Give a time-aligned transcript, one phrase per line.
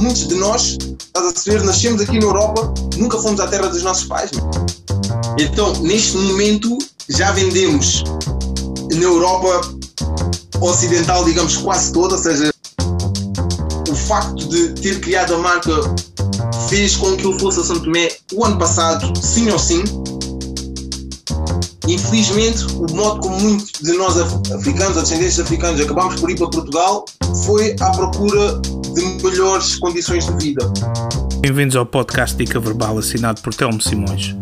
[0.00, 3.82] muitos de nós, estás a saber, nascemos aqui na Europa, nunca fomos à terra dos
[3.82, 4.30] nossos pais.
[5.38, 8.02] Então, neste momento, já vendemos
[8.92, 9.60] na Europa
[10.60, 12.50] ocidental, digamos, quase toda, ou seja,
[13.90, 15.72] o facto de ter criado a marca
[16.68, 19.84] fez com que eu fosse a São Tomé o ano passado, sim ou sim.
[21.86, 26.48] Infelizmente, o modo como muitos de nós africanos, ou descendentes africanos, acabámos por ir para
[26.48, 27.04] Portugal
[27.44, 28.60] foi à procura
[28.94, 30.72] de melhores condições de vida.
[31.40, 34.34] Bem-vindos ao podcast Dica Verbal assinado por Telmo Simões.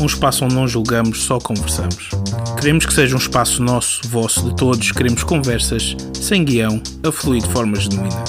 [0.00, 2.10] Um espaço onde não julgamos, só conversamos.
[2.58, 4.92] Queremos que seja um espaço nosso, vosso, de todos.
[4.92, 8.24] Queremos conversas, sem guião, a fluir de forma genuína.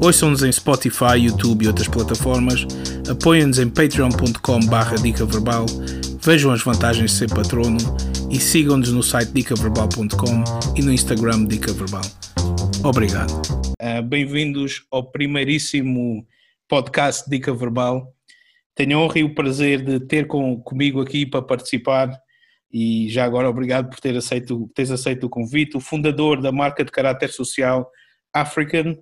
[0.00, 2.66] Ouçam-nos em Spotify, YouTube e outras plataformas.
[3.08, 5.66] Apoiem-nos em patreon.com barra dica verbal.
[6.20, 7.78] Vejam as vantagens de ser patrono
[8.30, 10.44] e sigam-nos no site dicaverbal.com
[10.76, 12.02] e no Instagram Dica Verbal.
[12.84, 13.32] Obrigado.
[13.80, 16.26] Uh, Bem-vindos ao primeiríssimo
[16.68, 18.12] podcast Dica Verbal.
[18.74, 22.10] Tenho a honra e o prazer de ter com, comigo aqui para participar
[22.72, 26.84] e já agora obrigado por ter aceito, teres aceito o convite, o fundador da marca
[26.84, 27.90] de caráter social
[28.32, 28.96] African,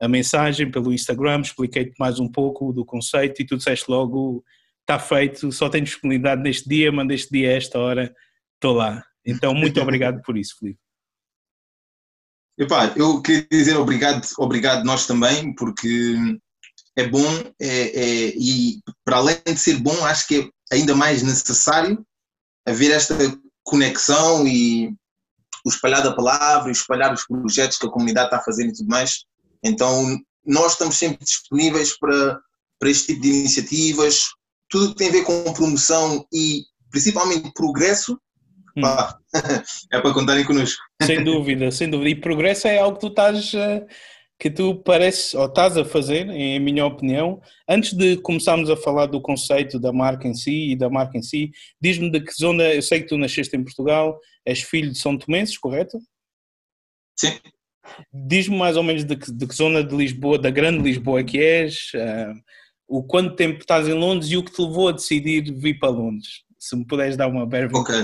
[0.00, 4.44] a mensagem pelo Instagram, expliquei-te mais um pouco do conceito e tu disseste logo:
[4.80, 8.14] está feito, só tenho disponibilidade neste dia, manda este dia a esta hora,
[8.54, 9.04] estou lá.
[9.24, 10.80] Então, muito obrigado por isso, Felipe.
[12.58, 16.16] Epá, eu queria dizer obrigado, obrigado nós também, porque
[16.96, 17.26] é bom
[17.58, 22.04] é, é, e para além de ser bom, acho que é ainda mais necessário
[22.66, 23.16] haver esta
[23.64, 24.94] conexão e
[25.64, 28.88] o espalhar da palavra, e espalhar os projetos que a comunidade está fazer e tudo
[28.88, 29.24] mais.
[29.62, 32.40] Então, nós estamos sempre disponíveis para,
[32.78, 34.24] para este tipo de iniciativas,
[34.68, 38.20] tudo que tem a ver com promoção e principalmente progresso,
[38.76, 38.82] hum.
[38.82, 39.18] pá,
[39.92, 40.82] é para contarem connosco.
[41.02, 42.10] Sem dúvida, sem dúvida.
[42.10, 43.86] E progresso é algo que tu estás, eh,
[44.38, 47.40] que tu pareces, ou estás a fazer, em minha opinião.
[47.68, 51.22] Antes de começarmos a falar do conceito da marca em si e da marca em
[51.22, 51.50] si,
[51.80, 55.16] diz-me de que zona, eu sei que tu nasceste em Portugal, és filho de São
[55.16, 55.98] Tomenses, correto?
[57.18, 57.38] Sim.
[58.12, 61.38] Diz-me mais ou menos de que, de que, zona de Lisboa, da grande Lisboa que
[61.38, 62.34] és, uh,
[62.88, 65.90] o quanto tempo estás em Londres e o que te levou a decidir vir para
[65.90, 66.42] Londres.
[66.58, 67.76] Se me puderes dar uma breve.
[67.76, 67.94] Ok.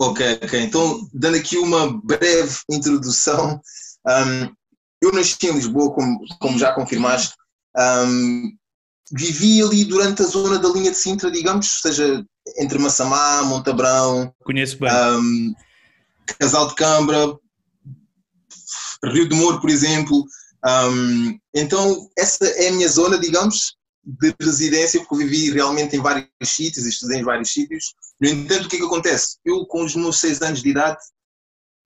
[0.00, 0.62] Ok, ok.
[0.62, 3.60] Então, dando aqui uma breve introdução,
[4.06, 4.54] um,
[5.02, 7.34] eu nasci em Lisboa, como, como já confirmaste.
[7.76, 8.52] Um,
[9.12, 12.24] vivi ali durante a zona da linha de Sintra, digamos, seja
[12.58, 14.32] entre Massamá, Montabrão.
[14.44, 14.90] Conheço bem.
[14.92, 15.54] Um,
[16.38, 17.36] Casal de Câmara,
[19.04, 20.24] Rio de Moro, por exemplo.
[21.54, 23.77] Então, essa é a minha zona, digamos,
[24.08, 27.94] de residência, porque vivi realmente em vários sítios, estudei em vários sítios.
[28.18, 29.36] No entanto, o que é que acontece?
[29.44, 30.98] Eu, com os meus seis anos de idade,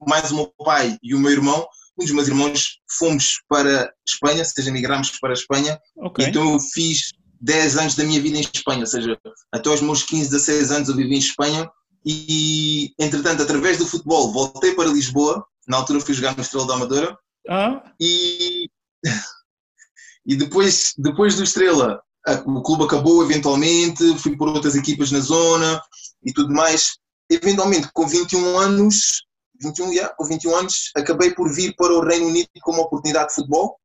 [0.07, 1.67] mais o meu pai e o meu irmão,
[1.99, 5.79] um dos meus irmãos, fomos para Espanha, ou seja, migramos para a Espanha.
[5.97, 6.27] Okay.
[6.27, 9.19] Então eu fiz 10 anos da minha vida em Espanha, ou seja,
[9.53, 11.69] até os meus 15, 16 anos eu vivi em Espanha
[12.07, 16.75] e, entretanto, através do futebol, voltei para Lisboa, na altura fui jogar no Estrela da
[16.75, 17.19] Amadora
[17.49, 17.83] ah.
[18.01, 18.69] e,
[20.27, 22.01] e depois, depois do Estrela
[22.47, 25.83] o clube acabou eventualmente, fui por outras equipas na zona
[26.25, 26.99] e tudo mais.
[27.29, 29.23] Eventualmente, com 21 anos,
[29.61, 33.29] 21, yeah, com 21 anos, acabei por vir para o Reino Unido com uma oportunidade
[33.29, 33.79] de futebol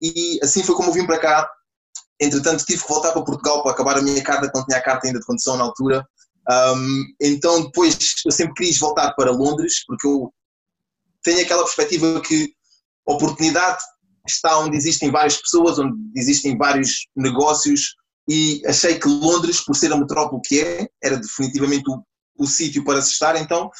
[0.00, 1.48] e assim foi como vim para cá.
[2.20, 5.06] Entretanto, tive que voltar para Portugal para acabar a minha carta, quando tinha a carta
[5.06, 6.06] ainda de condução na altura.
[6.50, 10.32] Um, então, depois, eu sempre quis voltar para Londres, porque eu
[11.22, 12.52] tenho aquela perspectiva que
[13.06, 13.82] oportunidade
[14.26, 17.96] está onde existem várias pessoas, onde existem vários negócios
[18.28, 22.02] e achei que Londres, por ser a metrópole que é, era definitivamente o,
[22.38, 23.70] o sítio para se estar, então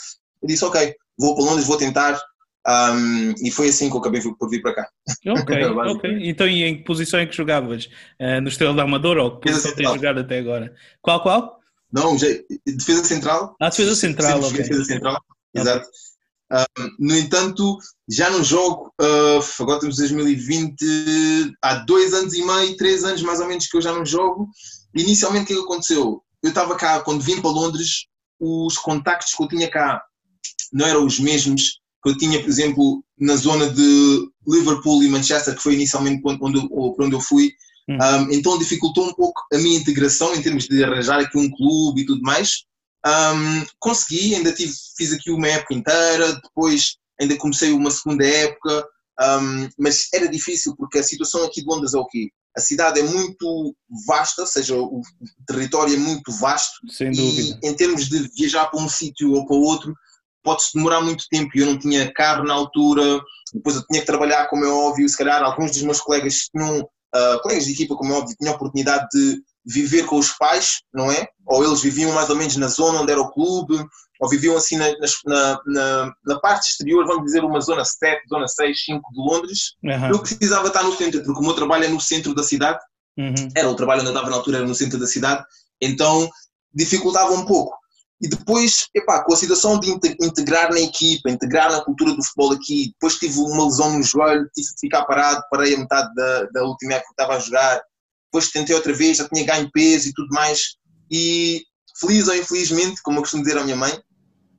[0.43, 2.21] eu disse, ok, vou para Londres, vou tentar,
[2.67, 4.89] um, e foi assim que eu acabei por vir para cá.
[5.27, 6.29] Ok, ok.
[6.29, 7.87] Então, e em que posição é que jogavas?
[8.21, 10.75] Uh, no Estrela da Amadora ou que posição tens jogado até agora?
[11.01, 11.61] Qual, qual?
[11.93, 12.27] Não, já,
[12.67, 13.55] defesa central.
[13.61, 14.57] Ah, defesa central, ok.
[14.57, 15.63] Defesa central, okay.
[15.63, 15.89] exato.
[16.99, 17.79] No entanto,
[18.09, 20.77] já não jogo, uh, agora temos 2020,
[21.63, 24.49] há dois anos e meio, três anos mais ou menos que eu já não jogo.
[24.95, 26.23] Inicialmente, o que, é que aconteceu?
[26.43, 28.07] Eu estava cá, quando vim para Londres,
[28.39, 30.03] os contactos que eu tinha cá
[30.73, 35.55] não eram os mesmos que eu tinha, por exemplo, na zona de Liverpool e Manchester,
[35.55, 37.53] que foi inicialmente onde, onde, onde eu fui,
[37.89, 37.99] Hum.
[38.01, 42.03] Um, então dificultou um pouco a minha integração em termos de arranjar aqui um clube
[42.03, 42.65] e tudo mais.
[43.05, 48.87] Um, consegui, ainda tive, fiz aqui uma época inteira, depois ainda comecei uma segunda época,
[49.21, 52.29] um, mas era difícil porque a situação aqui de Londres é o quê?
[52.57, 53.75] A cidade é muito
[54.07, 55.01] vasta, ou seja, o
[55.47, 56.75] território é muito vasto.
[56.91, 57.59] Sem dúvida.
[57.63, 59.95] E em termos de viajar para um sítio ou para outro,
[60.43, 61.51] pode-se demorar muito tempo.
[61.55, 63.21] Eu não tinha carro na altura,
[63.55, 65.09] depois eu tinha que trabalhar, como é óbvio.
[65.09, 68.53] Se calhar alguns dos meus colegas tinham uh, colegas de equipa, como é óbvio, tinham
[68.53, 71.27] a oportunidade de viver com os pais, não é?
[71.47, 73.77] Ou eles viviam mais ou menos na zona onde era o clube,
[74.21, 74.87] ou viviam assim na,
[75.27, 79.59] na, na, na parte exterior, vamos dizer uma zona 7, zona 6, 5 de Londres.
[79.83, 80.11] Uhum.
[80.11, 82.79] Eu precisava estar no centro, porque o meu trabalho é no centro da cidade,
[83.19, 83.49] uhum.
[83.57, 85.45] era o trabalho onde eu estava na altura, era no centro da cidade,
[85.81, 86.29] então
[86.75, 87.77] dificultava um pouco.
[88.21, 92.53] E depois, epá, com a situação de integrar na equipa, integrar na cultura do futebol
[92.53, 96.45] aqui, depois tive uma lesão no joelho, tive de ficar parado, parei a metade da,
[96.45, 97.83] da última época que estava a jogar,
[98.33, 100.77] depois tentei outra vez, já tinha ganho peso e tudo mais,
[101.11, 101.63] e
[102.01, 103.93] feliz ou infelizmente, como eu costumo dizer à minha mãe,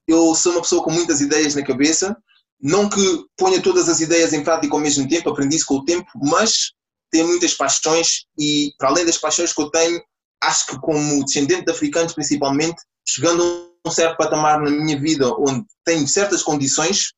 [0.07, 2.15] eu sou uma pessoa com muitas ideias na cabeça,
[2.61, 5.85] não que ponha todas as ideias em prática ao mesmo tempo, aprendi isso com o
[5.85, 6.71] tempo, mas
[7.11, 9.99] tenho muitas paixões e, para além das paixões que eu tenho,
[10.43, 13.43] acho que como descendente de africanos principalmente, chegando
[13.83, 17.13] a um certo patamar na minha vida onde tenho certas condições,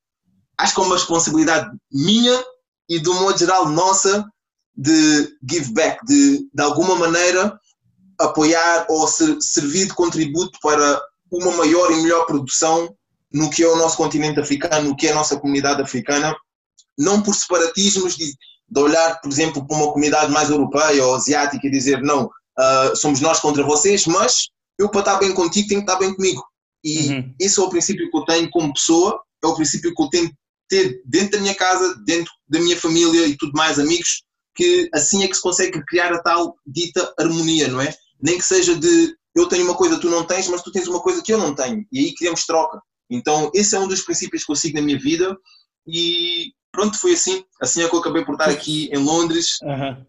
[0.58, 2.42] acho que é uma responsabilidade minha
[2.88, 4.26] e do modo geral nossa
[4.76, 7.58] de give back, de de alguma maneira
[8.18, 11.00] apoiar ou ser, servir de contributo para
[11.30, 12.94] uma maior e melhor produção
[13.32, 16.34] no que é o nosso continente africano, no que é a nossa comunidade africana,
[16.98, 18.32] não por separatismos de,
[18.68, 22.96] de olhar, por exemplo, para uma comunidade mais europeia ou asiática e dizer não, uh,
[22.96, 26.42] somos nós contra vocês, mas eu para estar bem contigo tenho que estar bem comigo.
[26.84, 27.34] E uhum.
[27.40, 30.30] esse é o princípio que eu tenho como pessoa, é o princípio que eu tenho
[30.68, 34.22] ter dentro da minha casa, dentro da minha família e tudo mais, amigos,
[34.56, 37.94] que assim é que se consegue criar a tal dita harmonia, não é?
[38.20, 40.88] Nem que seja de eu tenho uma coisa que tu não tens, mas tu tens
[40.88, 42.80] uma coisa que eu não tenho, e aí criamos troca.
[43.10, 45.36] Então, esse é um dos princípios que eu sigo na minha vida,
[45.86, 47.44] e pronto, foi assim.
[47.60, 49.58] Assim é que eu acabei por estar aqui em Londres.
[49.62, 50.04] Uhum.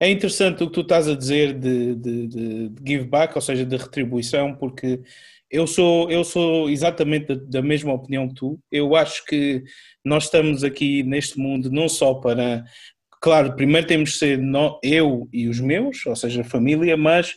[0.00, 3.66] É interessante o que tu estás a dizer de, de, de, give back, ou seja,
[3.66, 5.00] de retribuição, porque
[5.50, 8.58] eu sou, eu sou exatamente da, mesma opinião que tu.
[8.72, 9.62] Eu acho que
[10.04, 12.64] nós estamos aqui neste mundo não só para.
[13.20, 17.34] Claro, primeiro temos de ser no, eu e os meus, ou seja, a família, mas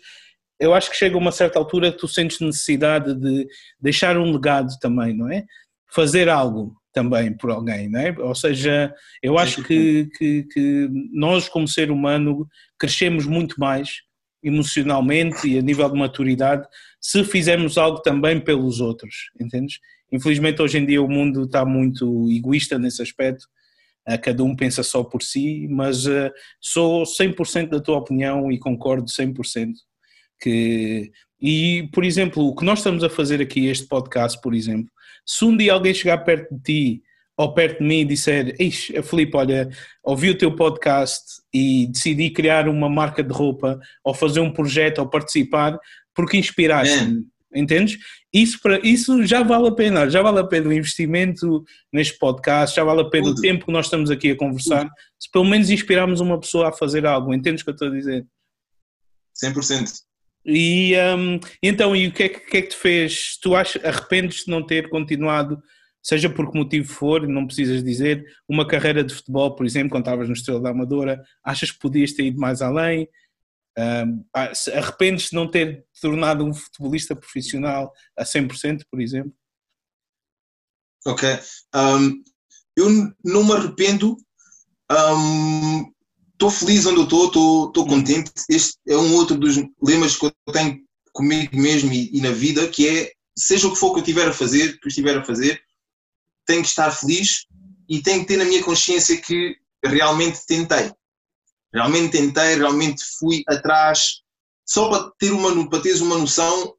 [0.60, 3.46] eu acho que chega a uma certa altura que tu sentes necessidade de
[3.80, 5.44] deixar um legado também, não é?
[5.92, 8.16] Fazer algo também por alguém, não é?
[8.20, 12.48] Ou seja, eu acho que, que, que, nós, como ser humano,
[12.80, 14.04] crescemos muito mais
[14.42, 16.66] emocionalmente e a nível de maturidade
[17.02, 19.80] se fizermos algo também pelos outros, entendes?
[20.12, 23.48] Infelizmente, hoje em dia, o mundo está muito egoísta nesse aspecto,
[24.22, 29.06] cada um pensa só por si, mas uh, sou 100% da tua opinião e concordo
[29.06, 29.74] 100%.
[30.42, 31.12] Que,
[31.42, 34.92] e, por exemplo, o que nós estamos a fazer aqui, este podcast, por exemplo,
[35.26, 37.04] se um dia alguém chegar perto de ti
[37.38, 39.70] ou perto de mim e disser, Ixi, Felipe, olha,
[40.04, 41.24] ouvi o teu podcast
[41.54, 45.80] e decidi criar uma marca de roupa ou fazer um projeto ou participar
[46.16, 47.24] porque inspiraste-me, é.
[47.54, 47.98] Entendes?
[48.34, 52.76] Isso, para, isso já vale a pena, já vale a pena o investimento neste podcast,
[52.76, 53.38] já vale a pena Tudo.
[53.38, 54.94] o tempo que nós estamos aqui a conversar, Tudo.
[55.20, 57.92] se pelo menos inspirarmos uma pessoa a fazer algo, entendes o que eu estou a
[57.92, 58.26] dizer?
[59.44, 60.04] 100%.
[60.46, 63.38] E um, então, e o que é que, que, é que te fez?
[63.42, 65.62] Tu achas, arrependes de não ter continuado,
[66.02, 70.04] seja por que motivo for, não precisas dizer, uma carreira de futebol, por exemplo, quando
[70.04, 73.08] estavas no Estrela da Amadora, achas que podias ter ido mais além?
[73.78, 74.24] Um,
[74.74, 79.34] arrependes de não ter tornado um futebolista profissional a 100%, por exemplo?
[81.06, 81.28] Ok.
[81.76, 82.24] Um,
[82.76, 82.90] eu
[83.24, 84.18] não me arrependo.
[84.92, 85.92] Um,
[86.34, 88.32] estou feliz onde eu estou, estou contente.
[88.50, 90.80] Este é um outro dos lemas que eu tenho
[91.12, 94.28] comigo mesmo e, e, na vida, que é seja o que for que eu estiver
[94.28, 95.62] a fazer, que eu estiver a fazer,
[96.46, 97.46] tenho que estar feliz
[97.90, 100.92] e tenho que ter na minha consciência que realmente tentei.
[101.74, 104.22] Realmente tentei, realmente fui atrás,
[104.66, 106.76] só para ter uma, para teres uma noção,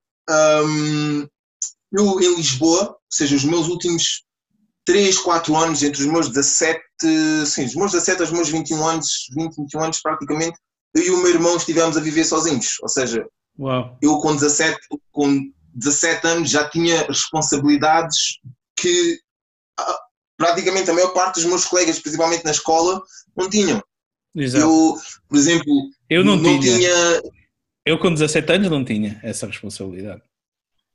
[0.66, 1.26] hum,
[1.92, 4.24] eu em Lisboa, ou seja, os meus últimos
[4.84, 6.80] 3, 4 anos, entre os meus 17,
[7.46, 10.58] sim, os meus 17 aos meus 21 anos, 20, 21 anos praticamente,
[10.94, 12.76] eu e o meu irmão estivemos a viver sozinhos.
[12.82, 13.26] Ou seja,
[13.58, 13.98] Uau.
[14.00, 14.78] eu com 17,
[15.10, 18.38] com 17 anos já tinha responsabilidades
[18.76, 19.18] que
[19.78, 19.98] ah,
[20.36, 23.02] praticamente a maior parte dos meus colegas, principalmente na escola,
[23.36, 23.82] não tinham.
[24.35, 24.64] Exato.
[24.64, 24.97] Eu,
[25.29, 26.79] por exemplo, eu não, não tinha.
[26.79, 27.23] tinha.
[27.87, 30.23] Eu com 17 anos não tinha essa responsabilidade.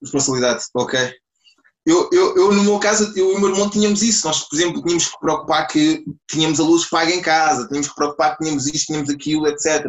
[0.01, 1.13] Responsabilidade, ok.
[1.85, 4.25] eu, eu, eu, no meu caso, eu e o meu irmão tínhamos isso.
[4.25, 7.95] Nós, por exemplo, tínhamos que preocupar que tínhamos a luz paga em casa, tínhamos que
[7.95, 9.85] preocupar que tínhamos isto, tínhamos aquilo, etc.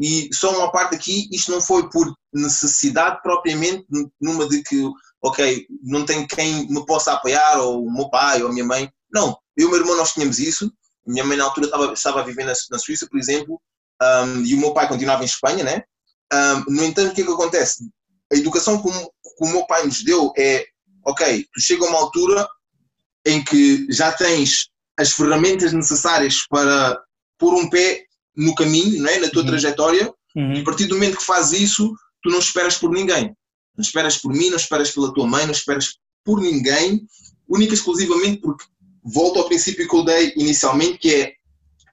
[0.00, 3.84] E só uma parte aqui, isto não foi por necessidade propriamente,
[4.20, 4.82] numa de que,
[5.22, 8.90] ok, não tem quem me possa apoiar, ou o meu pai, ou a minha mãe.
[9.12, 10.72] Não, eu e o meu irmão nós tínhamos isso.
[11.10, 13.60] Minha mãe na altura estava, estava a viver na, na Suíça, por exemplo,
[14.02, 15.82] um, e o meu pai continuava em Espanha, né?
[16.32, 17.84] Um, no entanto, o que é que acontece?
[18.32, 20.66] A educação que o, que o meu pai nos deu é,
[21.04, 22.48] ok, tu chega a uma altura
[23.26, 26.98] em que já tens as ferramentas necessárias para
[27.38, 28.04] pôr um pé
[28.36, 29.18] no caminho, não é?
[29.18, 29.48] na tua uhum.
[29.48, 30.54] trajetória, uhum.
[30.54, 33.34] e a partir do momento que fazes isso, tu não esperas por ninguém.
[33.76, 37.06] Não esperas por mim, não esperas pela tua mãe, não esperas por ninguém,
[37.48, 38.64] única e exclusivamente porque
[39.04, 41.32] volto ao princípio que eu dei inicialmente, que é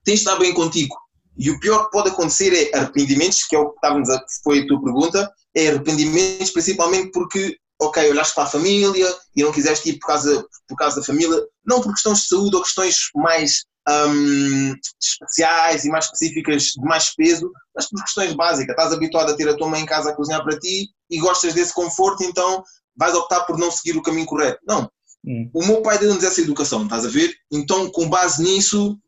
[0.04, 0.96] tens de estar bem contigo.
[1.36, 4.60] E o pior que pode acontecer é arrependimentos, que é o que estávamos a, foi
[4.60, 9.90] a tua pergunta, é arrependimentos principalmente porque, ok, olhaste para a família e não quiseste
[9.90, 13.64] ir por causa, por causa da família, não por questões de saúde ou questões mais
[13.88, 18.70] um, especiais e mais específicas de mais peso, mas por questões básicas.
[18.70, 21.54] Estás habituado a ter a tua mãe em casa a cozinhar para ti e gostas
[21.54, 22.62] desse conforto, então
[22.96, 24.58] vais optar por não seguir o caminho correto.
[24.66, 24.90] Não.
[25.28, 25.50] Hum.
[25.52, 27.34] O meu pai deu-nos essa educação, estás a ver?
[27.52, 28.98] Então, com base nisso,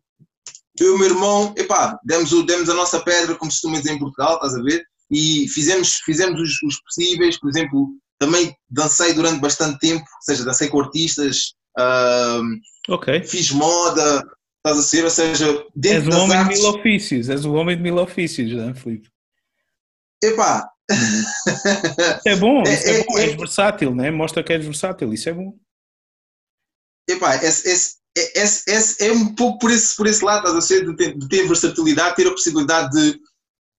[0.78, 3.78] eu e o meu irmão, epá, demos, o, demos a nossa pedra, como se costuma
[3.78, 4.84] dizer em Portugal, estás a ver?
[5.10, 10.44] E fizemos, fizemos os, os possíveis, por exemplo, também dancei durante bastante tempo, ou seja,
[10.44, 13.24] dancei com artistas, uh, okay.
[13.24, 14.22] fiz moda,
[14.58, 16.58] estás a ser, ou seja, dentro és das homem artes...
[16.58, 19.08] de mil ofícios, és o homem de mil ofícios, não é, Filipe?
[20.22, 20.68] Epá!
[22.26, 24.10] é bom, é, é, é, bom, és versátil, né?
[24.10, 25.54] mostra que és versátil, isso é bom.
[27.10, 30.60] Epá, esse, esse, esse, esse, é um pouco por esse, por esse lado, estás a
[30.60, 33.20] ser, de ter, de ter versatilidade, ter a possibilidade de,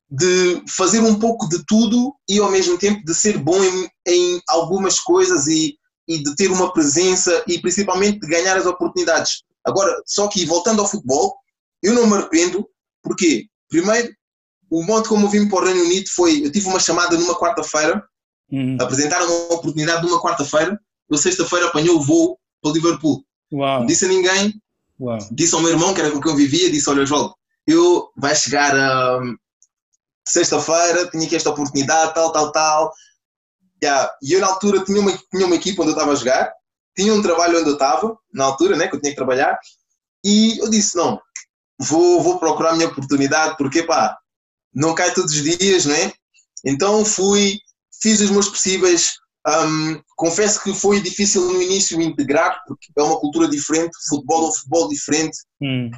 [0.09, 4.41] de fazer um pouco de tudo e ao mesmo tempo de ser bom em, em
[4.49, 9.43] algumas coisas e, e de ter uma presença e principalmente de ganhar as oportunidades.
[9.65, 11.35] Agora, só que voltando ao futebol,
[11.83, 12.67] eu não me arrependo,
[13.03, 14.13] porque, primeiro,
[14.69, 17.37] o modo como eu vim para o Reino Unido foi, eu tive uma chamada numa
[17.37, 18.03] quarta-feira,
[18.51, 18.77] uhum.
[18.79, 23.25] apresentaram uma oportunidade numa quarta-feira, eu sexta-feira apanhei o voo para o Liverpool.
[23.51, 23.79] Uau.
[23.79, 24.61] Não disse a ninguém,
[24.99, 25.17] Uau.
[25.31, 27.33] disse ao meu irmão, que era com quem eu vivia, disse, olha João,
[27.67, 29.35] eu vai chegar a um,
[30.27, 32.93] sexta-feira, tinha aqui esta oportunidade, tal, tal, tal.
[33.83, 34.11] Yeah.
[34.21, 36.53] E eu na altura tinha uma, tinha uma equipa onde eu estava a jogar,
[36.95, 39.57] tinha um trabalho onde eu estava, na altura, né, que eu tinha que trabalhar,
[40.23, 41.19] e eu disse, não,
[41.79, 44.17] vou, vou procurar a minha oportunidade, porque, pá,
[44.73, 46.13] não cai todos os dias, né?
[46.63, 47.57] Então fui,
[48.01, 49.13] fiz os meus possíveis,
[49.47, 54.49] um, confesso que foi difícil no início integrar, porque é uma cultura diferente, futebol é
[54.49, 55.89] um futebol diferente, hum.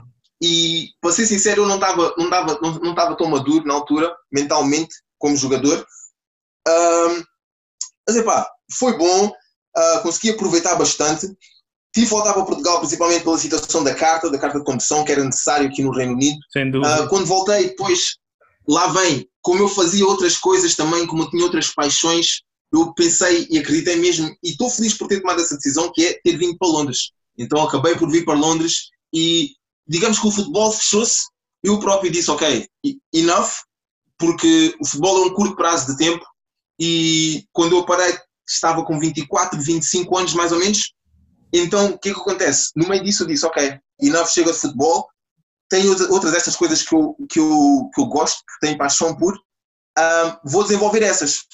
[0.41, 3.73] e, para ser sincero, eu não estava não dava, não, não tava tão maduro na
[3.73, 5.85] altura, mentalmente, como jogador,
[6.67, 7.23] um,
[8.07, 8.47] mas, epá,
[8.77, 11.27] foi bom, uh, consegui aproveitar bastante.
[11.93, 15.23] Tive voltar para Portugal principalmente pela situação da carta, da carta de condução, que era
[15.23, 16.37] necessário aqui no Reino Unido.
[16.51, 17.03] Sem dúvida.
[17.03, 18.17] Uh, quando voltei, depois,
[18.67, 22.41] lá vem, como eu fazia outras coisas também, como eu tinha outras paixões,
[22.73, 26.19] eu pensei e acreditei mesmo, e estou feliz por ter tomado essa decisão, que é
[26.23, 27.11] ter vindo para Londres.
[27.37, 29.51] Então acabei por vir para Londres e
[29.87, 31.21] digamos que o futebol fechou-se,
[31.63, 32.67] eu próprio disse, ok,
[33.13, 33.51] enough,
[34.17, 36.25] porque o futebol é um curto prazo de tempo
[36.79, 40.93] e quando eu parei estava com 24, 25 anos mais ou menos.
[41.51, 42.71] Então, o que é que acontece?
[42.75, 45.07] No meio disso eu disse, ok, e não chega de futebol,
[45.69, 49.35] tenho outras dessas coisas que eu, que eu, que eu gosto, que tenho paixão por,
[49.35, 51.45] uh, vou desenvolver essas.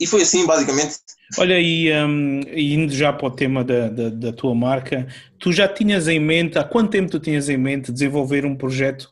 [0.00, 0.96] E foi assim, basicamente.
[1.38, 5.06] Olha, e um, indo já para o tema da, da, da, tua marca,
[5.38, 9.10] tu já tinhas em mente, há quanto tempo tu tinhas em mente desenvolver um projeto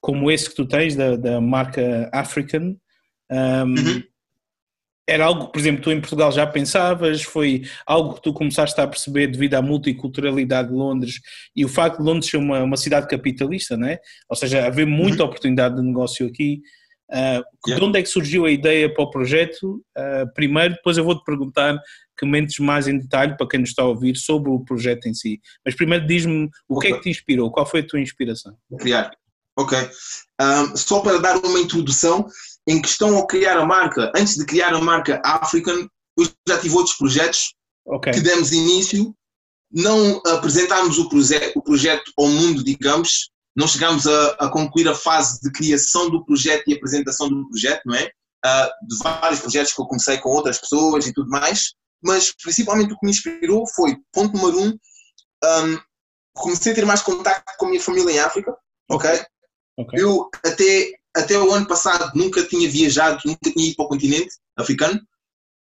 [0.00, 2.76] como esse que tu tens, da, da marca African?
[3.30, 4.02] Um, uhum
[5.06, 7.22] era algo que, por exemplo, tu em Portugal já pensavas?
[7.22, 11.20] Foi algo que tu começaste a perceber devido à multiculturalidade de Londres
[11.54, 13.98] e o facto de Londres ser uma, uma cidade capitalista, não é?
[14.28, 15.28] Ou seja, haver muita uhum.
[15.28, 16.62] oportunidade de negócio aqui.
[17.16, 17.44] Yeah.
[17.66, 19.82] De onde é que surgiu a ideia para o projeto?
[19.96, 21.78] Uh, primeiro, depois eu vou-te perguntar
[22.18, 25.14] que mentes mais em detalhe para quem nos está a ouvir sobre o projeto em
[25.14, 25.40] si.
[25.64, 26.90] Mas primeiro diz-me o okay.
[26.90, 28.56] que é que te inspirou, qual foi a tua inspiração?
[28.78, 29.10] Criar.
[29.56, 29.78] Ok.
[30.40, 32.26] Um, só para dar uma introdução,
[32.66, 36.74] em questão ao criar a marca, antes de criar a marca African, eu já tive
[36.74, 37.54] outros projetos
[37.84, 38.12] okay.
[38.12, 39.14] que demos início,
[39.72, 44.94] não apresentámos o, proje o projeto ao mundo, digamos, não chegámos a, a, concluir a
[44.94, 48.10] fase de criação do projeto e apresentação do projeto, não é?
[48.44, 52.92] Uh, de vários projetos que eu comecei com outras pessoas e tudo mais, mas principalmente
[52.92, 55.78] o que me inspirou foi, ponto número um, um
[56.34, 58.54] comecei a ter mais contato com a minha família em África,
[58.90, 59.10] ok?
[59.78, 60.02] okay.
[60.02, 64.34] Eu até até o ano passado nunca tinha viajado, nunca tinha ido para o continente
[64.56, 65.00] africano.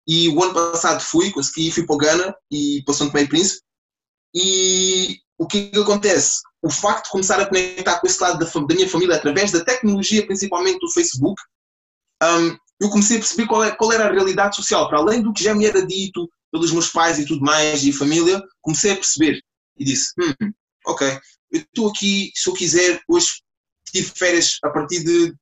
[0.07, 3.29] E o ano passado fui, consegui, fui para o Ghana e para São Tomé e
[3.29, 3.63] Príncipe.
[4.35, 6.41] E o que, que acontece?
[6.67, 9.65] O facto de começar a conectar com esse lado da, da minha família através da
[9.65, 11.41] tecnologia, principalmente do Facebook,
[12.21, 14.89] um, eu comecei a perceber qual, é, qual, era a realidade social.
[14.89, 17.93] Para além do que já me era dito pelos meus pais e tudo mais, e
[17.93, 19.41] família, comecei a perceber.
[19.79, 20.51] E disse: hum,
[20.87, 21.21] ok,
[21.53, 23.29] eu estou aqui, se eu quiser, hoje
[23.93, 25.33] tive férias a partir de,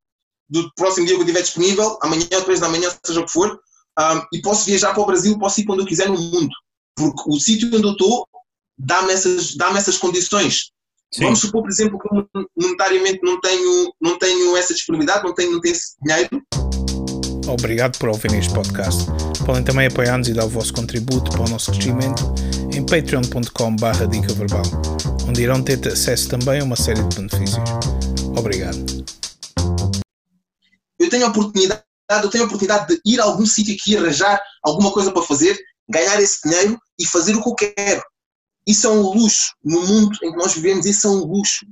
[0.51, 3.59] do próximo dia que eu estiver disponível, amanhã, depois da manhã, seja o que for,
[3.99, 6.55] um, e posso viajar para o Brasil, posso ir quando eu quiser no mundo.
[6.95, 8.29] Porque o sítio onde eu estou
[8.77, 10.73] dá-me essas, dá essas condições.
[11.15, 11.27] Sim.
[11.27, 12.29] Vamos supor, por exemplo, que eu
[12.61, 16.43] monetariamente não tenho, não tenho essa disponibilidade, não tenho, não tenho esse dinheiro.
[17.47, 19.05] Obrigado por ouvirem este podcast.
[19.47, 22.35] Podem também apoiar-nos e dar o vosso contributo para o nosso crescimento
[22.75, 24.65] em patreon.com.br dica verbal,
[25.29, 27.63] onde irão ter acesso também a uma série de benefícios.
[28.37, 28.85] Obrigado.
[30.99, 34.43] Eu tenho a oportunidade, eu tenho a oportunidade de ir a algum sítio aqui, arranjar
[34.65, 35.57] alguma coisa para fazer,
[35.89, 38.03] ganhar esse dinheiro e fazer o que eu quero.
[38.67, 39.53] Isso é um luxo.
[39.63, 41.67] No mundo em que nós vivemos, isso é um luxo.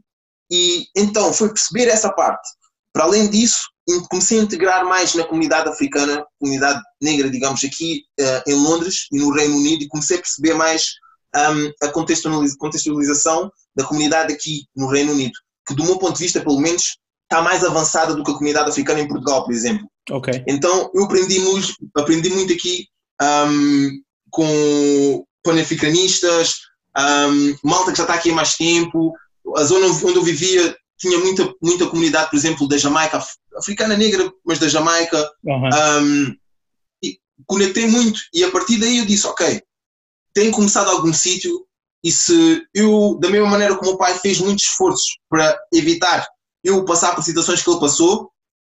[0.50, 2.48] E então foi perceber essa parte.
[2.92, 3.62] Para além disso,
[4.10, 9.18] comecei a integrar mais na comunidade africana, comunidade negra, digamos, aqui uh, em Londres e
[9.18, 10.92] no Reino Unido, e comecei a perceber mais
[11.34, 15.32] um, a contextualização da comunidade aqui no Reino Unido,
[15.66, 18.68] que do meu ponto de vista, pelo menos, está mais avançada do que a comunidade
[18.68, 19.88] africana em Portugal, por exemplo.
[20.10, 20.44] Okay.
[20.46, 22.86] Então eu aprendi muito, aprendi muito aqui
[23.20, 23.90] um,
[24.30, 26.56] com panafricanistas,
[26.98, 29.14] um, malta que já está aqui há mais tempo,
[29.56, 33.22] a zona onde eu vivia tinha muita, muita comunidade, por exemplo, da Jamaica,
[33.56, 35.30] africana negra, mas da Jamaica.
[35.44, 35.68] Uhum.
[35.68, 36.36] Um,
[37.02, 39.60] e conectei muito e a partir daí eu disse, ok,
[40.32, 41.66] tenho começado algum sítio
[42.04, 46.26] e se eu, da mesma maneira como o pai fez muitos esforços para evitar
[46.64, 48.30] eu passar por situações que ele passou,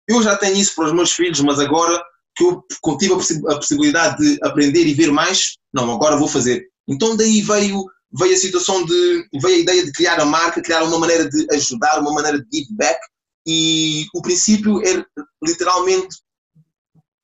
[0.08, 2.02] eu já tenho isso para os meus filhos, mas agora
[2.36, 2.64] que eu
[2.98, 6.64] tive a possibilidade de aprender e ver mais, não, agora vou fazer.
[6.88, 10.82] Então daí veio veio a situação de, veio a ideia de criar a marca, criar
[10.82, 12.98] uma maneira de ajudar, uma maneira de give back
[13.46, 15.04] e o princípio é
[15.42, 16.16] literalmente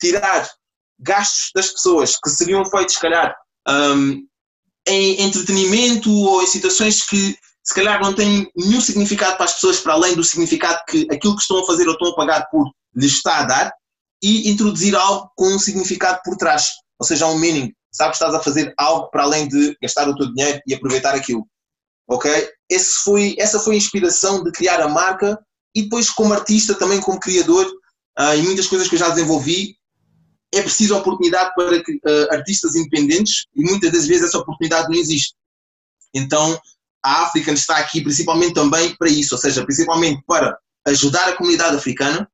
[0.00, 0.48] tirar
[0.98, 3.36] gastos das pessoas que seriam feitos, se calhar,
[3.68, 4.26] um,
[4.88, 9.80] em entretenimento ou em situações que se calhar não têm nenhum significado para as pessoas
[9.80, 12.70] para além do significado que aquilo que estão a fazer ou estão a pagar por
[12.94, 13.72] lhes está a dar
[14.22, 16.68] e introduzir algo com um significado por trás,
[16.98, 20.14] ou seja, um meaning sabes que estás a fazer algo para além de gastar o
[20.14, 21.46] teu dinheiro e aproveitar aquilo.
[22.08, 22.30] Ok?
[22.70, 25.38] Esse foi, essa foi a inspiração de criar a marca
[25.74, 27.66] e depois, como artista, também como criador,
[28.18, 29.76] uh, e muitas coisas que eu já desenvolvi,
[30.54, 34.98] é preciso oportunidade para que, uh, artistas independentes e muitas das vezes essa oportunidade não
[34.98, 35.34] existe.
[36.14, 36.58] Então,
[37.04, 41.76] a África está aqui principalmente também para isso, ou seja, principalmente para ajudar a comunidade
[41.76, 42.28] africana,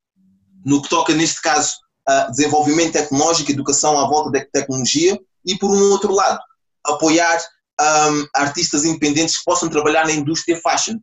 [0.65, 1.75] no que toca, neste caso,
[2.07, 6.41] a desenvolvimento tecnológico, educação à volta da tecnologia, e por um outro lado,
[6.85, 7.39] apoiar
[7.81, 10.99] um, artistas independentes que possam trabalhar na indústria fashion.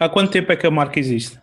[0.00, 1.40] Há quanto tempo é que a marca existe?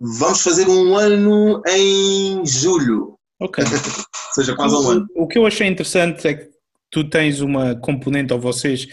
[0.00, 3.18] Vamos fazer um ano em julho.
[3.40, 3.64] Ok.
[3.64, 5.06] Ou seja, quase um ano.
[5.16, 6.48] O que eu achei interessante é que
[6.90, 8.86] tu tens uma componente, ou vocês,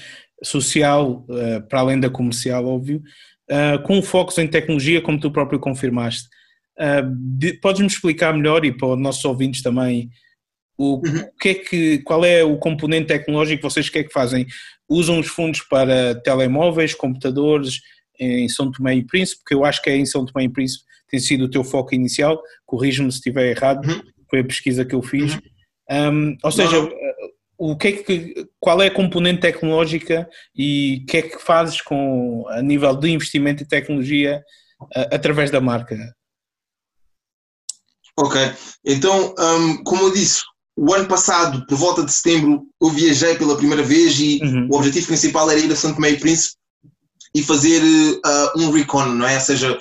[0.44, 3.02] social, uh, para além da comercial, óbvio,
[3.50, 6.28] uh, com focos em tecnologia, como tu próprio confirmaste.
[6.78, 10.10] Uh, Podes-me explicar melhor e para os nossos ouvintes também
[10.78, 11.30] o, uhum.
[11.40, 14.46] que é que, qual é o componente tecnológico que vocês que é que fazem?
[14.90, 17.82] Usam os fundos para telemóveis, computadores
[18.20, 20.84] em São Tomé e Príncipe, porque eu acho que é em São Tomé e Príncipe
[21.08, 24.02] tem sido o teu foco inicial, corrijo-me se estiver errado, uhum.
[24.30, 25.36] foi a pesquisa que eu fiz.
[25.36, 25.42] Uhum.
[26.12, 26.92] Um, ou seja, Não.
[27.58, 31.82] o que é que, qual é a componente tecnológica e o que é que fazes
[31.82, 34.44] com, a nível de investimento em tecnologia
[35.12, 35.96] através da marca?
[38.18, 38.42] Ok,
[38.86, 40.42] então, um, como eu disse,
[40.78, 44.68] o ano passado, por volta de setembro, eu viajei pela primeira vez e uhum.
[44.70, 46.56] o objetivo principal era ir a Santo e Príncipe
[47.34, 49.36] e fazer uh, um recon, não é?
[49.36, 49.78] Ou seja,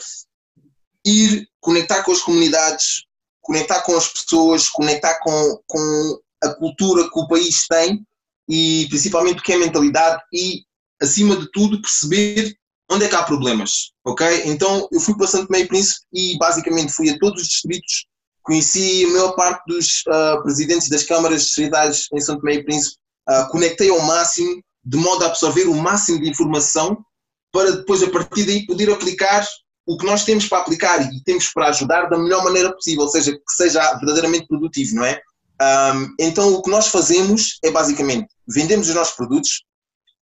[1.05, 3.05] ir conectar com as comunidades,
[3.41, 8.05] conectar com as pessoas, conectar com, com a cultura que o país tem
[8.49, 10.63] e principalmente o que é a mentalidade e,
[11.03, 12.57] acima de tudo, perceber
[12.91, 14.43] onde é que há problemas, ok?
[14.45, 18.07] Então eu fui para Santo e Príncipe e basicamente fui a todos os distritos
[18.45, 22.65] Conheci a maior parte dos uh, presidentes das câmaras de cidades em São Tomé e
[22.65, 22.97] Príncipe,
[23.29, 27.03] uh, conectei ao máximo, de modo a absorver o máximo de informação,
[27.51, 29.47] para depois, a partir daí, poder aplicar
[29.87, 33.09] o que nós temos para aplicar e temos para ajudar da melhor maneira possível, ou
[33.09, 35.21] seja, que seja verdadeiramente produtivo, não é?
[35.63, 39.65] Um, então, o que nós fazemos é basicamente vendemos os nossos produtos,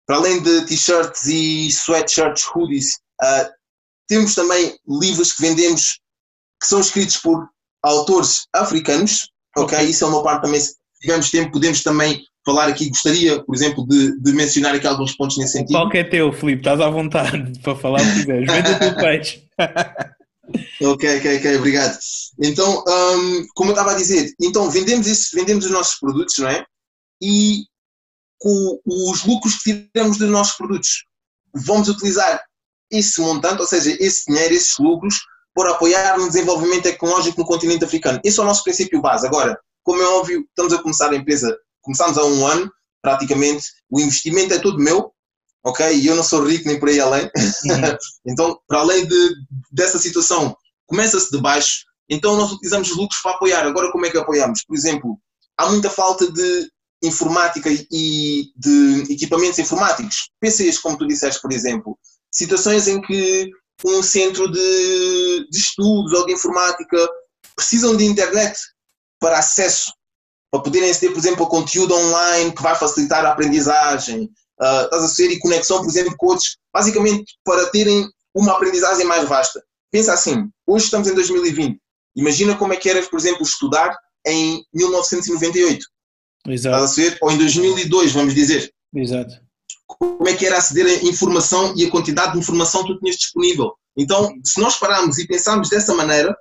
[0.06, 3.50] para além de t-shirts e sweatshirts, hoodies, uh,
[4.08, 6.00] temos também livros que vendemos
[6.62, 7.48] que são escritos por
[7.84, 9.80] autores africanos, ok?
[9.82, 13.86] Isso é uma parte também, se tivermos tempo, podemos também falar aqui, gostaria, por exemplo,
[13.88, 15.78] de, de mencionar aqui alguns pontos nesse sentido.
[15.78, 16.62] Qual que é teu, Filipe?
[16.62, 18.52] Estás à vontade para falar o que quiseres.
[18.52, 19.44] Vende o teu peixe.
[20.82, 21.98] ok, ok, ok, obrigado.
[22.42, 26.50] Então, um, como eu estava a dizer, então vendemos, isso, vendemos os nossos produtos, não
[26.50, 26.66] é?
[27.22, 27.64] E
[28.40, 31.06] com os lucros que tiramos dos nossos produtos,
[31.56, 32.44] vamos utilizar
[32.92, 35.22] esse montante, ou seja, esse dinheiro, esses lucros,
[35.54, 38.20] para apoiar no desenvolvimento tecnológico no continente africano.
[38.24, 39.26] Esse é o nosso princípio base.
[39.28, 44.00] Agora, como é óbvio, estamos a começar a empresa, começamos há um ano, praticamente, o
[44.00, 45.12] investimento é todo meu,
[45.64, 45.96] ok?
[45.96, 47.26] E eu não sou rico nem por aí além.
[47.26, 47.98] Uhum.
[48.26, 49.30] então, para além de,
[49.72, 50.56] dessa situação,
[50.88, 53.66] começa-se de baixo, então nós utilizamos os lucros para apoiar.
[53.66, 54.64] Agora, como é que apoiamos?
[54.64, 55.20] Por exemplo,
[55.58, 56.70] há muita falta de
[57.04, 61.98] informática e de equipamentos informáticos, PCs, como tu disseste, por exemplo.
[62.32, 63.52] Situações em que
[63.86, 66.98] um centro de, de estudos ou de informática
[67.56, 68.58] precisam de internet
[69.20, 69.92] para acesso,
[70.52, 74.30] para poderem aceder, por exemplo, a conteúdo online que vai facilitar a aprendizagem,
[74.62, 79.06] uh, estás a ser, e conexão, por exemplo, com outros, basicamente para terem uma aprendizagem
[79.06, 79.64] mais vasta.
[79.92, 81.80] Pensa assim, hoje estamos em 2020,
[82.16, 85.86] imagina como é que eras, por exemplo, estudar em 1998.
[86.48, 86.76] Exato.
[86.76, 87.18] Estás a ser?
[87.22, 88.72] Ou em 2002, vamos dizer.
[88.94, 89.43] Exato.
[89.98, 93.18] Como é que era aceder a informação e a quantidade de informação que tu tinhas
[93.18, 93.74] disponível.
[93.96, 96.36] Então, se nós pararmos e pensarmos dessa maneira,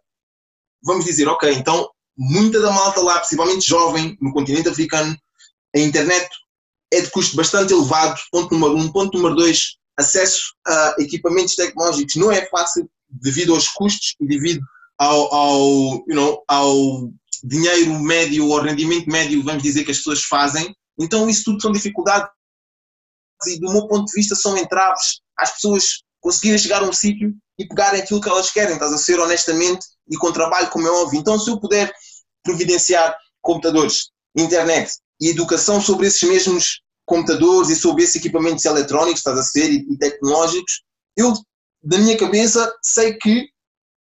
[0.83, 5.17] vamos dizer, ok, então muita da malta lá, principalmente jovem, no continente africano,
[5.75, 6.29] a internet
[6.93, 8.93] é de custo bastante elevado, ponto número um.
[8.93, 14.63] Ponto número dois, acesso a equipamentos tecnológicos não é fácil devido aos custos e devido
[14.99, 15.61] ao, ao,
[16.07, 17.11] you know, ao
[17.43, 20.75] dinheiro médio ou rendimento médio, vamos dizer, que as pessoas fazem.
[20.99, 22.29] Então, isso tudo são dificuldades
[23.47, 27.35] e, do meu ponto de vista, são entraves às pessoas conseguirem chegar a um sítio
[27.59, 30.91] e pegarem aquilo que elas querem, estás a ser honestamente e com trabalho, como é
[30.91, 31.19] óbvio.
[31.19, 31.93] Então, se eu puder
[32.43, 39.39] providenciar computadores, internet e educação sobre esses mesmos computadores e sobre esses equipamentos eletrónicos, estás
[39.39, 40.83] a ser, e, e tecnológicos,
[41.17, 41.33] eu,
[41.83, 43.49] da minha cabeça, sei que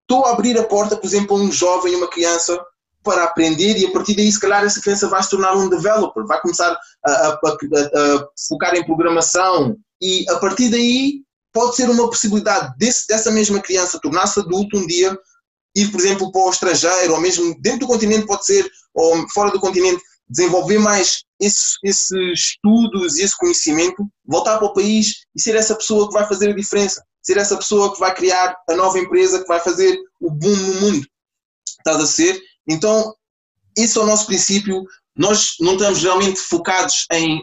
[0.03, 2.59] estou a abrir a porta, por exemplo, a um jovem, uma criança,
[3.07, 6.27] para aprender e a partir daí, se calhar, essa criança vai se tornar um developer,
[6.27, 11.88] vai começar a, a, a, a focar em programação e a partir daí pode ser
[11.88, 15.16] uma possibilidade desse, dessa mesma criança tornar-se adulto um dia,
[15.77, 19.53] ir, por exemplo, para o estrangeiro, ou mesmo dentro do continente, pode ser, ou fora
[19.53, 25.40] do continente, desenvolver mais esses, esses estudos e esse conhecimento, voltar para o país e
[25.40, 28.75] ser essa pessoa que vai fazer a diferença, ser essa pessoa que vai criar a
[28.75, 31.07] nova empresa que vai fazer o boom no mundo.
[31.79, 32.42] Estás a ser?
[32.68, 33.14] Então,
[33.76, 34.85] esse é o nosso princípio.
[35.16, 37.42] Nós não estamos realmente focados em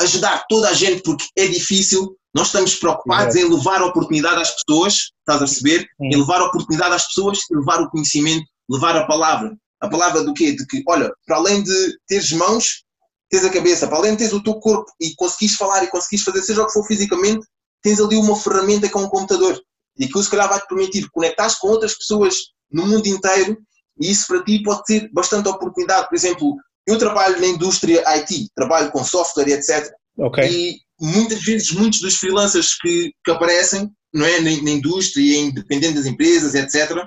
[0.00, 2.16] ajudar toda a gente porque é difícil.
[2.34, 5.86] Nós estamos preocupados em levar a oportunidade às pessoas, estás a perceber?
[6.00, 9.56] Em levar a oportunidade às pessoas, levar o conhecimento, levar a palavra.
[9.80, 10.52] A palavra do quê?
[10.52, 12.84] De que, olha, para além de teres mãos,
[13.30, 16.24] tens a cabeça, para além de teres o teu corpo e conseguires falar e conseguires
[16.24, 17.46] fazer seja o que for fisicamente,
[17.82, 19.60] tens ali uma ferramenta que é um computador.
[19.98, 22.36] E aquilo se calhar vai te permitir conectar com outras pessoas
[22.70, 23.56] no mundo inteiro
[24.00, 26.08] e isso para ti pode ter bastante oportunidade.
[26.08, 26.56] Por exemplo,
[26.86, 29.92] eu trabalho na indústria IT, trabalho com software etc.
[30.16, 30.48] Okay.
[30.48, 35.94] E muitas vezes muitos dos freelancers que, que aparecem não é, na, na indústria, independente
[35.94, 37.04] das empresas, etc.,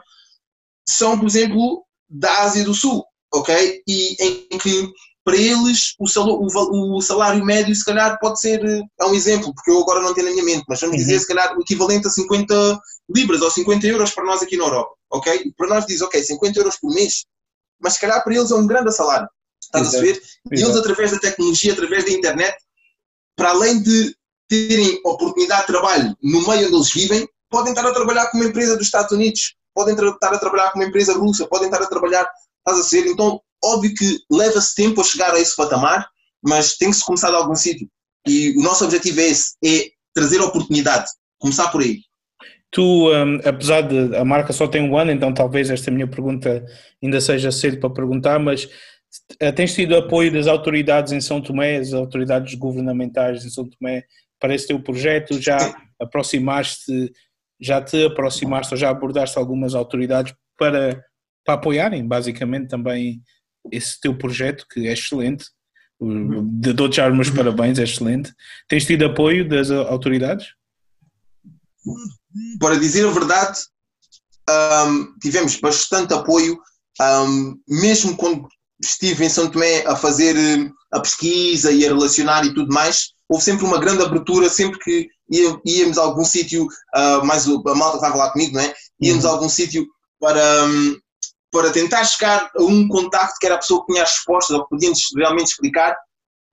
[0.88, 3.82] são, por exemplo, da Ásia do Sul, ok?
[3.88, 4.92] E em que
[5.24, 8.60] para eles o salário, o, salário médio se calhar pode ser,
[9.00, 11.02] é um exemplo, porque eu agora não tenho na minha mente, mas vamos uhum.
[11.02, 12.80] dizer se calhar o equivalente a 50
[13.16, 15.54] libras ou 50 euros para nós aqui na Europa, ok?
[15.58, 17.26] Para nós diz, ok, 50 euros por mês,
[17.80, 19.28] mas se calhar para eles é um grande salário,
[19.62, 20.22] estás a ver?
[20.52, 22.56] E eles através da tecnologia, através da internet,
[23.36, 24.16] para além de
[24.48, 28.48] terem oportunidade de trabalho no meio onde eles vivem, podem estar a trabalhar com uma
[28.48, 31.88] empresa dos Estados Unidos, podem estar a trabalhar com uma empresa russa, podem estar a
[31.88, 32.30] trabalhar,
[32.66, 33.08] estás a ser?
[33.08, 36.10] Então Óbvio que leva-se tempo a chegar a esse patamar,
[36.44, 37.88] mas tem que se começar de algum sítio.
[38.28, 41.06] E o nosso objetivo é esse, é trazer oportunidade,
[41.40, 42.00] começar por aí.
[42.72, 46.66] Tu, um, apesar de a marca só tem um ano, então talvez esta minha pergunta
[47.04, 48.64] ainda seja cedo para perguntar, mas
[49.44, 54.06] uh, tens tido apoio das autoridades em São Tomé, as autoridades governamentais em São Tomé,
[54.40, 55.40] para esse teu projeto?
[55.42, 55.58] Já
[56.00, 57.12] aproximaste,
[57.60, 61.04] já te aproximaste ou já abordaste algumas autoridades para,
[61.46, 63.22] para apoiarem, basicamente, também
[63.70, 65.46] esse teu projeto, que é excelente.
[66.00, 68.34] Dou-te já os meus parabéns, é excelente.
[68.68, 70.48] Tens tido apoio das autoridades?
[72.60, 73.60] Para dizer a verdade,
[74.50, 76.60] um, tivemos bastante apoio,
[77.02, 78.48] um, mesmo quando
[78.82, 83.10] estive em São Tomé a fazer hum, a pesquisa e a relacionar e tudo mais,
[83.30, 85.08] houve sempre uma grande abertura, sempre que
[85.66, 88.74] íamos a algum sítio, uh, mais a malta estava lá comigo, não é?
[89.00, 89.30] Íamos uhum.
[89.30, 89.88] a algum sítio
[90.20, 90.98] para, um,
[91.50, 94.64] para tentar chegar a um contacto que era a pessoa que tinha as respostas ou
[94.64, 95.96] que podia realmente explicar.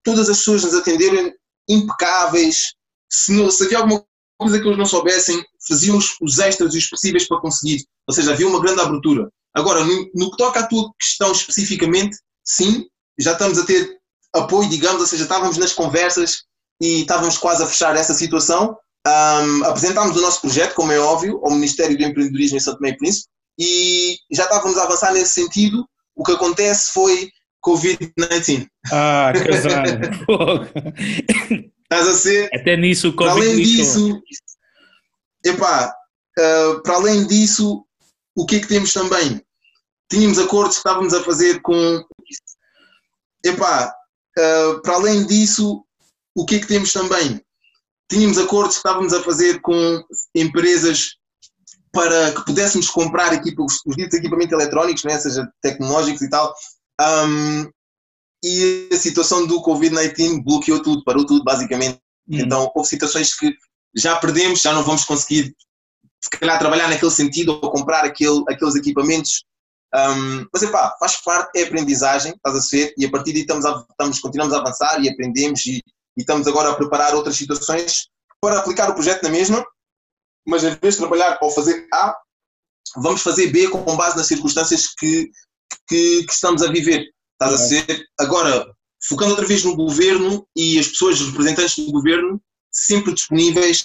[0.04, 1.32] Todas as pessoas nos atenderam
[1.68, 2.74] impecáveis.
[3.10, 4.04] Se, não, se havia alguma
[4.38, 7.84] coisa que eles não soubessem, faziam os, extras e os possíveis para conseguir.
[8.06, 9.28] Ou seja, havia uma grande abertura.
[9.54, 12.86] Agora, no, no que toca à tua questão especificamente, sim,
[13.18, 13.98] já estamos a ter
[14.34, 16.44] apoio, digamos, ou seja, estávamos nas conversas
[16.80, 18.76] e estávamos quase a fechar essa situação.
[19.06, 22.96] Um, apresentámos o nosso projeto, como é óbvio, ao Ministério do Empreendedorismo em Santo Meio
[22.96, 25.84] Príncipe e já estávamos a avançar nesse sentido.
[26.14, 27.30] O que acontece foi
[27.64, 28.66] Covid-19.
[28.92, 29.84] Ah, casar.
[31.90, 32.50] Estás a ser?
[32.54, 34.22] Até nisso o Covid além disso,
[35.42, 35.94] epá,
[36.38, 37.84] uh, para além disso,
[38.36, 39.42] o que é que temos também?
[40.10, 42.04] Tínhamos acordos que estávamos a fazer com.
[43.42, 43.94] Epá,
[44.38, 45.82] uh, para além disso,
[46.36, 47.42] o que é que temos também?
[48.10, 50.02] Tínhamos acordos que estávamos a fazer com
[50.34, 51.16] empresas
[51.90, 56.54] para que pudéssemos comprar equipa, os, os ditos equipamentos eletrónicos, né, seja tecnológicos e tal.
[57.00, 57.70] Um,
[58.42, 62.00] e a situação do Covid-19 bloqueou tudo, parou tudo, basicamente.
[62.28, 62.38] Hum.
[62.40, 63.54] Então, houve situações que
[63.94, 65.54] já perdemos, já não vamos conseguir,
[66.22, 69.44] se calhar, trabalhar naquele sentido ou comprar aquele, aqueles equipamentos.
[69.94, 73.64] Um, mas, epá, faz parte, é aprendizagem, estás a ser, e a partir daí estamos,
[73.64, 75.78] a, estamos, continuamos a avançar e aprendemos e,
[76.16, 78.08] e estamos agora a preparar outras situações
[78.40, 79.64] para aplicar o projeto na mesma,
[80.46, 82.14] mas em vez de trabalhar ou fazer A,
[82.96, 85.30] vamos fazer B com base nas circunstâncias que,
[85.88, 87.06] que, que estamos a viver.
[87.40, 88.04] Estás a ser.
[88.18, 88.66] Agora,
[89.06, 93.84] focando outra vez no governo e as pessoas, representantes do governo, sempre disponíveis,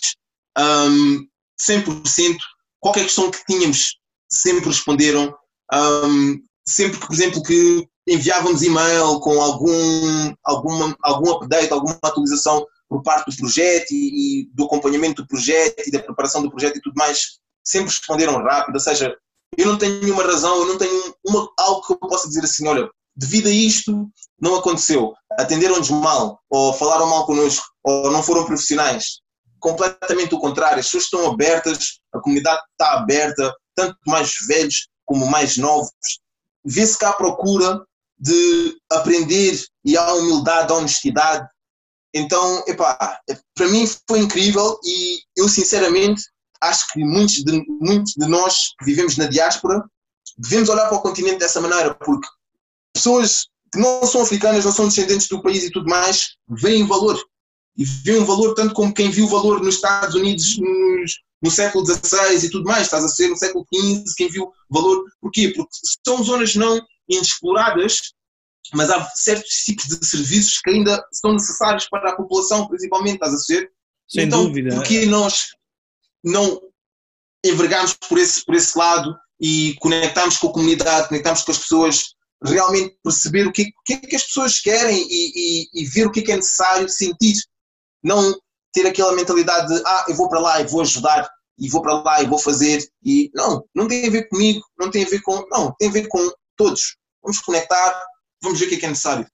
[0.57, 1.27] um,
[1.61, 2.37] 100%.
[2.79, 5.33] Qualquer questão que tínhamos, sempre responderam.
[5.71, 12.65] Um, sempre que, por exemplo, que enviávamos e-mail com algum, alguma, algum update, alguma atualização
[12.89, 16.77] por parte do projeto e, e, do acompanhamento do projeto e da preparação do projeto
[16.77, 18.75] e tudo mais, sempre responderam rápido.
[18.75, 19.15] Ou seja,
[19.57, 22.67] eu não tenho nenhuma razão, eu não tenho uma, algo que eu possa dizer assim,
[22.67, 25.13] olha, devido a isto, não aconteceu.
[25.39, 29.21] Atenderam-nos mal, ou falaram mal connosco, ou não foram profissionais.
[29.59, 30.79] Completamente o contrário.
[30.79, 35.91] As pessoas estão abertas, a comunidade está aberta, tanto mais velhos como mais novos.
[36.65, 37.81] Vê-se cá a procura
[38.17, 41.47] de aprender e há humildade, há honestidade.
[42.13, 43.19] Então, epá,
[43.55, 46.23] para mim foi incrível e eu sinceramente
[46.61, 49.83] acho que muitos de, muitos de nós que vivemos na diáspora
[50.37, 52.27] devemos olhar para o continente dessa maneira, porque
[52.93, 57.19] pessoas que não são africanas, não são descendentes do país e tudo mais, veem valor.
[57.75, 61.85] E veem um valor tanto como quem viu valor nos Estados Unidos nos, no século
[61.85, 65.03] XVI e tudo mais, estás a ser no século XV, quem viu valor.
[65.19, 65.49] Porquê?
[65.49, 65.71] Porque
[66.05, 66.79] são zonas não
[67.09, 68.13] inexploradas,
[68.73, 73.33] mas há certos tipos de serviços que ainda são necessários para a população, principalmente, estás
[73.33, 73.71] a ser?
[74.07, 74.75] Sem então, dúvida.
[74.75, 75.47] Porquê nós
[76.23, 76.61] não
[77.43, 82.15] envergarmos por esse, por esse lado e conectarmos com a comunidade, conectarmos com as pessoas,
[82.43, 86.07] realmente perceber o que, o que é que as pessoas querem e, e, e, ver
[86.07, 87.35] o que é que é necessário sentir.
[88.03, 88.33] Não
[88.73, 91.29] ter aquela mentalidade de, ah, eu vou para lá e vou ajudar,
[91.59, 94.89] e vou para lá e vou fazer, e não, não tem a ver comigo, não
[94.89, 96.97] tem a ver com, não, tem a ver com todos.
[97.21, 98.03] Vamos conectar,
[98.41, 99.25] vamos ver o que é que é necessário.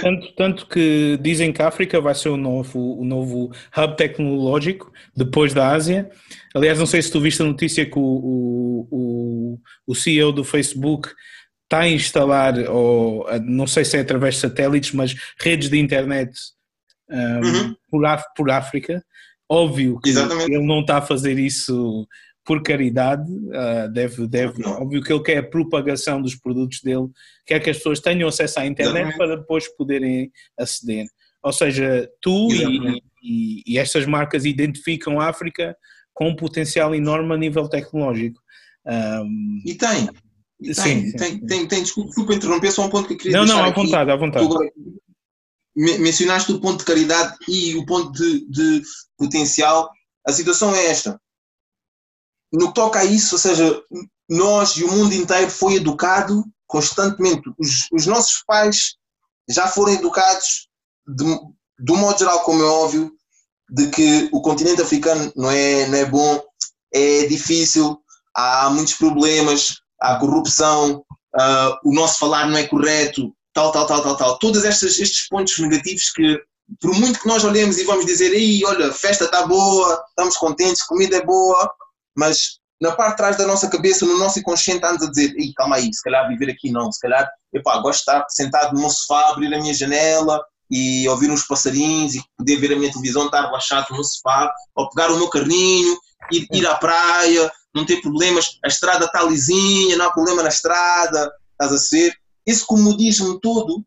[0.00, 4.90] Tanto, tanto que dizem que a África vai ser o novo, o novo hub tecnológico
[5.14, 6.10] depois da Ásia.
[6.54, 11.10] Aliás, não sei se tu viste a notícia que o, o, o CEO do Facebook
[11.66, 16.32] está a instalar, ou não sei se é através de satélites, mas redes de internet
[17.10, 17.76] um, uhum.
[17.90, 18.02] por,
[18.36, 19.04] por África.
[19.48, 20.52] Óbvio que Exatamente.
[20.52, 22.06] ele não está a fazer isso
[22.44, 27.08] por caridade, uh, deve, deve, óbvio que ele quer a propagação dos produtos dele,
[27.44, 29.18] quer que as pessoas tenham acesso à internet Exatamente.
[29.18, 31.06] para depois poderem aceder.
[31.42, 35.76] Ou seja, tu e, e, e, estas marcas identificam a África
[36.14, 38.40] com um potencial enorme a nível tecnológico.
[38.86, 40.08] Um, e tem,
[40.60, 41.46] tem, sim, tem, sim.
[41.46, 43.82] tem, tem, desculpa interromper, só um ponto que eu queria não, não, à aqui.
[43.82, 44.48] vontade, à vontade.
[45.74, 48.82] Mencionaste o ponto de caridade e o ponto de, de
[49.18, 49.90] potencial.
[50.26, 51.20] A situação é esta.
[52.52, 53.82] No que toca a isso, ou seja,
[54.28, 57.42] nós e o mundo inteiro foi educado constantemente.
[57.58, 58.96] Os, os nossos pais
[59.48, 60.68] já foram educados,
[61.06, 61.24] de,
[61.78, 63.12] de um modo geral, como é óbvio,
[63.68, 66.42] de que o continente africano não é, não é bom,
[66.92, 67.98] é difícil,
[68.34, 71.04] há muitos problemas, há corrupção,
[71.34, 74.38] uh, o nosso falar não é correto, tal, tal, tal, tal, tal.
[74.38, 76.38] Todos estes, estes pontos negativos que,
[76.80, 80.82] por muito que nós olhemos e vamos dizer, ei, olha, festa está boa, estamos contentes,
[80.82, 81.70] comida é boa,
[82.16, 85.52] mas na parte de trás da nossa cabeça, no nosso inconsciente, estamos a dizer, ei,
[85.54, 88.80] calma aí, se calhar viver aqui não, se calhar, epá, gosto de estar sentado no
[88.80, 92.90] meu sofá, abrir a minha janela e ouvir uns passarinhos e poder ver a minha
[92.90, 95.96] televisão, estar relaxado no sofá, ou pegar o meu carrinho,
[96.32, 100.48] ir, ir à praia, não tem problemas, a estrada está lisinha, não há problema na
[100.48, 102.16] estrada, estás a ser.
[102.46, 103.84] Esse comodismo todo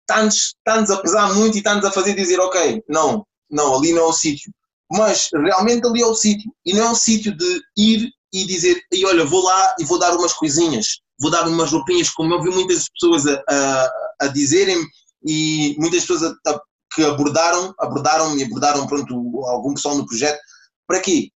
[0.00, 4.02] está-nos está a pesar muito e está-nos a fazer dizer, ok, não, não, ali não
[4.02, 4.50] é o sítio.
[4.90, 6.50] Mas realmente ali é o sítio.
[6.64, 9.98] E não é o sítio de ir e dizer, e olha, vou lá e vou
[9.98, 13.90] dar umas coisinhas, vou dar umas roupinhas, como eu vi muitas pessoas a, a,
[14.22, 14.82] a dizerem
[15.26, 16.60] e muitas pessoas a,
[16.94, 19.14] que abordaram, abordaram e abordaram pronto,
[19.46, 20.40] algum pessoal no projeto.
[20.86, 21.28] Para quê?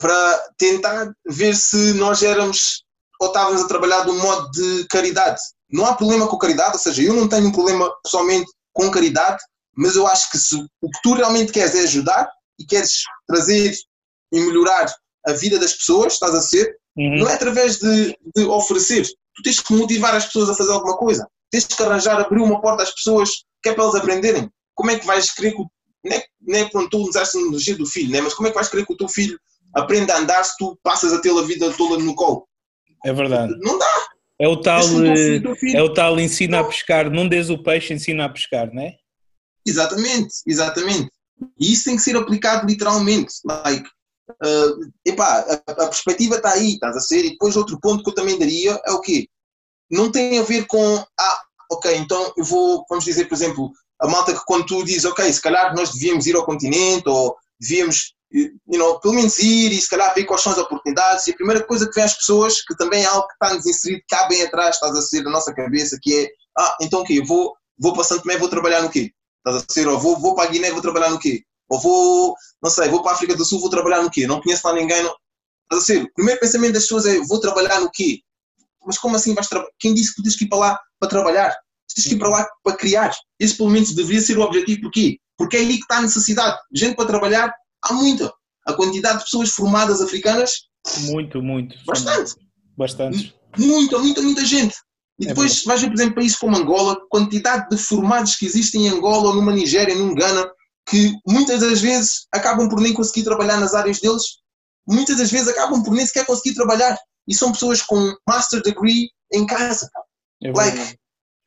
[0.00, 2.82] Para tentar ver se nós éramos
[3.20, 5.40] ou estávamos a trabalhar de um modo de caridade.
[5.70, 9.42] Não há problema com caridade, ou seja, eu não tenho um problema pessoalmente com caridade,
[9.76, 13.74] mas eu acho que se o que tu realmente queres é ajudar e queres trazer
[14.32, 14.92] e melhorar
[15.26, 17.18] a vida das pessoas, estás a ser, uhum.
[17.18, 19.06] não é através de, de, oferecer.
[19.34, 21.28] Tu tens que motivar as pessoas a fazer alguma coisa.
[21.50, 23.30] Tens que arranjar, abrir uma porta às pessoas
[23.62, 24.50] que é para elas aprenderem.
[24.74, 25.62] Como é que vais querer que.
[26.02, 28.22] Nem, é, nem é pronto, tu usaste a energia do filho, né?
[28.22, 29.38] mas como é que vais querer que o teu filho
[29.74, 32.46] aprenda a andar se tu passas a tê-la a vida toda no colo?
[33.04, 33.54] É verdade.
[33.60, 34.08] Não dá.
[34.38, 34.82] É o tal,
[35.74, 38.94] é o tal ensina a pescar, não des o peixe, ensina a pescar, não é?
[39.66, 41.10] Exatamente, exatamente.
[41.58, 43.34] E isso tem que ser aplicado literalmente.
[43.44, 43.86] Like,
[44.30, 47.24] uh, epá, a, a perspectiva está aí, estás a ser.
[47.24, 49.28] E depois outro ponto que eu também daria é o quê?
[49.90, 51.40] Não tem a ver com, ah,
[51.72, 55.30] ok, então eu vou, vamos dizer, por exemplo, a malta que quando tu dizes, ok,
[55.30, 59.80] se calhar nós devíamos ir ao continente ou devíamos you know, pelo menos ir e
[59.80, 61.26] se calhar ver quais são as oportunidades.
[61.26, 64.02] E a primeira coisa que vem às pessoas, que também é algo que está-nos inserido
[64.08, 67.18] cá bem atrás, estás a ser da nossa cabeça, que é, ah, então o quê?
[67.20, 69.10] Eu vou, vou para Santo Tomé, vou trabalhar no quê?
[69.38, 71.42] Estás a ser, ou vou, vou para a Guiné, vou trabalhar no quê?
[71.68, 74.26] Ou vou, não sei, vou para a África do Sul, vou trabalhar no quê?
[74.26, 75.14] Não conheço lá ninguém, não...
[75.64, 78.20] Estás a ser, o primeiro pensamento das pessoas é, vou trabalhar no quê?
[78.84, 79.70] Mas como assim vais trabalhar?
[79.78, 81.56] Quem disse que tens que ir para lá para trabalhar?
[81.94, 83.14] Tens que ir para lá para criar.
[83.38, 84.82] Esse pelo menos deveria ser o objetivo.
[84.82, 85.18] Porquê?
[85.36, 86.58] Porque é aí que está a necessidade.
[86.74, 88.32] Gente para trabalhar, há muita
[88.66, 90.68] a quantidade de pessoas formadas africanas?
[91.02, 91.76] Muito, muito.
[91.84, 92.34] Bastante.
[92.76, 93.34] Bastante.
[93.58, 94.74] Muita, muita, muita gente.
[95.18, 98.46] E é depois é vais ver, por exemplo, países como Angola, quantidade de formados que
[98.46, 100.50] existem em Angola ou numa Nigéria, num Ghana,
[100.88, 104.22] que muitas das vezes acabam por nem conseguir trabalhar nas áreas deles,
[104.88, 106.98] muitas das vezes acabam por nem sequer conseguir trabalhar.
[107.28, 109.88] E são pessoas com master degree em casa.
[110.42, 110.78] É like,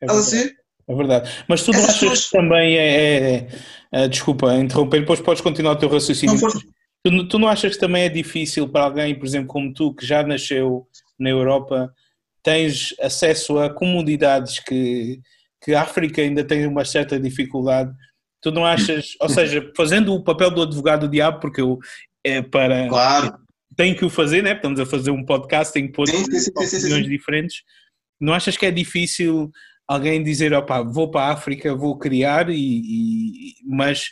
[0.01, 0.55] é verdade.
[0.87, 1.29] É verdade.
[1.47, 2.25] Mas tu não achas pessoas...
[2.25, 3.47] que também é, é,
[3.91, 6.39] é, Desculpa interromper, depois podes continuar o teu raciocínio.
[6.39, 6.49] Não,
[7.05, 10.05] Tu, tu não achas que também é difícil para alguém, por exemplo, como tu, que
[10.05, 10.87] já nasceu
[11.19, 11.93] na Europa,
[12.41, 15.19] tens acesso a comunidades que,
[15.61, 17.93] que a África ainda tem uma certa dificuldade?
[18.41, 21.77] Tu não achas, ou seja, fazendo o papel do advogado do diabo, porque eu
[22.23, 22.87] é para.
[22.87, 23.37] Claro.
[23.75, 24.53] Tenho que o fazer, né?
[24.53, 27.63] Estamos a fazer um podcast, tenho que pôr opiniões diferentes.
[28.19, 29.51] Não achas que é difícil
[29.87, 34.11] alguém dizer, opá, vou para a África, vou criar, e, e mas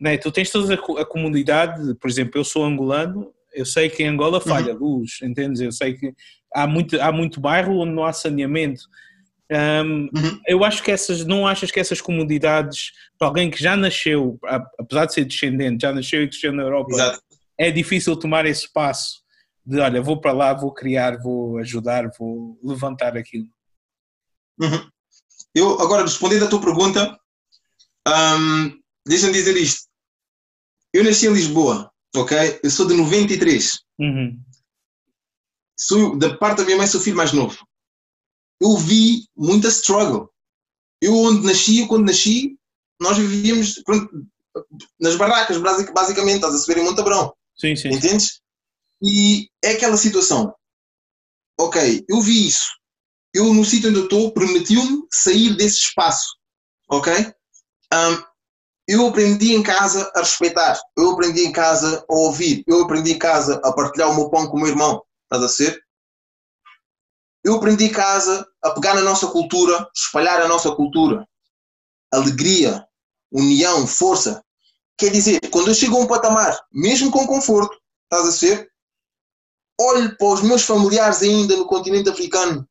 [0.00, 4.02] né, tu tens toda a, a, comunidade, por exemplo, eu sou angolano, eu sei que
[4.02, 4.44] em Angola uhum.
[4.44, 4.78] falha uhum.
[4.78, 5.60] luz, entendes?
[5.60, 6.12] Eu sei que
[6.54, 8.82] há muito, há muito bairro onde não há saneamento.
[9.50, 10.40] Um, uhum.
[10.46, 14.38] Eu acho que essas, não achas que essas comunidades, para alguém que já nasceu,
[14.78, 17.20] apesar de ser descendente, já nasceu e cresceu na Europa, Exato.
[17.58, 19.20] é difícil tomar esse passo
[19.66, 23.46] de olha, vou para lá, vou criar, vou ajudar, vou levantar aquilo.
[24.60, 24.90] Uhum.
[25.54, 27.18] Eu, agora, respondendo à tua pergunta,
[28.06, 29.88] um, deixa-me dizer isto.
[30.92, 32.60] Eu nasci em Lisboa, ok?
[32.62, 33.80] Eu sou de 93.
[33.98, 34.40] Uhum.
[35.78, 37.66] Sou, da parte da minha mãe, sou filho mais novo.
[38.60, 40.30] Eu vi muita struggle.
[41.00, 42.58] Eu, onde nasci, quando nasci,
[43.00, 44.26] nós vivíamos pronto,
[45.00, 45.56] nas barracas,
[45.92, 47.34] basicamente, estás a saber, em Montabrão.
[47.56, 47.88] Sim, sim.
[47.88, 48.40] Entendes?
[49.02, 50.54] E é aquela situação.
[51.58, 52.79] Ok, eu vi isso.
[53.34, 56.36] Eu, no sítio onde eu estou, permitiu-me sair desse espaço.
[56.88, 57.12] Ok?
[57.92, 58.30] Um,
[58.88, 63.18] eu aprendi em casa a respeitar, eu aprendi em casa a ouvir, eu aprendi em
[63.18, 65.80] casa a partilhar o meu pão com o meu irmão, estás a ser?
[67.44, 71.24] Eu aprendi em casa a pegar na nossa cultura, espalhar a nossa cultura.
[72.12, 72.84] Alegria,
[73.30, 74.44] união, força.
[74.98, 78.70] Quer dizer, quando eu chego a um patamar, mesmo com conforto, estás a ser?
[79.80, 82.68] Olho para os meus familiares ainda no continente africano,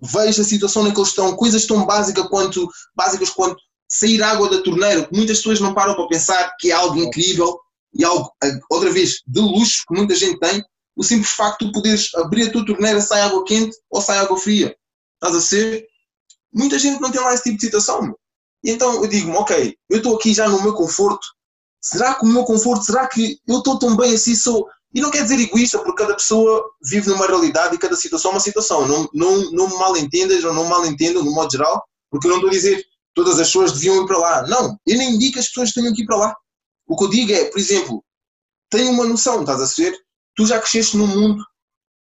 [0.00, 4.48] vejo a situação na que eles estão, coisas tão básicas quanto, básicas quanto sair água
[4.48, 7.58] da torneira, que muitas pessoas não param para pensar que é algo incrível
[7.92, 8.30] e algo,
[8.70, 10.64] outra vez, de luxo que muita gente tem,
[10.96, 14.36] o simples facto de poderes abrir a tua torneira, sai água quente ou sai água
[14.36, 14.76] fria.
[15.14, 15.86] Estás a ser?
[16.52, 18.14] Muita gente não tem lá esse tipo de situação.
[18.62, 21.26] E então eu digo-me, ok, eu estou aqui já no meu conforto,
[21.80, 24.68] será que o meu conforto, será que eu estou tão bem assim, sou...
[24.92, 28.34] E não quer dizer egoísta, porque cada pessoa vive numa realidade e cada situação é
[28.34, 28.88] uma situação.
[28.88, 32.30] Não, não, não me mal entendas ou não mal entendam, no modo geral, porque eu
[32.30, 32.84] não estou a dizer
[33.14, 34.46] todas as pessoas deviam ir para lá.
[34.46, 36.36] Não, eu nem que as pessoas tenham que ir para lá.
[36.88, 38.04] O que eu digo é, por exemplo,
[38.68, 39.96] tenho uma noção, estás a ser?
[40.40, 41.44] tu já cresceste no mundo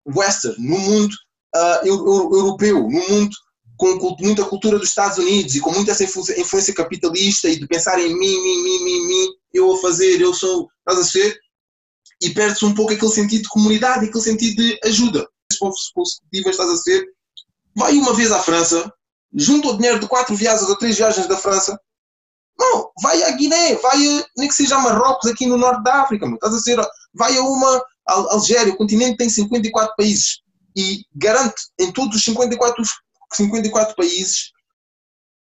[0.06, 1.14] western, no mundo
[1.56, 3.36] uh, europeu, no mundo
[3.76, 7.98] com muita cultura dos Estados Unidos e com muita essa influência capitalista e de pensar
[7.98, 11.40] em mim, mim, mim, mim, mim, eu a fazer, eu sou, estás a ser?
[12.20, 15.26] E perde-se um pouco aquele sentido de comunidade, aquele sentido de ajuda.
[15.58, 17.04] Consecutivas, estás a ser?
[17.74, 18.92] Vai uma vez à França,
[19.34, 21.78] junta o dinheiro de quatro viagens ou três viagens da França,
[22.58, 26.02] não, vai à Guiné, vai a, nem que seja a Marrocos, aqui no norte da
[26.02, 26.78] África, estás a ser,
[27.14, 30.40] vai a uma Algéria, o continente tem 54 países
[30.76, 32.82] e garante em todos os 54,
[33.32, 34.50] 54 países,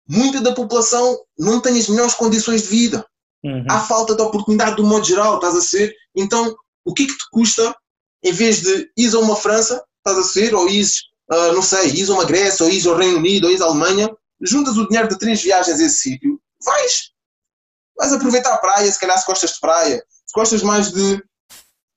[0.07, 3.05] muita da população não tem as melhores condições de vida.
[3.43, 3.65] Uhum.
[3.69, 5.93] Há falta de oportunidade do modo geral, estás a ser?
[6.15, 7.75] Então, o que é que te custa,
[8.23, 10.85] em vez de ir a uma França, estás a ser, ou ir,
[11.31, 13.65] uh, não sei, ir a uma Grécia, ou ir ao Reino Unido, ou ir à
[13.65, 14.09] Alemanha,
[14.41, 17.11] juntas o dinheiro de três viagens a esse sítio, vais.
[17.97, 21.23] Vais aproveitar a praia, se calhar se gostas de praia, se gostas mais de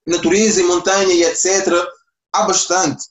[0.07, 1.69] natureza e montanha e etc.
[2.33, 3.05] Há bastante.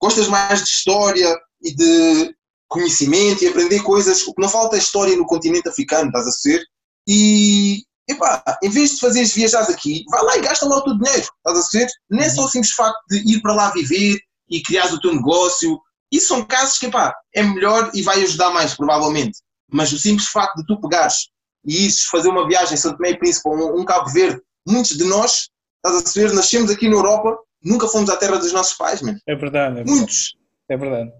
[0.00, 2.34] Gostas mais de história e de
[2.68, 4.26] conhecimento e aprender coisas.
[4.26, 6.64] O que não falta é história no continente africano, estás a ser?
[7.06, 10.98] E, epá, em vez de fazeres viajar aqui, vai lá e gasta lá o teu
[10.98, 11.88] dinheiro, estás a ser?
[12.10, 14.18] Não é só o simples facto de ir para lá viver
[14.50, 15.80] e criar o teu negócio.
[16.12, 19.38] Isso são casos que, epá, é melhor e vai ajudar mais, provavelmente.
[19.70, 21.28] Mas o simples facto de tu pegares
[21.66, 24.40] e ires fazer uma viagem em Santo Tomé e Príncipe ou um, um Cabo Verde,
[24.66, 25.48] muitos de nós
[25.84, 26.32] Estás a saber?
[26.32, 29.18] Nascemos aqui na Europa, nunca fomos à terra dos nossos pais, mano.
[29.26, 29.72] É verdade.
[29.72, 29.90] É verdade.
[29.90, 30.36] Muitos.
[30.66, 31.12] É verdade.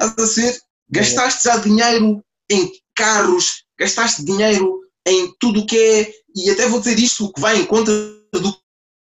[0.00, 0.60] Estás a ser?
[0.88, 6.12] Gastaste já dinheiro em carros, gastaste dinheiro em tudo o que é.
[6.36, 7.90] E até vou dizer isto, o que vai em conta
[8.32, 8.52] do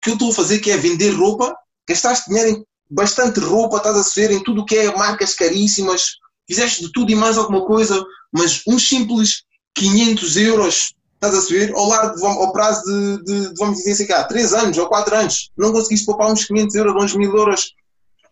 [0.02, 1.54] que eu estou a fazer, que é vender roupa.
[1.90, 6.12] Gastaste dinheiro em bastante roupa, estás a ser, em tudo o que é marcas caríssimas.
[6.48, 8.02] Fizeste de tudo e mais alguma coisa,
[8.32, 9.44] mas uns simples
[9.76, 11.74] 500 euros Estás a subir?
[11.74, 15.16] Ao, largo, ao prazo de, de, de, vamos dizer assim, cá, 3 anos ou 4
[15.16, 17.74] anos, não conseguiste poupar uns 500 euros, uns 1000 euros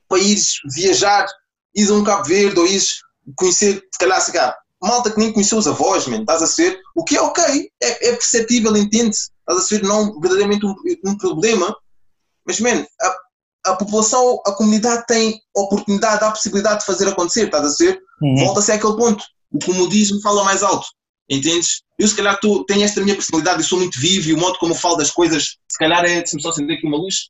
[0.08, 1.26] para ires viajar,
[1.76, 3.00] ires a um Cabo Verde ou ires
[3.36, 6.79] conhecer, se calhar, se cá, malta que nem conheceu os avós, man, estás a ser?
[6.95, 7.43] O que é ok,
[7.81, 9.83] é, é perceptível, entende-se, estás a ser?
[9.83, 10.75] Não verdadeiramente um,
[11.05, 11.75] um problema,
[12.45, 17.65] mas, man, a, a população, a comunidade tem oportunidade, a possibilidade de fazer acontecer, estás
[17.65, 17.99] a ser?
[18.21, 18.36] Uhum.
[18.36, 19.23] Volta-se àquele ponto.
[19.51, 20.86] O comodismo fala mais alto.
[21.29, 21.81] Entendes?
[21.97, 24.59] Eu, se calhar, tu, tenho esta minha personalidade, eu sou muito vivo e o modo
[24.59, 26.19] como falo das coisas, se calhar é.
[26.19, 27.29] Deixa-me só acender aqui uma luz.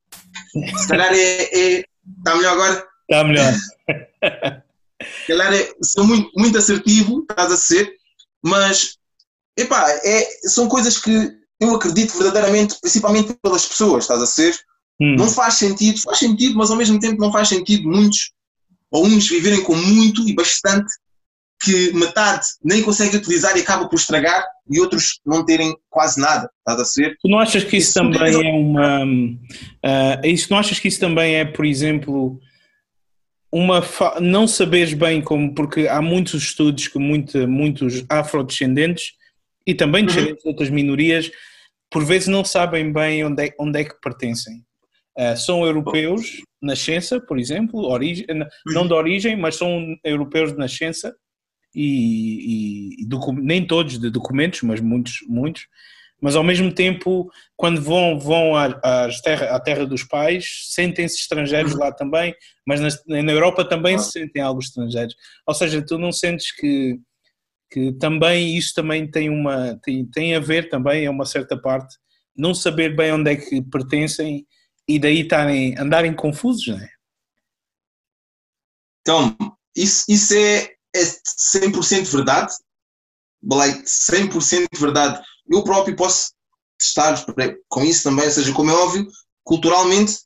[0.77, 1.43] Se calhar é.
[1.43, 1.83] é
[2.17, 2.87] está melhor agora?
[3.09, 3.53] Está melhor.
[5.27, 7.91] calhar é, sou muito, muito assertivo, estás a ser,
[8.43, 8.97] mas.
[9.57, 11.31] Epá, é, são coisas que
[11.61, 14.53] eu acredito verdadeiramente, principalmente pelas pessoas, estás a ser?
[14.99, 15.15] Hum.
[15.17, 18.31] Não faz sentido, faz sentido, mas ao mesmo tempo não faz sentido muitos
[18.91, 20.87] ou uns viverem com muito e bastante
[21.61, 26.49] que metade nem consegue utilizar e acaba por estragar e outros não terem quase nada,
[26.59, 27.17] estás a ser?
[27.21, 29.03] Tu não achas que isso, isso também é uma.
[29.05, 32.39] Uh, isso não achas que isso também é, por exemplo,
[33.55, 33.81] uma.
[33.81, 34.19] Fa...
[34.19, 35.55] Não saberes bem como.
[35.55, 39.13] Porque há muitos estudos que muito, muitos afrodescendentes
[39.65, 40.07] e também uhum.
[40.07, 40.43] descendentes uhum.
[40.43, 41.31] de outras minorias,
[41.89, 44.63] por vezes não sabem bem onde é, onde é que pertencem.
[45.17, 48.25] Uh, são europeus na nascença, por exemplo, origem,
[48.65, 48.87] não uhum.
[48.87, 51.15] de origem, mas são europeus de nascença
[51.73, 53.07] e, e
[53.41, 55.67] nem todos de documentos, mas muitos, muitos.
[56.21, 61.73] Mas ao mesmo tempo, quando vão, vão às terra, à terra dos pais, sentem-se estrangeiros
[61.73, 61.79] uhum.
[61.79, 62.33] lá também,
[62.65, 65.15] mas na, na Europa também se sentem alguns estrangeiros.
[65.45, 66.99] Ou seja, tu não sentes que,
[67.69, 71.95] que também isso também tem uma tem, tem a ver também, é uma certa parte,
[72.35, 74.45] não saber bem onde é que pertencem
[74.87, 76.89] e daí estarem, andarem confusos, não é?
[79.01, 79.37] Então,
[79.75, 80.63] isso, isso é,
[80.95, 81.03] é
[81.57, 82.53] 100% verdade,
[83.43, 85.23] like 100% verdade.
[85.49, 86.31] Eu próprio posso
[86.79, 87.23] estar
[87.69, 89.07] com isso também, ou seja, como é óbvio,
[89.43, 90.19] culturalmente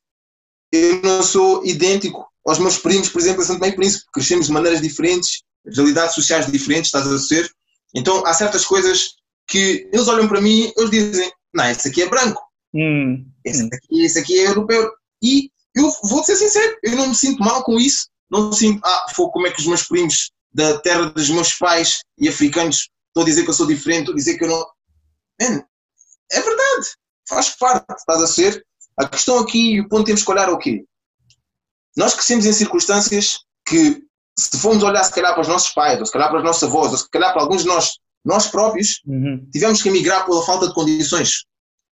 [0.71, 4.53] eu não sou idêntico aos meus primos, por exemplo, a Santo Meio Príncipe, crescemos de
[4.53, 7.49] maneiras diferentes, realidades sociais diferentes, estás a ser?
[7.93, 9.15] Então há certas coisas
[9.47, 12.41] que eles olham para mim, eles dizem, não, esse aqui é branco,
[12.73, 13.25] hum.
[13.43, 14.91] esse, aqui, esse aqui é europeu.
[15.21, 18.79] E eu vou ser sincero, eu não me sinto mal com isso, não me sinto,
[18.85, 22.89] ah, foi como é que os meus primos da terra dos meus pais e africanos,
[23.07, 24.65] estou a dizer que eu sou diferente, estou a dizer que eu não.
[25.41, 25.63] Man,
[26.31, 26.87] é verdade,
[27.27, 28.65] faz parte, estás a ser.
[28.97, 30.85] A questão aqui e o ponto que temos que olhar é o quê?
[31.95, 34.03] Nós crescemos em circunstâncias que,
[34.37, 36.63] se formos olhar se calhar para os nossos pais, ou se calhar para os nossos
[36.63, 39.47] avós, ou se calhar para alguns de nós, nós próprios, uhum.
[39.51, 41.45] tivemos que emigrar pela falta de condições.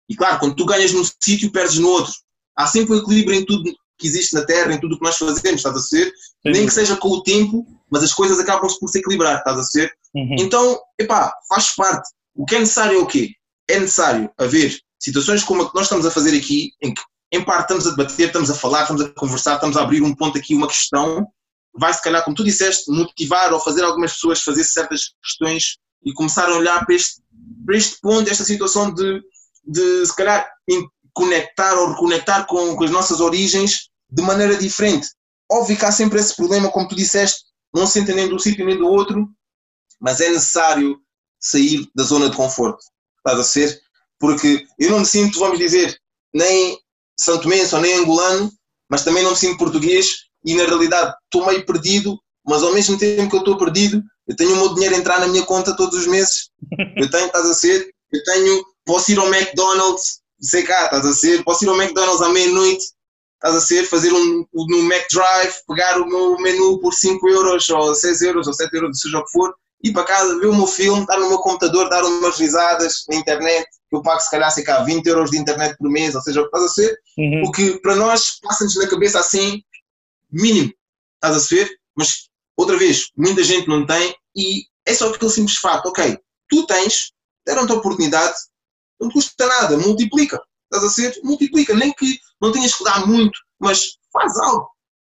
[0.09, 2.13] E claro, quando tu ganhas num sítio, perdes no outro.
[2.57, 5.17] Há sempre um equilíbrio em tudo que existe na Terra, em tudo o que nós
[5.17, 6.07] fazemos, estás a ser?
[6.07, 6.53] Sim.
[6.53, 9.63] Nem que seja com o tempo, mas as coisas acabam por se equilibrar, estás a
[9.63, 9.93] ser?
[10.15, 10.37] Uhum.
[10.39, 12.09] Então, epá, faz parte.
[12.35, 13.33] O que é necessário é o quê?
[13.69, 17.45] É necessário haver situações como a que nós estamos a fazer aqui, em que em
[17.45, 20.39] parte estamos a debater, estamos a falar, estamos a conversar, estás a abrir um ponto
[20.39, 21.27] aqui, uma questão,
[21.77, 26.13] vai se calhar, como tu disseste, motivar ou fazer algumas pessoas fazer certas questões e
[26.13, 27.23] começar a olhar para este,
[27.67, 29.21] para este ponto, esta situação de,
[29.65, 30.49] de se calhar
[31.13, 35.09] conectar ou reconectar com, com as nossas origens de maneira diferente.
[35.51, 38.65] Óbvio que há sempre esse problema, como tu disseste, não se entendem de um sítio
[38.65, 39.29] nem do outro,
[40.01, 41.01] mas é necessário
[41.45, 42.83] sair da zona de conforto.
[43.19, 43.81] Estás a ser?
[44.19, 45.97] Porque eu não me sinto, vamos dizer,
[46.33, 46.79] nem
[47.21, 48.51] santomense ou nem angolano,
[48.91, 52.99] mas também não me sinto português e na realidade estou meio perdido, mas ao mesmo
[52.99, 55.77] tempo que eu estou perdido, eu tenho o meu dinheiro a entrar na minha conta
[55.77, 56.51] todos os meses.
[56.97, 57.91] Eu tenho, estás a ser?
[58.11, 61.45] Eu tenho, posso ir ao McDonald's, sei cá, estás a ser?
[61.45, 62.85] Posso ir ao McDonald's à meia-noite,
[63.35, 63.85] estás a ser?
[63.85, 68.55] Fazer um, no McDrive, pegar o meu menu por 5 euros ou 6 euros ou
[68.55, 71.29] 7 euros, seja o que for, ir para casa, ver o meu filme, estar no
[71.29, 75.31] meu computador, dar umas risadas na internet, eu pago se calhar, sei cá, 20 euros
[75.31, 77.43] de internet por mês, ou seja, o que estás a ser, uhum.
[77.45, 79.63] o que para nós passa-nos na cabeça assim,
[80.33, 80.73] mínimo,
[81.23, 81.71] estás a ver?
[81.95, 86.19] Mas, outra vez, muita gente não tem e é só aquele simples fato, ok,
[86.49, 87.13] tu tens,
[87.47, 88.37] deram-te a oportunidade,
[88.99, 91.21] não te custa nada, multiplica, estás a ser?
[91.23, 94.67] Multiplica, nem que não tenhas que dar muito, mas faz algo,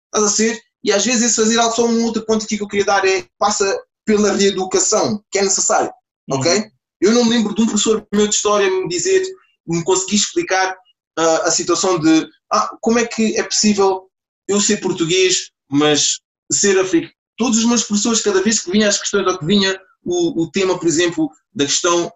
[0.06, 0.62] estás a ser?
[0.82, 3.06] E às vezes esse fazer algo, só um outro ponto aqui que eu queria dar
[3.06, 5.90] é, passa pela reeducação, que é necessário,
[6.30, 6.38] uhum.
[6.38, 6.70] ok?
[7.00, 9.26] Eu não me lembro de um professor meu de história me dizer,
[9.66, 10.72] me conseguir explicar
[11.18, 14.09] uh, a situação de ah, como é que é possível
[14.46, 17.12] eu ser português, mas ser africano.
[17.36, 20.50] Todos os meus professores, cada vez que vinha as questões, ou que vinha o, o
[20.50, 22.12] tema, por exemplo, da questão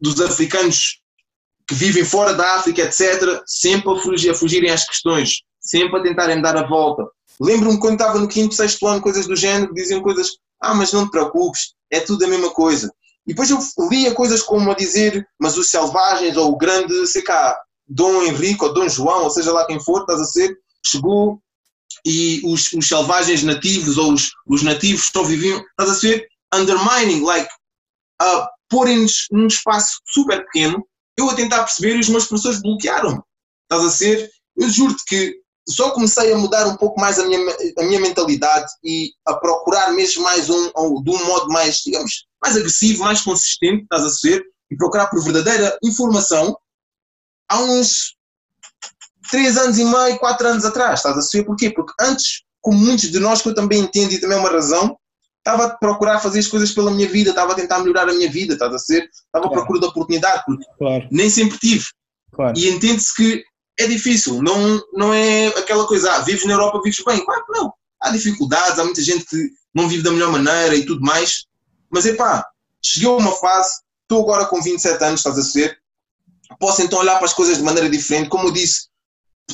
[0.00, 1.00] dos africanos
[1.66, 6.02] que vivem fora da África, etc., sempre a, fugir, a fugirem às questões, sempre a
[6.02, 7.06] tentarem dar a volta.
[7.40, 10.36] Lembro-me quando estava no quinto, sexto ano, coisas do género, diziam coisas
[10.70, 12.92] ah, mas não te preocupes, é tudo a mesma coisa.
[13.26, 13.58] E depois eu
[13.88, 18.62] lia coisas como a dizer, mas os selvagens, ou o grande, sei cá, Dom Henrique,
[18.62, 21.40] ou Dom João, ou seja lá quem for, estás a ser, chegou
[22.04, 27.22] e os, os selvagens nativos, ou os, os nativos só viviam, estás a ser, undermining,
[27.22, 27.48] like,
[28.20, 30.86] uh, porem-nos num espaço super pequeno,
[31.16, 33.22] eu a tentar perceber e os meus professores bloquearam-me.
[33.62, 34.30] Estás a ser?
[34.56, 37.38] Eu juro-te que só comecei a mudar um pouco mais a minha,
[37.78, 42.26] a minha mentalidade e a procurar mesmo mais um, um, de um modo mais, digamos,
[42.42, 46.56] mais agressivo, mais consistente, estás a ser, e procurar por verdadeira informação
[47.48, 48.14] há uns
[49.30, 51.44] 3 anos e meio, 4 anos atrás, estás a ser?
[51.44, 51.70] Porquê?
[51.70, 54.98] Porque antes, como muitos de nós, que eu também entendo e também é uma razão,
[55.38, 58.30] estava a procurar fazer as coisas pela minha vida, estava a tentar melhorar a minha
[58.30, 59.04] vida, estás a ser?
[59.04, 59.52] Estava claro.
[59.52, 61.08] à procura de oportunidade, porque claro.
[61.10, 61.84] nem sempre tive.
[62.32, 62.58] Claro.
[62.58, 63.44] E entende-se que
[63.78, 67.24] é difícil, não, não é aquela coisa, ah, vives na Europa, vives bem.
[67.24, 67.72] Claro que não.
[68.00, 71.44] Há dificuldades, há muita gente que não vive da melhor maneira e tudo mais.
[71.90, 72.46] Mas é pá,
[72.82, 75.78] chegou uma fase, estou agora com 27 anos, estás a ser,
[76.58, 78.28] posso então olhar para as coisas de maneira diferente.
[78.28, 78.88] Como eu disse,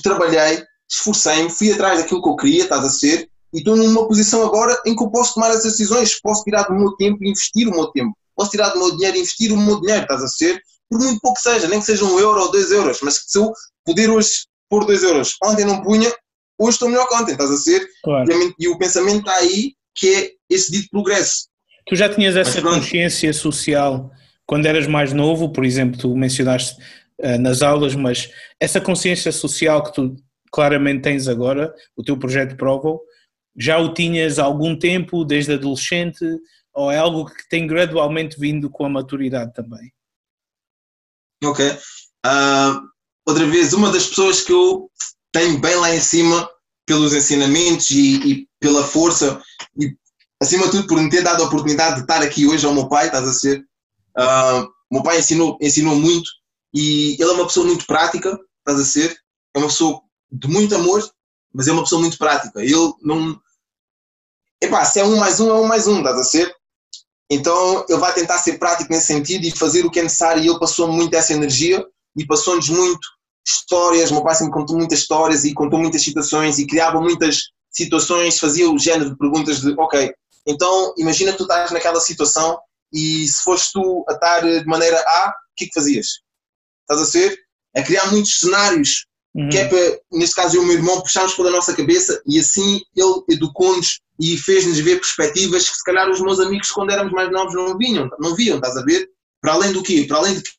[0.03, 4.45] trabalhei, esforcei-me, fui atrás daquilo que eu queria, estás a ser, e estou numa posição
[4.45, 7.69] agora em que eu posso tomar essas decisões, posso tirar do meu tempo e investir
[7.69, 10.29] o meu tempo, posso tirar do meu dinheiro e investir o meu dinheiro, estás a
[10.29, 13.23] ser, por muito pouco que seja, nem que seja um euro ou dois euros, mas
[13.27, 13.53] se eu
[13.85, 16.13] poder hoje pôr dois euros, ontem não punha,
[16.59, 17.87] hoje estou melhor que ontem, estás a ser?
[18.03, 18.31] Claro.
[18.31, 21.49] E, e, o pensamento está aí, que é esse dito progresso.
[21.87, 24.11] Tu já tinhas essa consciência social
[24.47, 26.77] quando eras mais novo, por exemplo, tu mencionaste
[27.21, 28.29] uh, nas aulas, mas
[28.59, 30.17] essa consciência social que tu
[30.51, 32.99] claramente tens agora, o teu projeto prova,
[33.57, 36.25] já o tinhas há algum tempo, desde adolescente,
[36.75, 39.93] ou é algo que tem gradualmente vindo com a maturidade também?
[41.45, 41.71] Ok.
[42.27, 42.81] Uh,
[43.27, 44.91] outra vez, uma das pessoas que eu
[45.33, 46.49] tenho bem lá em cima
[46.87, 49.41] pelos ensinamentos e, e, pela força
[49.79, 49.95] e
[50.43, 52.89] acima de tudo por me ter dado a oportunidade de estar aqui hoje ao meu
[52.89, 53.61] pai, estás a ser?
[54.19, 56.29] Uh, meu pai ensinou, ensinou muito
[56.75, 59.17] e ele é uma pessoa muito prática, estás a ser?
[59.55, 61.09] É uma pessoa de muito amor,
[61.53, 62.61] mas é uma pessoa muito prática.
[62.61, 63.41] Ele não.
[64.61, 66.55] Epá, se é um mais um, é um mais um, estás a ser?
[67.31, 70.43] Então ele vai tentar ser prático nesse sentido e fazer o que é necessário.
[70.43, 71.85] E ele passou muito essa energia
[72.17, 73.07] e passou-nos muito
[73.47, 74.11] histórias.
[74.11, 78.69] Meu pai sempre contou muitas histórias e contou muitas situações e criava muitas situações, fazia
[78.69, 80.13] o género de perguntas de: ok,
[80.47, 82.59] então imagina que tu estás naquela situação
[82.93, 86.07] e se foste tu a estar de maneira A, o que é que fazias?
[86.83, 87.39] Estás a ser?
[87.77, 89.49] A criar muitos cenários, uhum.
[89.49, 92.39] que é para, neste caso eu e o meu irmão, puxarmos pela nossa cabeça e
[92.39, 97.13] assim ele educou-nos e fez-nos ver perspectivas que se calhar os meus amigos quando éramos
[97.13, 99.09] mais novos não vinham, não viam, estás a ver?
[99.41, 100.05] Para além do quê?
[100.07, 100.51] Para além de que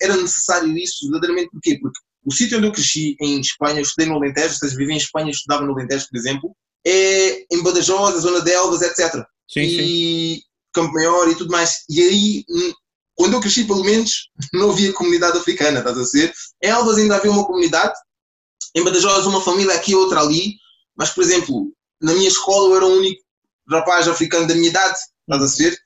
[0.00, 1.78] era necessário isso, verdadeiramente porquê?
[1.80, 4.98] Porque o sítio onde eu cresci, em Espanha, eu estudei no Alentejo, seja, vivi em
[4.98, 6.56] Espanha estudava no Alentejo, por exemplo,
[6.86, 9.24] é em Badajoz, a zona de Elvas, etc.
[9.48, 10.42] Sim, e sim.
[10.72, 11.84] Campo Maior e tudo mais.
[11.88, 12.44] E aí,
[13.14, 16.32] quando eu cresci, pelo menos, não havia comunidade africana, estás a ser?
[16.62, 17.94] Em Elvas ainda havia uma comunidade,
[18.74, 20.56] em Badajoz uma família aqui, outra ali,
[20.96, 23.22] mas, por exemplo, na minha escola eu era o único
[23.68, 24.98] rapaz africano da minha idade,
[25.28, 25.78] estás a ser?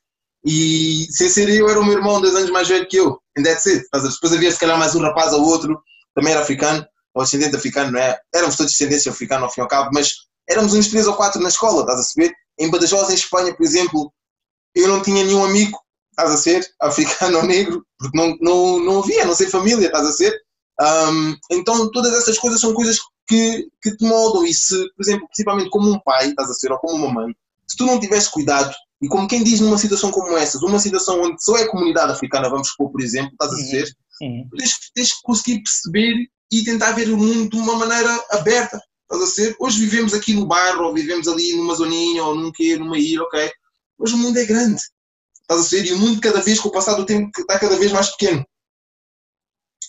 [0.44, 3.68] E sem ser eu, era o meu irmão dois anos mais velho que eu, it.
[3.68, 5.80] Estás a Depois havia se calhar mais um rapaz ou outro,
[6.14, 8.18] também era africano, ou descendente africano, não é?
[8.34, 10.14] Éramos todos descendentes africanos ao fim e ao cabo, mas
[10.48, 12.32] éramos uns três ou quatro na escola, estás a saber?
[12.58, 14.12] Em Badajoz, em Espanha, por exemplo,
[14.74, 15.78] eu não tinha nenhum amigo,
[16.10, 20.06] estás a ser, africano ou negro, porque não, não, não havia, não sei família, estás
[20.06, 20.38] a ser?
[20.80, 22.98] Um, então todas essas coisas são coisas
[23.28, 26.72] que, que te moldam e se, por exemplo, principalmente como um pai, estás a ser,
[26.72, 27.34] ou como uma mãe,
[27.66, 31.20] se tu não tiveres cuidado, e como quem diz numa situação como essa, uma situação
[31.20, 34.48] onde só é comunidade africana, vamos supor, por exemplo, estás a dizer, uhum.
[34.56, 38.80] tens, tens que conseguir perceber e tentar ver o mundo de uma maneira aberta.
[39.02, 39.56] Estás a ser?
[39.58, 43.22] Hoje vivemos aqui no bairro, ou vivemos ali numa zoninha, ou num quê, numa ilha,
[43.22, 43.50] ok?
[43.98, 44.80] Hoje o mundo é grande.
[45.42, 45.84] Estás a ser?
[45.84, 48.44] E o mundo, cada vez, com o passar do tempo, está cada vez mais pequeno.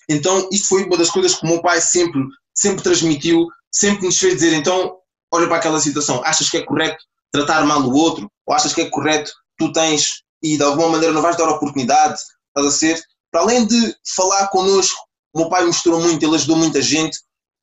[0.10, 2.22] Então, isto foi uma das coisas que o meu pai sempre,
[2.54, 4.98] sempre transmitiu, sempre nos fez dizer: então,
[5.32, 8.30] olha para aquela situação, achas que é correto tratar mal o outro?
[8.46, 12.20] Ou achas que é correto tu tens e de alguma maneira não vais dar oportunidade?
[12.50, 13.04] Estás a ser?
[13.32, 14.98] Para além de falar connosco,
[15.34, 17.18] o meu pai mostrou muito, ele ajudou muita gente.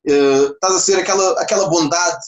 [0.07, 2.19] Uh, estás a ser aquela, aquela bondade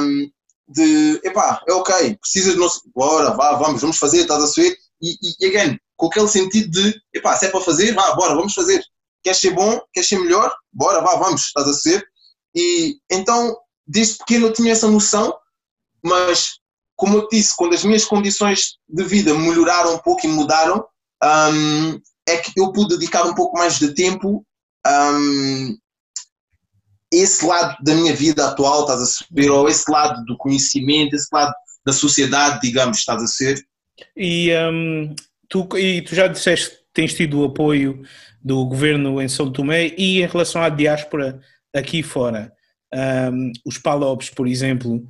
[0.00, 0.30] um,
[0.68, 4.76] de epá, é ok, precisas de nós, bora, vá, vamos, vamos fazer, estás a ser?
[5.02, 8.34] E, e, e again, com aquele sentido de epá, se é para fazer, vá, bora,
[8.34, 8.82] vamos fazer.
[9.22, 9.80] Queres ser bom?
[9.92, 10.54] Queres ser melhor?
[10.72, 12.04] Bora, vá, vamos, estás a ser?
[12.54, 13.56] E então,
[13.86, 15.36] desde pequeno eu tinha essa noção,
[16.02, 16.60] mas
[16.96, 20.84] como eu disse, quando as minhas condições de vida melhoraram um pouco e mudaram,
[21.22, 24.44] um, é que eu pude dedicar um pouco mais de tempo
[24.86, 25.78] um,
[27.12, 31.28] esse lado da minha vida atual, estás a saber, ou esse lado do conhecimento, esse
[31.32, 31.52] lado
[31.84, 33.64] da sociedade, digamos, estás a ser.
[34.16, 35.14] E, um,
[35.48, 38.02] tu, e tu já disseste tens tido o apoio
[38.42, 41.40] do governo em São Tomé e em relação à diáspora
[41.74, 42.52] aqui fora.
[42.92, 45.06] Um, os PALOPs, por exemplo,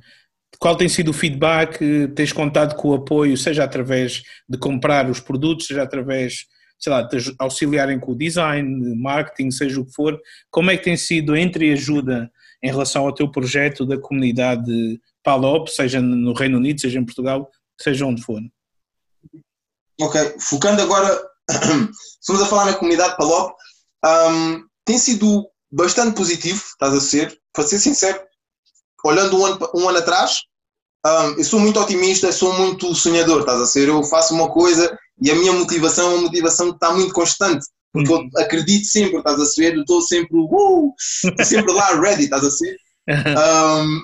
[0.59, 1.79] qual tem sido o feedback?
[2.15, 6.45] Tens contado com o apoio, seja através de comprar os produtos, seja através,
[6.77, 10.19] sei lá, de auxiliarem com o design, marketing, seja o que for.
[10.49, 15.67] Como é que tem sido a entreajuda em relação ao teu projeto da comunidade PALOP,
[15.69, 18.39] seja no Reino Unido, seja em Portugal, seja onde for?
[19.99, 21.30] Ok, focando agora
[22.19, 23.53] estamos a falar na comunidade Palop,
[24.05, 28.21] um, tem sido bastante positivo, estás a ser, para ser sincero,
[29.03, 30.39] olhando um ano, um ano atrás,
[31.05, 34.97] um, eu sou muito otimista, sou muito sonhador, estás a ser, eu faço uma coisa
[35.21, 38.29] e a minha motivação é uma motivação que está muito constante, porque uhum.
[38.35, 40.93] eu acredito sempre, estás a ser, eu estou sempre, uh,
[41.43, 42.75] sempre lá ready, estás a ser,
[43.09, 44.01] um,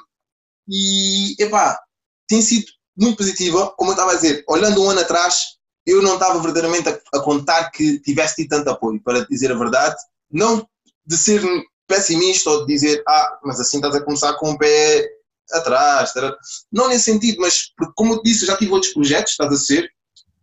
[0.69, 1.79] e, epá,
[2.27, 2.65] tem sido
[2.97, 5.56] muito positiva, como eu estava a dizer, olhando um ano atrás,
[5.87, 9.57] eu não estava verdadeiramente a, a, contar que tivesse tido tanto apoio, para dizer a
[9.57, 9.95] verdade.
[10.29, 10.67] Não
[11.05, 11.41] de ser
[11.87, 15.07] pessimista ou de dizer, ah, mas assim estás a começar com o pé
[15.51, 16.11] atrás.
[16.69, 19.89] Não nesse sentido, mas como eu disse, já tive outros projetos, estás a ser,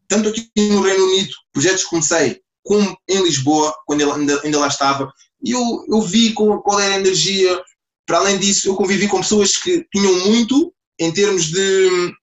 [0.08, 4.58] tanto aqui no Reino Unido, projetos que comecei, como em Lisboa, quando ele ainda, ainda
[4.58, 7.62] lá estava, e eu, eu vi qual, qual era a energia.
[8.06, 12.14] Para além disso, eu convivi com pessoas que tinham muito em termos de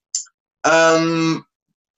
[0.66, 1.42] um,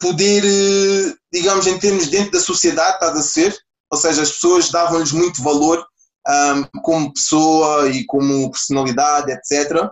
[0.03, 3.57] poder, eh, digamos, em termos dentro da sociedade, estás a ser,
[3.89, 5.83] ou seja, as pessoas davam-lhes muito valor
[6.27, 9.89] um, como pessoa e como personalidade, etc.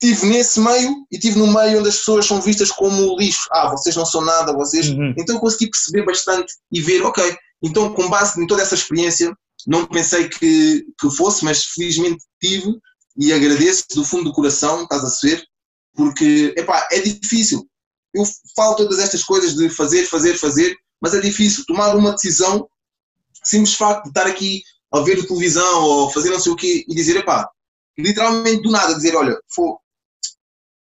[0.00, 3.48] Tive nesse meio e tive no meio onde as pessoas são vistas como lixo.
[3.52, 4.88] Ah, vocês não são nada, vocês.
[4.88, 5.14] Uhum.
[5.16, 9.32] Então eu consegui perceber bastante e ver, ok, então com base em toda essa experiência,
[9.66, 12.74] não pensei que, que fosse, mas felizmente tive
[13.16, 15.42] e agradeço do fundo do coração, estás a ser,
[15.94, 17.66] porque epá, é difícil
[18.16, 22.66] eu falo todas estas coisas de fazer, fazer, fazer, mas é difícil tomar uma decisão
[23.44, 24.62] simples facto de estar aqui
[24.92, 27.48] a ver televisão ou fazer não sei o quê e dizer, epá,
[27.98, 29.78] literalmente do nada, dizer, olha, for,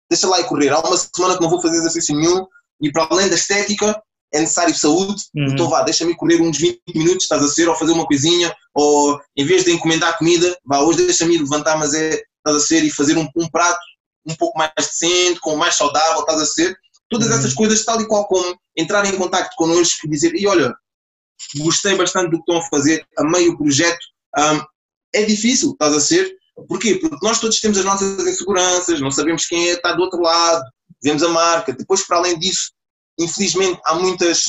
[0.09, 2.45] deixa lá e correr, há uma semana que não vou fazer exercício nenhum
[2.81, 4.01] e para além da estética
[4.33, 5.45] é necessário saúde, uhum.
[5.45, 9.19] então vá, deixa-me correr uns 20 minutos, estás a ser, ou fazer uma coisinha, ou
[9.35, 12.91] em vez de encomendar comida, vá, hoje deixa-me levantar, mas é, estás a ser, e
[12.91, 13.79] fazer um, um prato
[14.25, 16.77] um pouco mais decente, com mais saudável, estás a ser,
[17.09, 17.57] Todas essas uhum.
[17.57, 20.73] coisas, tal e qual como entrar em contato connosco e dizer, e olha,
[21.57, 24.05] gostei bastante do que estão a fazer, amei o projeto.
[24.37, 24.61] Um,
[25.13, 26.35] é difícil, estás a ser.
[26.67, 26.95] Porquê?
[26.95, 30.63] Porque nós todos temos as nossas inseguranças, não sabemos quem é, está do outro lado,
[31.03, 31.73] vemos a marca.
[31.73, 32.71] Depois, para além disso,
[33.19, 34.45] infelizmente, há muitas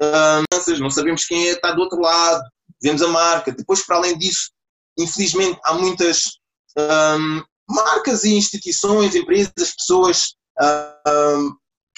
[0.00, 2.42] uh, não sabemos quem é, está do outro lado,
[2.82, 3.52] vemos a marca.
[3.52, 4.50] Depois, para além disso,
[4.98, 6.38] infelizmente, há muitas
[6.76, 10.34] um, marcas e instituições, empresas, pessoas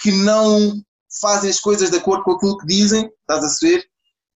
[0.03, 0.82] que não
[1.20, 3.84] fazem as coisas de acordo com aquilo que dizem, estás a ser,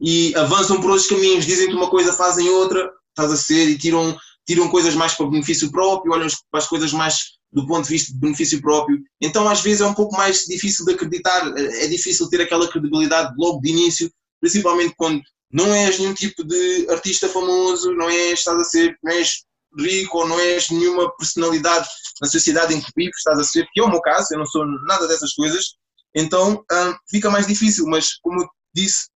[0.00, 4.16] e avançam por outros caminhos, dizem-te uma coisa, fazem outra, estás a ser, e tiram
[4.46, 8.12] tiram coisas mais para benefício próprio, olham para as coisas mais do ponto de vista
[8.12, 9.00] de benefício próprio.
[9.20, 13.32] Então, às vezes, é um pouco mais difícil de acreditar, é difícil ter aquela credibilidade
[13.38, 14.10] logo de início,
[14.40, 19.12] principalmente quando não és nenhum tipo de artista famoso, não és, estás a ser, não
[19.12, 19.44] és
[19.78, 21.88] rico ou não és nenhuma personalidade
[22.20, 24.46] na sociedade em que vives, estás a ser, que é o meu caso, eu não
[24.46, 25.74] sou nada dessas coisas,
[26.14, 29.08] então hum, fica mais difícil, mas como eu disse,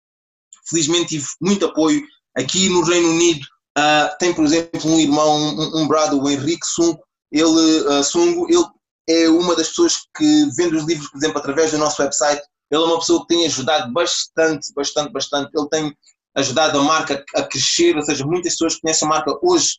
[0.69, 2.03] felizmente tive muito apoio.
[2.37, 3.45] Aqui no Reino Unido
[3.79, 7.01] uh, tem, por exemplo, um irmão, um, um brother, o Henrique Sungo,
[7.33, 8.65] ele, uh, Sungo, ele
[9.09, 12.43] é uma das pessoas que vende os livros, por exemplo, através do nosso website.
[12.71, 15.51] Ele é uma pessoa que tem ajudado bastante, bastante, bastante.
[15.55, 15.97] Ele tem
[16.35, 19.79] ajudado a marca a crescer, ou seja, muitas pessoas conhecem a marca hoje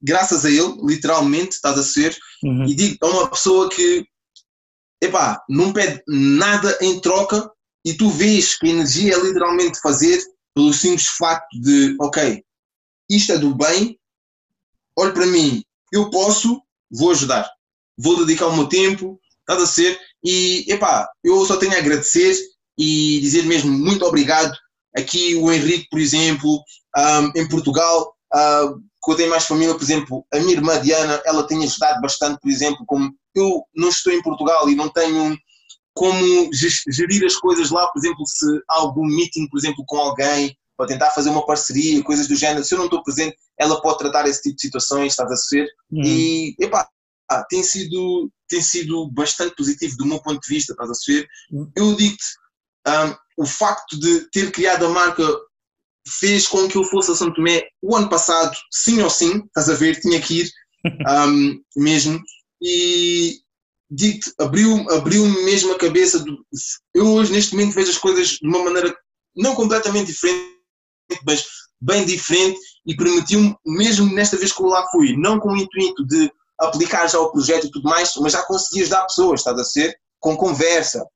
[0.00, 2.64] graças a ele, literalmente, estás a ser, uhum.
[2.64, 4.06] e digo, é uma pessoa que,
[5.02, 7.50] epá, não pede nada em troca
[7.84, 10.22] e tu vês que a energia é literalmente fazer
[10.54, 12.42] pelo simples facto de, ok,
[13.08, 13.98] isto é do bem,
[14.96, 17.48] olha para mim, eu posso, vou ajudar,
[17.96, 22.36] vou dedicar o meu tempo, estás a ser, e, epá, eu só tenho a agradecer
[22.76, 24.56] e dizer mesmo muito obrigado
[24.96, 26.62] Aqui o Henrique, por exemplo,
[26.96, 28.80] um, em Portugal, uh,
[29.12, 32.50] eu tenho mais família, por exemplo, a minha irmã Diana, ela tem ajudado bastante, por
[32.50, 35.36] exemplo, como eu não estou em Portugal e não tenho
[35.94, 40.56] como gerir as coisas lá, por exemplo, se há algum meeting, por exemplo, com alguém,
[40.76, 43.98] para tentar fazer uma parceria, coisas do género, se eu não estou presente, ela pode
[43.98, 45.66] tratar esse tipo de situações, estás a ser?
[45.90, 46.02] Uhum.
[46.04, 46.88] E, epá,
[47.28, 51.26] ah, tem sido, tem sido bastante positivo do meu ponto de vista, estás a ser?
[51.50, 51.70] Uhum.
[51.74, 52.24] Eu digo-te,
[52.86, 55.24] um, o facto de ter criado a marca
[56.08, 59.68] fez com que eu fosse a São Tomé o ano passado, sim ou sim, estás
[59.68, 60.50] a ver, tinha que ir
[61.28, 62.20] um, mesmo,
[62.62, 63.38] e
[63.90, 66.18] digo-te, abriu-me abriu mesmo a cabeça.
[66.18, 66.44] Do,
[66.94, 68.94] eu hoje, neste momento, vejo as coisas de uma maneira
[69.36, 70.58] não completamente diferente,
[71.26, 71.46] mas
[71.80, 76.04] bem diferente, e permitiu-me, mesmo nesta vez que eu lá fui, não com o intuito
[76.06, 79.64] de aplicar já o projeto e tudo mais, mas já consegui ajudar pessoas, estás a
[79.64, 81.06] ser, com conversa,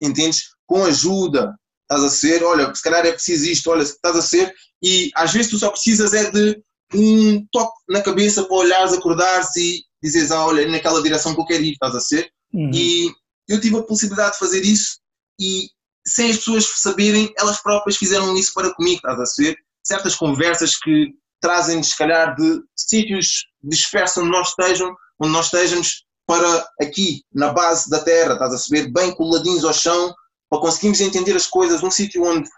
[0.00, 0.56] entendes?
[0.66, 1.56] com ajuda,
[1.90, 5.32] estás a ser, olha, se calhar é preciso isto, olha, estás a ser, e às
[5.32, 6.60] vezes tu só precisas é de
[6.94, 11.46] um toque na cabeça para olhares, acordares e dizes, ah, olha, naquela direção que eu
[11.46, 12.70] quero ir, estás a ser, uhum.
[12.72, 13.10] e
[13.48, 14.98] eu tive a possibilidade de fazer isso
[15.40, 15.68] e
[16.06, 20.76] sem as pessoas saberem, elas próprias fizeram isso para comigo, estás a ser, certas conversas
[20.76, 27.22] que trazem-nos, se calhar, de sítios dispersos onde nós estejam, onde nós estejamos, para aqui,
[27.32, 30.12] na base da terra, estás a saber, bem coladinhos ao chão,
[30.48, 32.48] para conseguirmos entender as coisas num sítio onde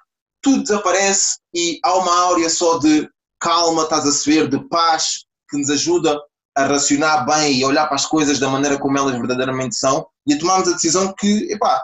[0.43, 3.09] tudo desaparece e há uma áurea só de
[3.41, 6.21] calma, estás a saber, de paz, que nos ajuda
[6.57, 10.35] a racionar bem e olhar para as coisas da maneira como elas verdadeiramente são e
[10.35, 11.81] a tomarmos a decisão que, epá,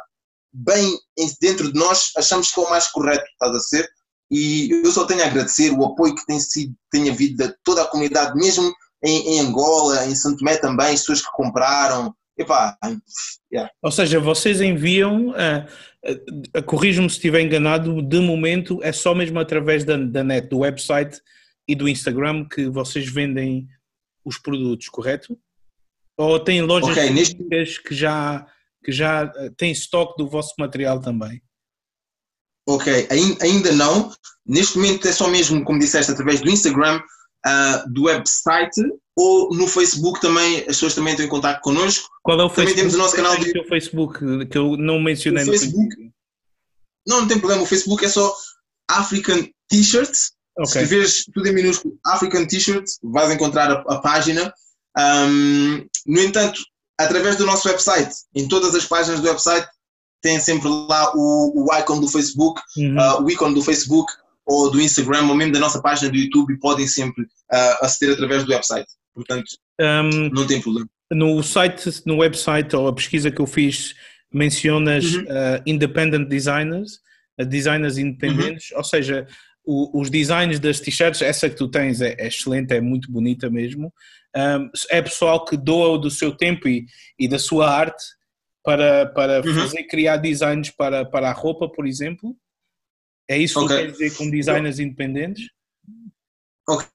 [0.52, 0.98] bem
[1.40, 3.88] dentro de nós achamos que é o mais correto, estás a ser?
[4.30, 7.82] E eu só tenho a agradecer o apoio que tem, sido, tem havido de toda
[7.82, 8.72] a comunidade, mesmo
[9.04, 12.76] em, em Angola, em Santo Tomé também, as pessoas que compraram, epá,
[13.52, 13.70] yeah.
[13.82, 19.38] Ou seja, vocês enviam, uh, uh, corrijo-me se estiver enganado, de momento é só mesmo
[19.38, 21.20] através da, da net, do website
[21.66, 23.68] e do Instagram que vocês vendem
[24.24, 25.38] os produtos, correto?
[26.16, 27.36] Ou têm lojas okay, neste...
[27.82, 28.46] que já,
[28.84, 31.42] que já eh, têm estoque do vosso material também?
[32.66, 34.12] Ok, ainda não.
[34.46, 37.02] Neste momento é só mesmo, como disseste, através do Instagram,
[37.46, 38.80] uh, do website
[39.16, 42.08] ou no Facebook também, as pessoas também em contato connosco.
[42.22, 42.80] Qual é o também Facebook?
[42.80, 43.58] temos o nosso canal de...
[43.58, 45.96] o Facebook, que eu não mencionei o Facebook,
[47.06, 48.34] Não, não tem problema, o Facebook é só
[48.88, 50.32] African T-shirts.
[50.56, 50.66] Okay.
[50.66, 54.52] Se escreveres tudo em minúsculo African T-shirts, vais encontrar a, a página.
[54.96, 56.60] Um, no entanto,
[56.98, 59.66] através do nosso website, em todas as páginas do website,
[60.22, 62.96] tem sempre lá o, o icon do Facebook, uhum.
[62.96, 64.12] uh, o ícone do Facebook,
[64.46, 68.44] ou do Instagram ou mesmo da nossa página do YouTube podem sempre uh, aceder através
[68.44, 68.86] do website.
[69.14, 69.44] Portanto,
[69.80, 70.88] um, não tem problema.
[71.12, 73.94] No site, no website ou a pesquisa que eu fiz,
[74.32, 75.22] mencionas uhum.
[75.22, 76.94] uh, independent designers,
[77.40, 78.78] uh, designers independentes, uhum.
[78.78, 79.26] ou seja,
[79.64, 83.48] o, os designs das t-shirts, essa que tu tens é, é excelente, é muito bonita
[83.48, 83.92] mesmo.
[84.36, 86.86] Um, é pessoal que doa do seu tempo e,
[87.18, 88.02] e da sua arte
[88.64, 89.54] para, para uhum.
[89.54, 92.36] fazer, criar designs para, para a roupa, por exemplo.
[93.28, 93.76] É isso que okay.
[93.86, 95.48] quer dizer com designers independentes?
[96.68, 96.86] Ok.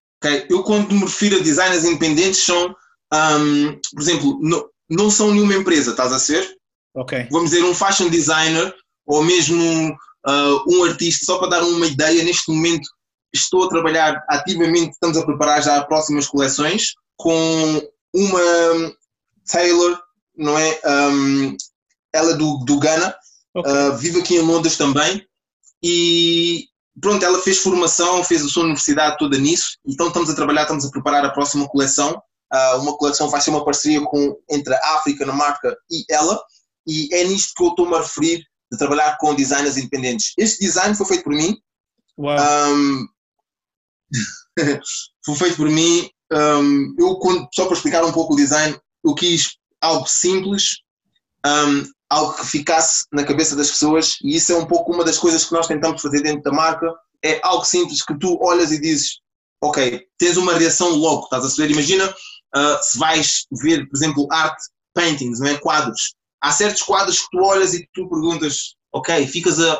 [0.50, 2.76] Eu quando me refiro a designers independentes são,
[3.14, 6.58] um, por exemplo, no, não são nenhuma empresa, estás a ser?
[6.96, 7.28] Ok.
[7.32, 8.74] Vamos dizer um fashion designer
[9.06, 9.92] ou mesmo
[10.28, 12.90] uh, um artista, só para dar uma ideia, neste momento
[13.34, 17.82] estou a trabalhar ativamente, estamos a preparar já próximas coleções com
[18.14, 18.94] uma
[19.50, 20.00] Taylor,
[20.36, 20.80] não é?
[20.86, 21.58] Um,
[22.14, 23.16] ela é do, do Ghana,
[23.54, 23.72] okay.
[23.72, 25.26] uh, vive aqui em Londres também,
[25.84, 26.66] e
[27.02, 30.86] pronto, ela fez formação, fez a sua universidade toda nisso, então estamos a trabalhar, estamos
[30.86, 32.22] a preparar a próxima coleção.
[32.52, 36.42] Uh, uma coleção vai ser uma parceria com, entre a África na marca e ela,
[36.88, 40.34] e é nisto que eu estou-me a referir de trabalhar com designers independentes.
[40.38, 41.58] Este design foi feito por mim.
[42.18, 43.08] Um,
[45.26, 46.10] foi feito por mim.
[46.32, 47.20] Um, eu,
[47.54, 50.78] só para explicar um pouco o design, eu quis algo simples,
[51.46, 55.18] um, algo que ficasse na cabeça das pessoas, e isso é um pouco uma das
[55.18, 56.92] coisas que nós tentamos fazer dentro da marca.
[57.24, 59.20] É algo simples que tu olhas e dizes,
[59.62, 61.72] ok, tens uma reação logo, estás a saber?
[61.72, 65.58] Imagina uh, se vais ver, por exemplo, arte, paintings, não é?
[65.58, 66.16] quadros.
[66.42, 69.74] Há certos quadros que tu olhas e tu perguntas, ok, ficas a,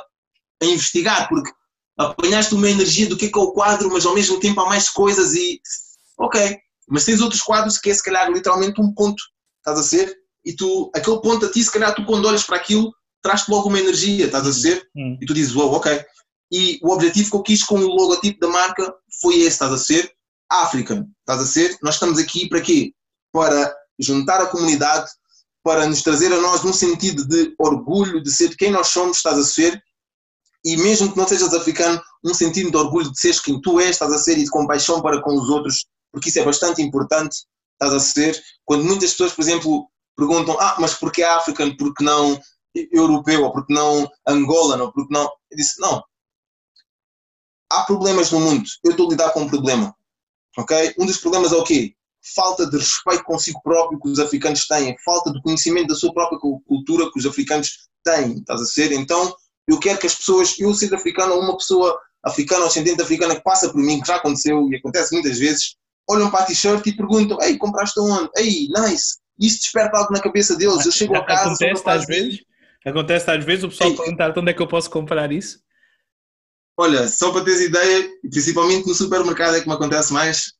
[0.62, 1.52] a investigar, porque
[1.98, 4.66] apanhaste uma energia do que é, que é o quadro, mas ao mesmo tempo há
[4.68, 5.62] mais coisas e
[6.18, 6.58] ok.
[6.88, 9.22] Mas tens outros quadros que é se calhar literalmente um ponto,
[9.60, 10.16] estás a ser?
[10.50, 12.92] E tu, aquele ponto a ti, se calhar tu quando olhas para aquilo,
[13.22, 14.84] traz-te logo uma energia, estás a ser?
[14.96, 15.16] Hum.
[15.22, 16.04] E tu dizes, wow, ok.
[16.52, 18.92] E o objetivo que eu quis com o logotipo da marca
[19.22, 20.12] foi esse, estás a ser?
[20.50, 21.78] African, estás a ser?
[21.84, 22.92] Nós estamos aqui para quê?
[23.32, 25.08] Para juntar a comunidade,
[25.64, 29.38] para nos trazer a nós um sentido de orgulho de ser quem nós somos, estás
[29.38, 29.80] a ser?
[30.66, 33.92] E mesmo que não sejas africano, um sentido de orgulho de seres quem tu és,
[33.92, 37.38] estás a ser, e de compaixão para com os outros, porque isso é bastante importante,
[37.74, 38.42] estás a ser?
[38.66, 39.88] Quando muitas pessoas, por exemplo,
[40.20, 42.40] perguntam, ah, mas porquê africano, porque não
[42.76, 45.24] europeu, ou porque não angolano, ou porque não...
[45.24, 46.04] Eu disse, não.
[47.72, 49.96] Há problemas no mundo, eu estou a lidar com um problema,
[50.58, 50.94] ok?
[51.00, 51.96] Um dos problemas é o quê?
[52.36, 56.40] falta de respeito consigo próprio que os africanos têm, falta de conhecimento da sua própria
[56.40, 58.92] cultura que os africanos têm, estás a ser?
[58.92, 59.34] Então,
[59.68, 63.44] eu quero que as pessoas, eu sendo africano, uma pessoa africana ou ascendente africana que
[63.44, 65.76] passa por mim, que já aconteceu e acontece muitas vezes,
[66.10, 68.30] olham para a t-shirt e perguntam, ei, compraste onde?
[68.36, 69.18] Ei, nice.
[69.40, 70.86] Isso desperta algo na cabeça deles.
[70.86, 71.54] Eu chego a casa...
[71.54, 72.40] Acontece às vezes?
[72.86, 75.60] Acontece às vezes o pessoal perguntar onde é que eu posso comprar isso?
[76.78, 80.54] Olha, só para teres ideia, principalmente no supermercado é que me acontece mais.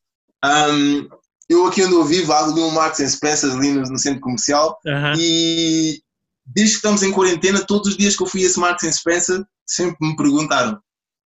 [0.44, 1.08] Um,
[1.50, 4.78] eu aqui onde eu vivo, há ali um Marks Spencer ali no, no, centro comercial
[4.86, 5.14] uhum.
[5.18, 6.02] e
[6.46, 9.44] desde que estamos em quarentena, todos os dias que eu fui a esse Marks Spencer,
[9.66, 10.80] sempre me perguntaram.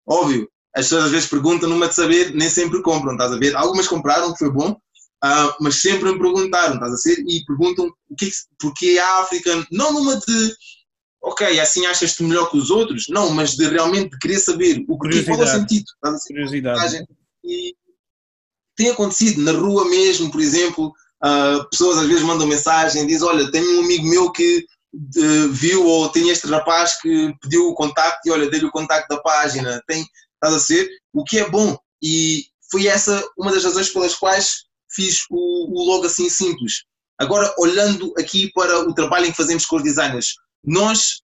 [0.08, 3.56] Óbvio, as pessoas às vezes perguntam numa de saber, nem sempre compram, estás a ver?
[3.56, 4.78] Algumas compraram, que foi bom,
[5.24, 7.24] uh, mas sempre me perguntaram, estás a ver?
[7.28, 10.56] E perguntam o que, porque a África, não numa de
[11.24, 15.24] ok, assim achas-te melhor que os outros, não, mas de realmente querer saber o que
[15.24, 15.86] qual é o sentido.
[15.96, 16.34] Estás a ver?
[16.34, 17.06] Curiosidade.
[17.46, 17.74] E,
[18.76, 20.92] tem acontecido na rua mesmo, por exemplo,
[21.24, 25.86] uh, pessoas às vezes mandam mensagem, diz, olha, tenho um amigo meu que uh, viu
[25.86, 29.82] ou tem este rapaz que pediu o contacto e olha, dei-lhe o contacto da página,
[29.88, 34.16] tem, estás a ser, o que é bom e foi essa uma das razões pelas
[34.16, 34.64] quais
[34.94, 36.84] fiz o, o logo assim simples.
[37.20, 41.22] Agora, olhando aqui para o trabalho em que fazemos com os designers, nós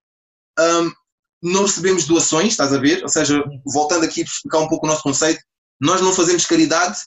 [0.58, 0.92] um,
[1.42, 3.02] não recebemos doações, estás a ver?
[3.02, 5.42] Ou seja, voltando aqui para explicar um pouco o nosso conceito,
[5.80, 6.98] nós não fazemos caridade,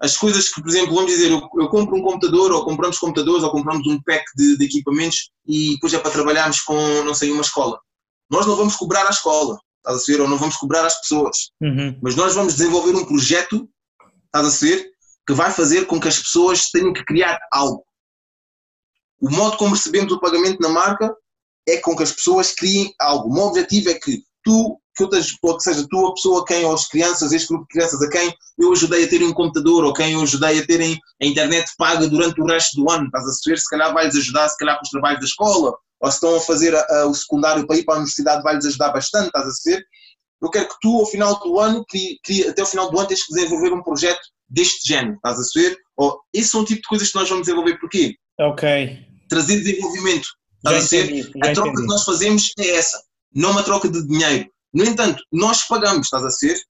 [0.00, 3.42] as coisas que, por exemplo, vamos dizer, eu, eu, compro um computador, ou compramos computadores,
[3.42, 7.32] ou compramos um pack de, de, equipamentos e depois é para trabalharmos com, não sei,
[7.32, 7.80] uma escola.
[8.30, 11.50] Nós não vamos cobrar à escola, estás a ser, ou não vamos cobrar às pessoas,
[11.60, 11.98] uhum.
[12.02, 13.68] mas nós vamos desenvolver um projeto,
[14.26, 14.88] estás a ser,
[15.28, 17.84] que vai fazer com que as pessoas tenham que criar algo.
[19.20, 21.14] O modo como recebemos o pagamento na marca
[21.68, 23.28] é com que as pessoas criem algo.
[23.28, 26.44] O meu objetivo é que tu que outras, ou que seja tu a pessoa a
[26.46, 29.34] quem, ou as crianças, este grupo de crianças a quem eu ajudei a terem um
[29.34, 33.04] computador, ou quem eu ajudei a terem a internet paga durante o resto do ano,
[33.04, 33.58] estás a saber?
[33.58, 36.40] Se calhar vai-lhes ajudar, se calhar com os trabalhos da escola, ou se estão a
[36.40, 39.50] fazer a, a, o secundário para ir para a universidade, vai-lhes ajudar bastante, estás a
[39.50, 39.84] saber?
[40.40, 43.24] Eu quero que tu, ao final do ano, crie, até o final do ano, tens
[43.24, 45.76] que desenvolver um projeto deste género, estás a saber?
[45.96, 48.16] Ou, esse é um tipo de coisas que nós vamos desenvolver, porquê?
[48.40, 49.06] Ok.
[49.28, 51.30] Trazer desenvolvimento, estás a ser?
[51.42, 51.82] A troca entendi.
[51.82, 53.02] que nós fazemos é essa,
[53.34, 56.60] não uma troca de dinheiro no entanto, nós pagamos, estás a ser?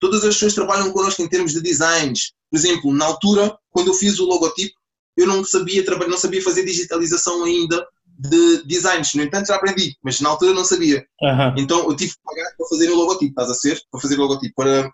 [0.00, 2.32] Todas as pessoas trabalham connosco em termos de designs.
[2.50, 4.74] Por exemplo, na altura, quando eu fiz o logotipo,
[5.16, 9.14] eu não sabia, não sabia fazer digitalização ainda de designs.
[9.14, 11.04] No entanto, já aprendi, mas na altura não sabia.
[11.20, 11.54] Uhum.
[11.58, 13.80] Então eu tive que pagar para fazer o logotipo, estás a ser?
[13.90, 14.90] Para fazer o logotipo, para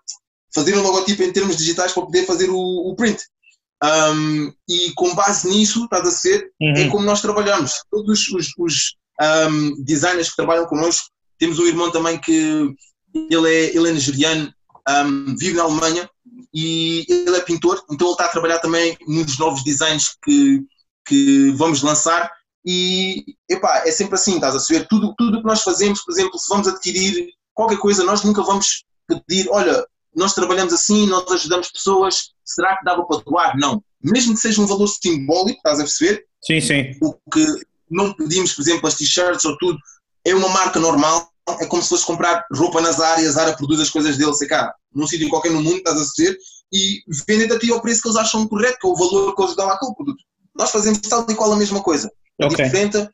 [0.55, 3.21] fazer um logotipo em termos digitais para poder fazer o, o print.
[3.83, 6.73] Um, e com base nisso, estás a ser, é uhum.
[6.77, 7.73] é como nós trabalhamos.
[7.91, 12.73] Todos os, os um, designers que trabalham connosco temos um irmão também que
[13.13, 14.51] ele é, ele é nigeriano,
[14.87, 16.09] um, vive na Alemanha
[16.53, 20.61] e ele é pintor, então ele está a trabalhar também nos novos designs que,
[21.05, 22.31] que vamos lançar
[22.65, 24.87] e epá, é sempre assim, estás a saber?
[24.87, 28.85] Tudo o que nós fazemos, por exemplo, se vamos adquirir qualquer coisa, nós nunca vamos
[29.07, 29.85] pedir, olha,
[30.15, 33.57] nós trabalhamos assim, nós ajudamos pessoas, será que dava para doar?
[33.57, 33.83] Não.
[34.01, 36.25] Mesmo que seja um valor simbólico, estás a perceber?
[36.43, 36.97] Sim, sim.
[37.01, 37.45] O que
[37.89, 39.77] não pedimos, por exemplo, as t-shirts ou tudo,
[40.23, 43.55] é uma marca normal, é como se fosse comprar roupa na Zara e a Zara
[43.55, 46.37] produz as coisas dele, sei cá, num sítio qualquer no mundo, estás a dizer,
[46.73, 49.41] e vendem a ti ao preço que eles acham correto, que é o valor que
[49.41, 50.23] eles dão àquele produto.
[50.55, 52.09] Nós fazemos tal e qual a mesma coisa.
[52.41, 52.65] A okay.
[52.65, 53.11] diferença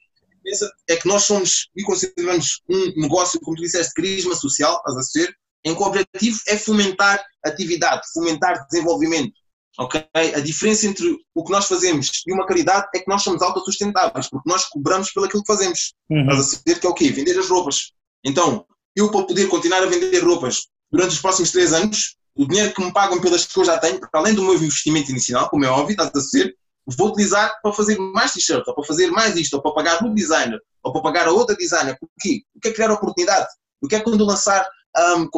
[0.89, 4.97] é que nós somos e consideramos um negócio, como tu disseste, de carisma social, estás
[4.97, 9.33] a dizer, em que o objetivo é fomentar atividade, fomentar desenvolvimento.
[9.77, 10.05] ok?
[10.13, 14.29] A diferença entre o que nós fazemos e uma caridade é que nós somos autossustentáveis,
[14.29, 15.93] porque nós cobramos pelo aquilo que fazemos.
[16.09, 16.21] Uhum.
[16.21, 17.09] Estás a dizer que é o quê?
[17.11, 17.91] Vender as roupas.
[18.23, 22.73] Então, eu para poder continuar a vender roupas durante os próximos três anos, o dinheiro
[22.73, 25.65] que me pagam pelas que eu já tenho, para além do meu investimento inicial, como
[25.65, 26.55] é óbvio, estás a dizer,
[26.85, 30.13] vou utilizar para fazer mais t-shirt, ou para fazer mais isto, ou para pagar um
[30.13, 31.97] designer, ou para pagar a outra designer.
[31.99, 32.43] Porquê?
[32.55, 33.47] O que é criar oportunidade?
[33.81, 35.29] O que é quando lançar, um,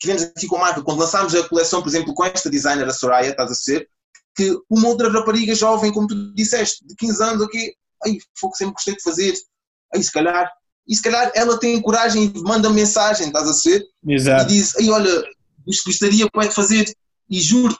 [0.00, 2.92] queremos aqui com a marca, quando lançarmos a coleção, por exemplo, com esta designer, a
[2.92, 3.88] Soraya, estás a ser,
[4.34, 8.52] que uma outra rapariga jovem, como tu disseste, de 15 anos, ok, ai, foi o
[8.52, 9.34] que sempre gostei de fazer,
[9.94, 10.50] aí se calhar.
[10.88, 13.84] E se calhar ela tem coragem e manda mensagem, estás a ser?
[14.06, 14.44] Exato.
[14.44, 15.24] E diz, aí olha,
[15.86, 16.92] gostaria de fazer,
[17.30, 17.78] e juro-te,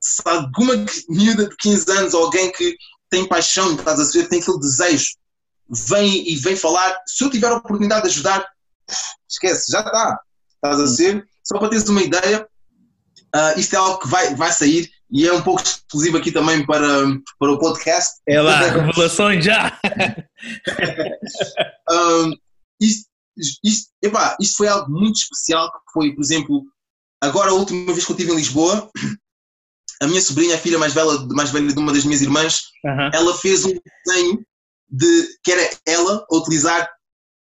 [0.00, 0.74] se alguma
[1.08, 2.76] miúda de 15 anos, alguém que
[3.08, 5.14] tem paixão, estás a ser, tem aquele desejo,
[5.68, 8.44] vem e vem falar, se eu tiver a oportunidade de ajudar,
[9.28, 10.18] esquece, já está,
[10.64, 11.26] estás a ser?
[11.42, 12.46] Só para teres uma ideia,
[13.34, 16.64] uh, isto é algo que vai, vai sair e é um pouco exclusivo aqui também
[16.64, 16.88] para,
[17.38, 18.20] para o podcast.
[18.26, 19.78] É lá, revelações já!
[21.90, 22.32] um,
[22.80, 23.06] isto,
[23.62, 26.64] isto, epá, isto foi algo muito especial, que foi, por exemplo,
[27.20, 28.90] agora a última vez que eu estive em Lisboa,
[30.02, 33.10] a minha sobrinha, a filha mais velha, mais velha de uma das minhas irmãs, uhum.
[33.12, 33.72] ela fez um
[34.06, 34.44] desenho
[34.88, 36.88] de que era ela a utilizar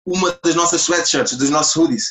[0.07, 2.05] uma das nossas sweatshirts, dos nossos hoodies.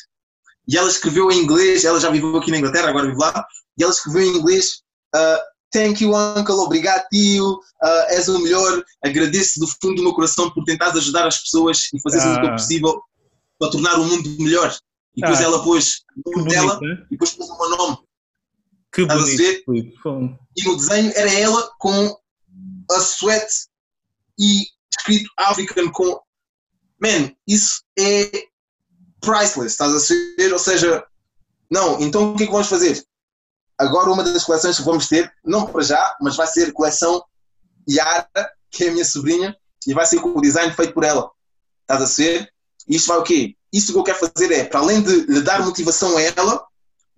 [0.68, 3.46] E ela escreveu em inglês, ela já viveu aqui na Inglaterra, agora vive lá,
[3.78, 4.82] e ela escreveu em inglês
[5.14, 5.38] Uh,
[5.70, 8.82] thank you, uncle, obrigado, tio, uh, és o melhor.
[9.04, 12.36] Agradeço do fundo do meu coração por tentares ajudar as pessoas e fazer ah.
[12.36, 13.02] o que é possível
[13.58, 14.74] para tornar o mundo melhor.
[15.14, 15.44] E depois ah.
[15.44, 17.98] ela pôs o nome dela e depois pôs o meu nome.
[18.92, 20.38] Que bonito.
[20.56, 22.16] E no desenho era ela com
[22.90, 23.46] a sweat
[24.38, 26.20] e escrito African com.
[27.00, 28.44] Man, isso é
[29.22, 30.52] priceless, estás a ser?
[30.52, 31.04] Ou seja,
[31.70, 33.02] não, então o que é que vamos fazer?
[33.78, 37.24] Agora, uma das coleções que vamos ter, não para já, mas vai ser coleção
[37.88, 38.28] Yara,
[38.70, 39.56] que é a minha sobrinha,
[39.86, 41.30] e vai ser com o design feito por ela.
[41.80, 42.52] Estás a ser?
[42.88, 43.56] Isto vai o quê?
[43.72, 46.64] Isto que eu quero fazer é, para além de lhe dar motivação a ela,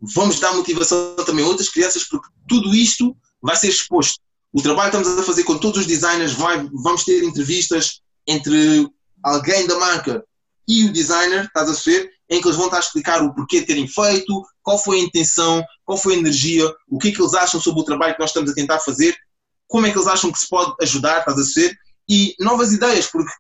[0.00, 4.20] vamos dar motivação também a outras crianças, porque tudo isto vai ser exposto.
[4.52, 8.88] O trabalho que estamos a fazer com todos os designers, vai, vamos ter entrevistas entre
[9.22, 10.24] alguém da marca
[10.66, 12.10] e o designer, estás a ver?
[12.30, 15.62] Em que eles vão estar a explicar o porquê terem feito, qual foi a intenção,
[15.84, 18.30] qual foi a energia, o que é que eles acham sobre o trabalho que nós
[18.30, 19.14] estamos a tentar fazer,
[19.66, 21.76] como é que eles acham que se pode ajudar, estás a ser,
[22.08, 23.30] e novas ideias, porque,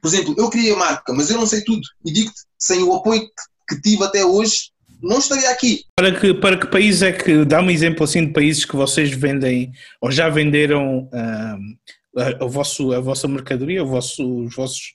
[0.00, 2.94] por exemplo, eu criei a marca, mas eu não sei tudo, e digo-te, sem o
[2.94, 3.26] apoio
[3.68, 5.84] que, tive até hoje, não estaria aqui.
[5.96, 9.10] Para que, para que país é que, dá um exemplo assim de países que vocês
[9.10, 11.76] vendem, ou já venderam um,
[12.18, 14.94] a, a, vosso, a vossa mercadoria, o vosso, os vossos...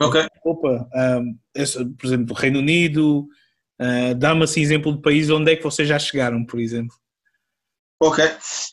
[0.00, 0.26] Ok.
[0.44, 3.28] Opa, um, esse, por exemplo, Reino Unido,
[3.80, 6.96] Uh, Dá-me assim exemplo de país onde é que vocês já chegaram, por exemplo.
[8.00, 8.24] Ok.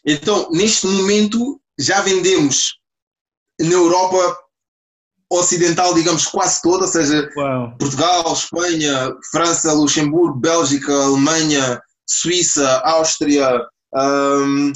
[0.05, 2.79] Então, neste momento, já vendemos
[3.59, 4.39] na Europa
[5.31, 7.77] Ocidental, digamos, quase toda, ou seja, Uau.
[7.77, 13.61] Portugal, Espanha, França, Luxemburgo, Bélgica, Alemanha, Suíça, Áustria,
[13.93, 14.71] um,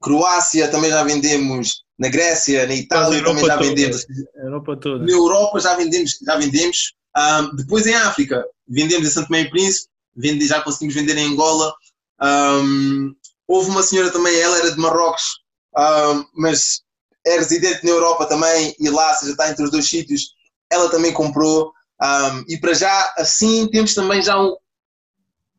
[0.00, 3.68] Croácia também já vendemos, na Grécia, na Itália também já toda.
[3.68, 4.06] vendemos.
[4.34, 5.04] Europa toda.
[5.04, 6.94] Na Europa já vendemos, já vendemos.
[7.14, 11.26] Um, depois em África, vendemos em Santo Tomé e Príncipe, vende, já conseguimos vender em
[11.26, 11.74] Angola.
[12.22, 13.14] Um,
[13.46, 15.40] houve uma senhora também, ela era de Marrocos,
[15.76, 16.80] um, mas
[17.26, 20.30] é residente na Europa também, e lá, seja, está entre os dois sítios,
[20.70, 21.70] ela também comprou.
[22.48, 24.56] e para já, assim, temos também já um,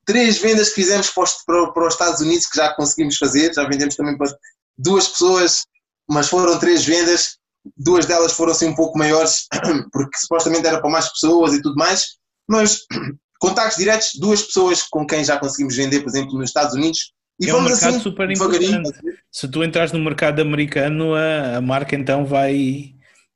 [0.05, 3.53] três vendas que fizemos para os, para, para os Estados Unidos que já conseguimos fazer,
[3.53, 4.35] já vendemos também para
[4.75, 5.65] duas pessoas,
[6.11, 7.41] mas foram três vendas
[7.77, 9.47] duas delas foram assim um pouco maiores,
[9.91, 12.79] porque supostamente era para mais pessoas e tudo mais, mas
[13.39, 17.13] contactos diretos, duas pessoas com quem já conseguimos vender, por exemplo, nos Estados Unidos.
[17.39, 18.91] E é um mercado assim, super importante.
[19.31, 22.93] Se tu entras no mercado americano, a, a marca então vai,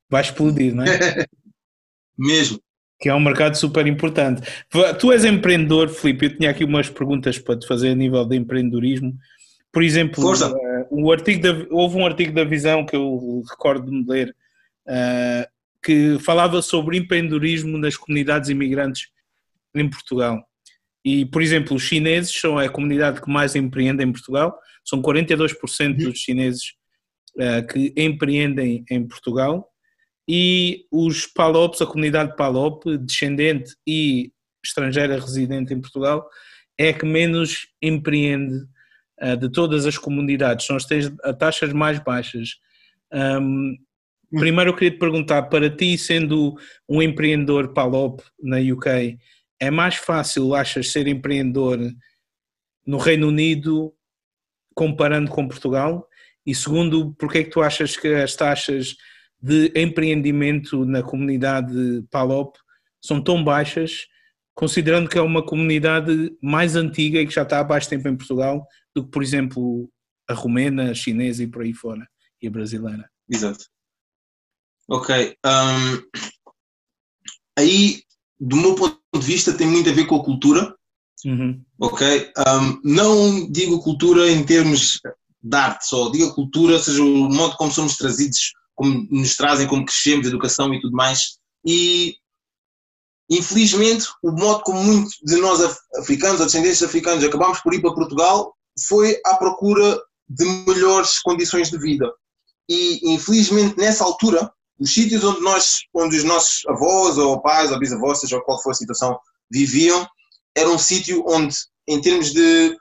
[0.09, 1.25] vai explodir, não é?
[2.17, 2.59] Mesmo.
[2.99, 4.41] Que é um mercado super importante.
[4.99, 8.37] Tu és empreendedor, Filipe, eu tinha aqui umas perguntas para te fazer a nível de
[8.37, 9.17] empreendedorismo.
[9.75, 14.09] Por exemplo, uh, um artigo da, houve um artigo da Visão que eu recordo de
[14.09, 14.33] ler
[14.87, 15.45] uh,
[15.83, 19.09] que falava sobre empreendedorismo nas comunidades imigrantes
[19.75, 20.41] em Portugal.
[21.03, 25.51] E, por exemplo, os chineses são a comunidade que mais empreende em Portugal, são 42%
[25.89, 25.97] uhum.
[25.97, 26.75] dos chineses
[27.35, 29.69] uh, que empreendem em Portugal
[30.25, 34.31] e os PALOPs, a comunidade PALOP, descendente e
[34.63, 36.25] estrangeira residente em Portugal,
[36.77, 38.73] é a que menos empreende
[39.39, 40.85] de todas as comunidades, são as,
[41.23, 42.57] as taxas mais baixas.
[43.13, 43.77] Um,
[44.29, 46.55] primeiro eu queria te perguntar, para ti sendo
[46.87, 49.17] um empreendedor PALOP na UK,
[49.59, 51.79] é mais fácil, achas, ser empreendedor
[52.85, 53.93] no Reino Unido
[54.75, 56.07] comparando com Portugal?
[56.45, 58.95] E segundo, porque é que tu achas que as taxas
[59.41, 62.57] de empreendimento na comunidade PALOP
[63.01, 64.07] são tão baixas,
[64.55, 68.15] considerando que é uma comunidade mais antiga e que já está há mais tempo em
[68.15, 69.91] Portugal do que, por exemplo,
[70.27, 72.07] a romena, a chinesa e por aí fora,
[72.41, 73.09] e a brasileira?
[73.29, 73.65] Exato.
[74.87, 75.35] Ok.
[75.45, 76.21] Um,
[77.57, 78.01] aí,
[78.39, 80.73] do meu ponto de vista, tem muito a ver com a cultura.
[81.25, 81.61] Uhum.
[81.79, 82.31] Ok?
[82.37, 85.01] Um, não digo cultura em termos
[85.41, 89.67] de arte só, digo cultura, ou seja, o modo como somos trazidos, como nos trazem,
[89.67, 91.39] como crescemos, educação e tudo mais.
[91.65, 92.15] E
[93.29, 95.59] infelizmente, o modo como muitos de nós
[95.97, 98.53] africanos, ou descendentes africanos, acabamos por ir para Portugal
[98.87, 102.11] foi à procura de melhores condições de vida.
[102.69, 107.79] E infelizmente, nessa altura, os sítios onde nós, onde os nossos avós, ou pais, ou
[107.79, 109.17] bisavós, seja qual for a situação,
[109.49, 110.05] viviam,
[110.55, 111.55] era um sítio onde,
[111.87, 112.75] em termos de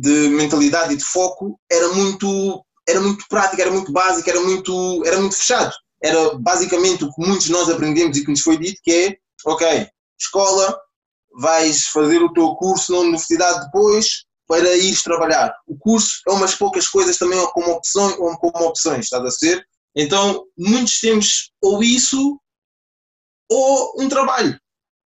[0.00, 5.02] de mentalidade e de foco era muito, era muito prático, era muito básico, era muito,
[5.04, 5.74] era muito fechado.
[6.02, 9.16] Era basicamente o que muitos de nós aprendemos e que nos foi dito, que é,
[9.46, 9.88] ok,
[10.18, 10.78] escola,
[11.38, 15.54] vais fazer o teu curso na universidade depois para ires trabalhar.
[15.66, 19.64] O curso é umas poucas coisas também como opções, como opções, estás a ser?
[19.94, 22.40] Então, muitos temos ou isso
[23.48, 24.58] ou um trabalho.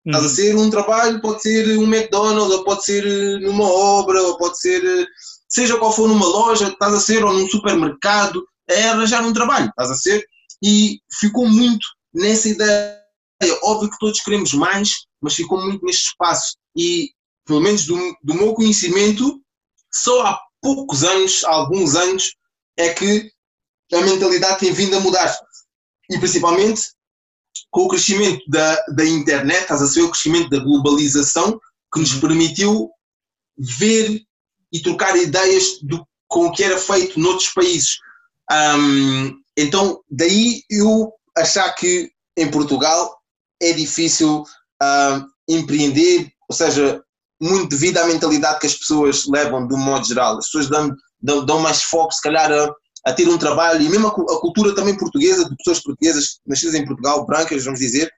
[0.07, 0.35] Estás a uhum.
[0.35, 4.59] ser um trabalho, pode ser um McDonald's, ou pode ser eh, numa obra, ou pode
[4.59, 5.07] ser, eh,
[5.47, 9.69] seja qual for numa loja, estás a ser, ou num supermercado, é arranjar um trabalho,
[9.69, 10.25] estás a ser?
[10.63, 13.00] E ficou muito nessa ideia.
[13.63, 16.57] Óbvio que todos queremos mais, mas ficou muito neste espaço.
[16.77, 17.11] E,
[17.47, 19.41] pelo menos do, do meu conhecimento,
[19.93, 22.35] só há poucos anos, há alguns anos,
[22.77, 23.31] é que
[23.93, 25.37] a mentalidade tem vindo a mudar.
[26.11, 26.83] E principalmente
[27.71, 31.61] com o crescimento da, da internet, estás a ser o crescimento da globalização,
[31.93, 32.91] que nos permitiu
[33.59, 34.23] ver
[34.73, 37.99] e trocar ideias do, com o que era feito noutros países.
[38.51, 43.20] Um, então, daí eu achar que em Portugal
[43.61, 44.43] é difícil
[44.83, 47.03] uh, empreender, ou seja,
[47.41, 50.39] muito devido à mentalidade que as pessoas levam de um modo geral.
[50.39, 52.73] As pessoas dão, dão, dão mais foco, se calhar, a,
[53.07, 56.75] a ter um trabalho, e mesmo a, a, cultura também portuguesa, de pessoas portuguesas nascidas
[56.75, 58.11] em Portugal, brancas, vamos dizer,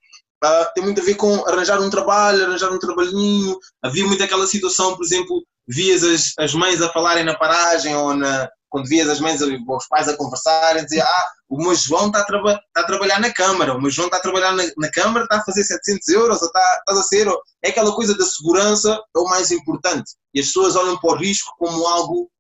[0.45, 3.57] uh, tem muito a ver com arranjar um trabalho, arranjar um trabalhinho.
[3.83, 8.15] Havia muito aquela situação, por exemplo, vias as, as mães a falarem na paragem ou
[8.15, 12.07] na, quando vias as mães ou os pais a conversarem, dizer, ah, o meu João
[12.07, 14.65] está a, traba está a trabalhar na Câmara, o meu João está a trabalhar na,
[14.79, 17.29] na Câmara, está a fazer 700 euros, ou está, está a ser,
[17.63, 20.13] é aquela coisa da segurança é o mais importante.
[20.33, 22.31] E as pessoas olham para o risco como algo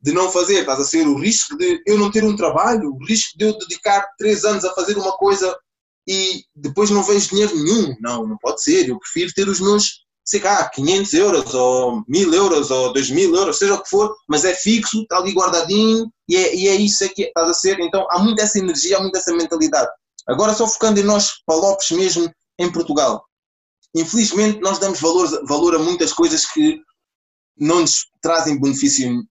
[0.00, 3.04] de não fazer, estás a ser o risco de eu não ter um trabalho, o
[3.04, 5.54] risco de eu dedicar três anos a fazer uma coisa
[6.08, 7.94] e depois não vejo dinheiro nenhum.
[8.00, 8.88] Não, não pode ser.
[8.88, 13.58] Eu prefiro ter os meus, sei cá, 500 euros ou 1000 euros ou 2000 euros,
[13.58, 17.08] seja o que for, mas é fixo, está ali guardadinho e é, e é isso
[17.10, 17.80] que estás a ser.
[17.80, 19.90] Então há muita essa energia, há muita essa mentalidade.
[20.28, 23.24] Agora só focando em nós, palopes mesmo, em Portugal.
[23.94, 26.80] Infelizmente nós damos valor, valor a muitas coisas que
[27.58, 29.24] não nos trazem benefício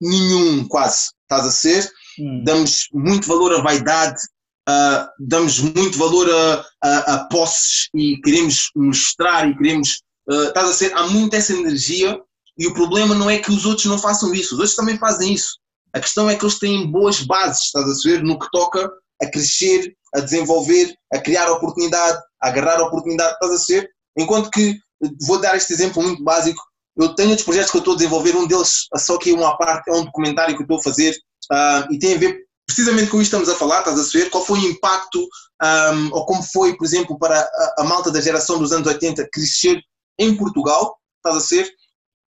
[0.00, 1.88] nenhum, quase, estás a ser?
[2.18, 2.42] Hum.
[2.44, 4.20] Damos muito valor à vaidade,
[4.68, 10.68] uh, damos muito valor a, a, a, posses e queremos mostrar e queremos, uh, estás
[10.68, 10.92] a ser?
[10.94, 12.20] Há muita essa energia
[12.58, 15.32] e o problema não é que os outros não façam isso, os outros também fazem
[15.32, 15.58] isso.
[15.92, 18.90] A questão é que eles têm boas bases, estás a ver, no que toca
[19.22, 23.90] a crescer, a desenvolver, a criar oportunidade, a agarrar oportunidade, estás a ser?
[24.16, 24.78] Enquanto que,
[25.26, 26.62] vou dar este exemplo muito básico,
[26.96, 29.88] eu tenho outros projetos que eu estou a desenvolver, um deles, só que uma parte,
[29.90, 31.16] é um documentário que eu estou a fazer
[31.52, 34.44] uh, e tem a ver precisamente com isto estamos a falar, estás a saber qual
[34.44, 35.20] foi o impacto
[35.62, 39.28] um, ou como foi, por exemplo, para a, a, malta da geração dos anos 80
[39.32, 39.82] crescer
[40.20, 41.68] em Portugal, estás a ser?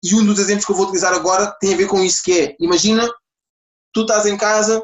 [0.02, 2.40] E um dos exemplos que eu vou utilizar agora tem a ver com isso que
[2.40, 3.08] é, imagina,
[3.92, 4.82] tu estás em casa,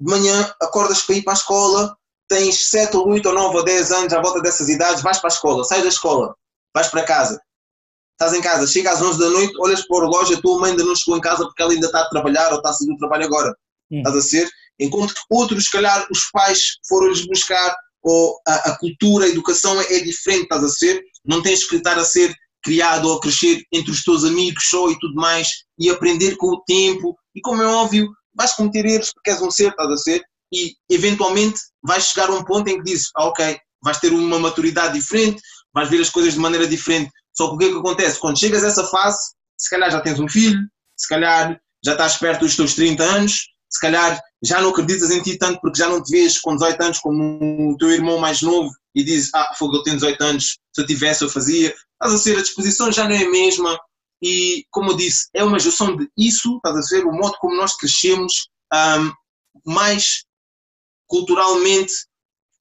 [0.00, 1.96] de manhã acordas para ir para a escola,
[2.28, 5.28] tens 7 ou 8 ou 9 ou 10 anos à volta dessas idades, vais para
[5.28, 6.34] a escola, sai da escola,
[6.72, 7.42] vais para casa,
[8.12, 10.70] estás em casa, chega às 11 da noite, olhas para o relógio, a tua mãe
[10.70, 12.86] ainda não chegou em casa porque ela ainda está a trabalhar ou está a sair
[12.86, 13.54] do trabalho agora.
[13.90, 13.98] Hum.
[13.98, 14.48] Estás a ser?
[14.78, 19.80] Enquanto que outros, se calhar, os pais foram-lhes buscar, ou a, a, cultura, a educação
[19.80, 21.02] é, diferente, estás a ser?
[21.24, 24.90] Não tens que estar a ser criado ou a crescer entre os teus amigos só
[24.90, 25.48] e tudo mais,
[25.78, 29.50] e aprender com o tempo, e como é óbvio, vais cometer erros porque és um
[29.50, 30.22] ser, estás a ser?
[30.52, 34.38] e eventualmente vais chegar a um ponto em que dizes, ah, ok, vais ter uma
[34.38, 35.42] maturidade diferente,
[35.72, 37.10] vais ver as coisas de maneira diferente.
[37.32, 38.20] Só que o que é que acontece?
[38.20, 39.18] Quando chegas a essa fase,
[39.56, 40.60] se calhar já tens um filho,
[40.96, 45.22] se calhar já estás perto dos teus 30 anos, se calhar já não acreditas em
[45.22, 48.42] ti tanto porque já não te vês com 18 anos como o teu irmão mais
[48.42, 51.74] novo e dizes, ah, fogo, eu tenho 18 anos, se eu tivesse eu fazia.
[51.94, 53.80] Estás a ser, a disposição já não é a mesma
[54.22, 57.56] e, como eu disse, é uma junção de isso, estás a ver, o modo como
[57.56, 59.12] nós crescemos, um,
[59.72, 60.24] mais
[61.06, 61.92] culturalmente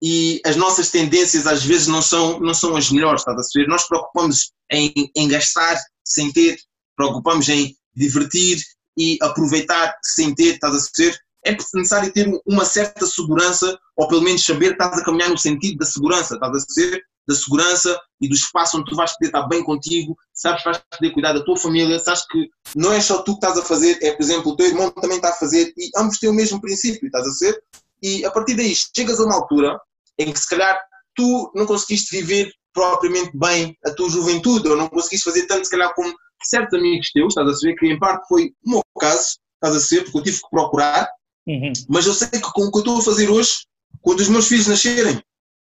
[0.01, 3.67] e as nossas tendências às vezes não são, não são as melhores, estás a ver?
[3.67, 6.57] Nós preocupamos em, em gastar sem ter,
[6.95, 8.61] preocupamos em divertir
[8.99, 11.17] e aproveitar sem ter, estás a ver?
[11.45, 15.37] É necessário ter uma certa segurança, ou pelo menos saber que estás a caminhar no
[15.37, 17.01] sentido da segurança, estás a ver?
[17.25, 20.83] Da segurança e do espaço onde tu vais poder estar bem contigo, sabes que vais
[20.97, 23.97] poder cuidar da tua família, sabes que não é só tu que estás a fazer,
[24.01, 26.59] é por exemplo o teu irmão também está a fazer e ambos têm o mesmo
[26.59, 27.63] princípio, estás a ver?
[28.03, 29.79] E a partir daí chegas a uma altura
[30.17, 30.77] em que se calhar
[31.15, 35.71] tu não conseguiste viver propriamente bem a tua juventude, ou não conseguiste fazer tanto, se
[35.71, 36.13] calhar, como
[36.47, 39.79] certos amigos teus, estás a saber que em parte foi o meu caso, estás a
[39.79, 41.09] saber, porque eu tive que procurar,
[41.47, 41.73] uhum.
[41.87, 43.65] mas eu sei que com o que eu estou a fazer hoje,
[44.01, 45.21] quando os meus filhos nascerem,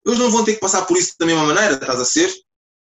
[0.04, 2.32] eles não vão ter que passar por isso da mesma maneira, estás a ser?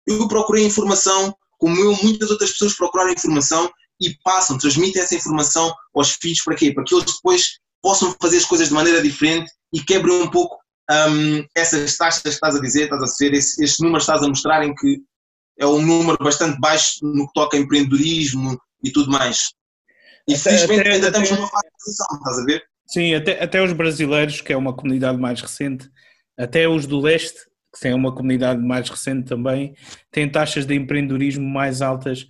[0.06, 3.72] Eu procurei informação, como eu, muitas outras pessoas procuraram informação
[4.02, 6.74] e passam, transmitem essa informação aos filhos para quê?
[6.74, 10.58] Para que eles depois possam fazer as coisas de maneira diferente e quebrem um pouco
[10.90, 14.28] um, essas taxas que estás a dizer, estás a ser, esse, estes números estás a
[14.28, 15.00] mostrarem que
[15.60, 19.54] é um número bastante baixo no que toca a empreendedorismo e tudo mais.
[20.28, 22.64] E até, felizmente até, ainda até, estamos numa fase de transição, estás a ver?
[22.86, 25.90] Sim, até, até os brasileiros, que é uma comunidade mais recente,
[26.38, 27.40] até os do leste,
[27.74, 29.74] que tem uma comunidade mais recente também,
[30.12, 32.28] têm taxas de empreendedorismo mais altas.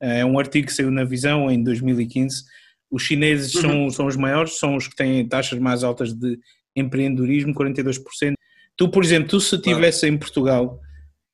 [0.00, 2.44] É um artigo que saiu na Visão em 2015.
[2.90, 3.60] Os chineses uhum.
[3.60, 6.38] são, são os maiores, são os que têm taxas mais altas de
[6.74, 8.34] empreendedorismo, 42%.
[8.76, 10.80] Tu, por exemplo, tu se estivesse em Portugal,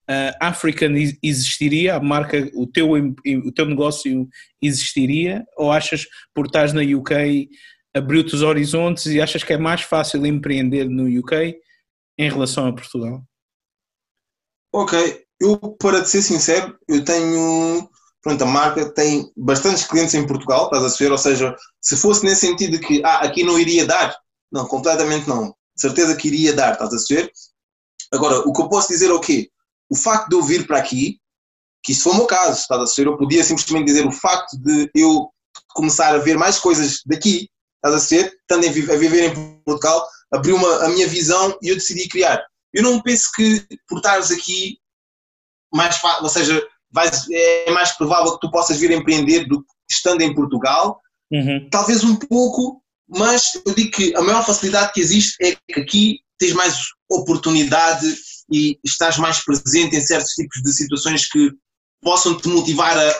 [0.09, 4.29] a African existiria, a marca, o teu, o teu negócio
[4.61, 5.45] existiria?
[5.57, 7.49] Ou achas, por estás na UK,
[7.95, 11.57] abriu-te os horizontes e achas que é mais fácil empreender no UK
[12.19, 13.23] em relação a Portugal?
[14.73, 17.89] Ok, eu para ser sincero, eu tenho,
[18.23, 21.13] pronto, a marca tem bastantes clientes em Portugal, estás a ver?
[21.13, 24.17] Ou seja, se fosse nesse sentido que ah, aqui não iria dar,
[24.53, 25.55] não, completamente não.
[25.77, 27.31] Certeza que iria dar, estás a ver?
[28.13, 29.49] Agora, o que eu posso dizer é o quê?
[29.95, 31.21] O facto de eu vir para aqui,
[31.81, 33.07] que isso foi o meu caso, estás a ver?
[33.07, 35.31] Eu podia simplesmente dizer o facto de eu
[35.69, 38.37] começar a ver mais coisas daqui, estás a ver?
[38.41, 42.45] Estando a viver em Portugal, abriu uma, a minha visão e eu decidi criar.
[42.73, 44.79] Eu não penso que por estares aqui,
[45.73, 46.61] mais ou seja,
[46.91, 51.01] vais, é mais provável que tu possas vir a empreender do que estando em Portugal.
[51.31, 51.69] Uhum.
[51.71, 56.19] Talvez um pouco, mas eu digo que a maior facilidade que existe é que aqui
[56.37, 58.13] tens mais oportunidade
[58.51, 61.51] e estás mais presente em certos tipos de situações que
[62.03, 63.11] possam te motivar a,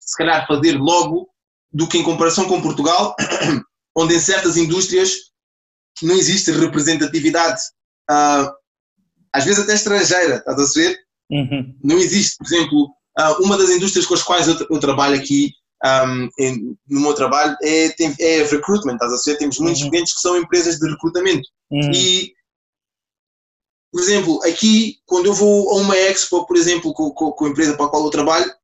[0.00, 1.28] se calhar, fazer logo
[1.72, 3.14] do que em comparação com Portugal,
[3.96, 5.12] onde em certas indústrias
[6.02, 7.60] não existe representatividade,
[8.10, 8.52] uh,
[9.32, 10.98] às vezes até estrangeira, estás a ver?
[11.30, 11.74] Uhum.
[11.82, 12.84] Não existe, por exemplo,
[13.18, 15.52] uh, uma das indústrias com as quais eu, eu trabalho aqui
[15.84, 19.38] um, em, no meu trabalho é, tem, é recruitment, estás a ver?
[19.38, 19.90] Temos muitos uhum.
[19.90, 21.48] clientes que são empresas de recrutamento.
[21.70, 21.90] Uhum.
[21.92, 22.32] E,
[23.96, 27.48] por exemplo, aqui, quando eu vou a uma expo, por exemplo, com, com, com a
[27.48, 28.54] empresa para a qual eu trabalho,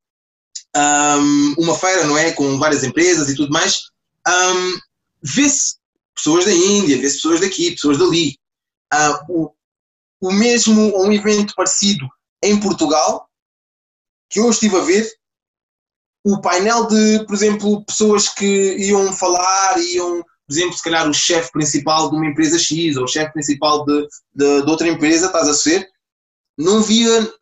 [0.77, 2.33] um, uma feira, não é?
[2.33, 3.85] Com várias empresas e tudo mais,
[4.29, 4.79] um,
[5.23, 5.77] vê-se
[6.15, 8.39] pessoas da Índia, vê-se pessoas daqui, pessoas dali.
[8.93, 9.33] Uh,
[10.21, 12.07] o, o mesmo, um evento parecido
[12.43, 13.27] em Portugal,
[14.29, 15.11] que eu estive a ver,
[16.27, 21.15] o painel de, por exemplo, pessoas que iam falar, iam, por exemplo, se calhar o
[21.15, 25.27] chefe principal de uma empresa X ou o chefe principal de, de, de, outra empresa,
[25.27, 25.89] estás a ser,
[26.59, 27.33] não via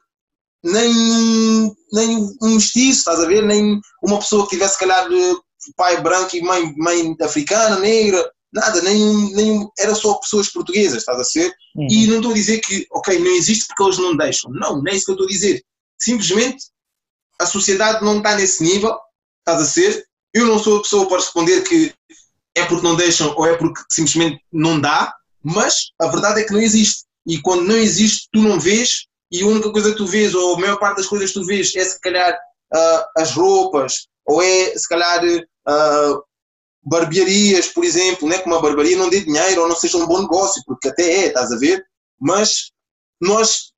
[0.63, 5.09] nem, nem um mestiço, estás a ver, nem uma pessoa que tivesse, se calhar,
[5.77, 11.19] pai branco e mãe, mãe africana, negra, nada, nem, nem era só pessoas portuguesas, estás
[11.19, 11.53] a ser?
[11.77, 11.87] Uhum.
[11.91, 14.51] E não estou a dizer que, ok, não existe porque eles não deixam.
[14.51, 15.63] Não, não é isso que eu estou a dizer.
[15.99, 16.67] Simplesmente
[17.41, 18.97] a sociedade não está nesse nível,
[19.39, 20.05] estás a ser?
[20.35, 21.93] Eu não sou a pessoa para responder que
[22.57, 26.53] é porque não deixam ou é porque simplesmente não dá, mas a verdade é que
[26.53, 27.05] não existe.
[27.27, 30.57] E quando não existe, tu não vês, e a única coisa que tu vês, ou
[30.57, 34.43] a maior parte das coisas que tu vês, é se calhar uh, as roupas, ou
[34.43, 36.23] é se calhar uh,
[36.83, 38.39] barbearias, por exemplo, né?
[38.39, 41.27] como a barbearia não dê dinheiro ou não seja um bom negócio, porque até é,
[41.27, 41.85] estás a ver?
[42.21, 42.71] Mas
[43.21, 43.73] nós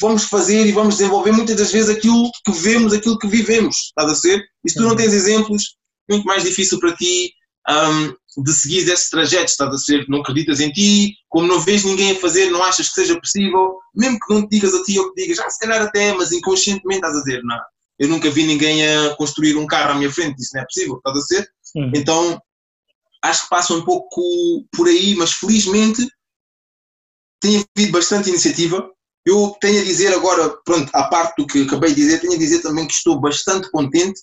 [0.00, 4.10] vamos fazer e vamos desenvolver muitas das vezes aquilo que vemos, aquilo que vivemos, estás
[4.10, 4.44] a ser?
[4.64, 4.96] E se tu não uhum.
[4.96, 5.76] tens exemplos,
[6.08, 7.32] muito mais difícil para ti
[7.68, 11.84] um, de seguir esse trajeto, estás a ser, não acreditas em ti, como não vês
[11.84, 14.98] ninguém a fazer, não achas que seja possível, mesmo que não te digas a ti
[14.98, 17.60] ou que digas, ah, se calhar até, mas inconscientemente estás a dizer, não,
[17.98, 20.96] eu nunca vi ninguém a construir um carro à minha frente, isso não é possível,
[20.96, 21.48] estás a ser?
[21.76, 21.92] Uhum.
[21.94, 22.40] Então,
[23.22, 24.20] acho que passa um pouco
[24.72, 26.06] por aí, mas felizmente
[27.40, 28.90] tem havido bastante iniciativa.
[29.24, 32.38] Eu tenho a dizer agora, pronto, à parte do que acabei de dizer, tenho a
[32.38, 34.20] dizer também que estou bastante contente.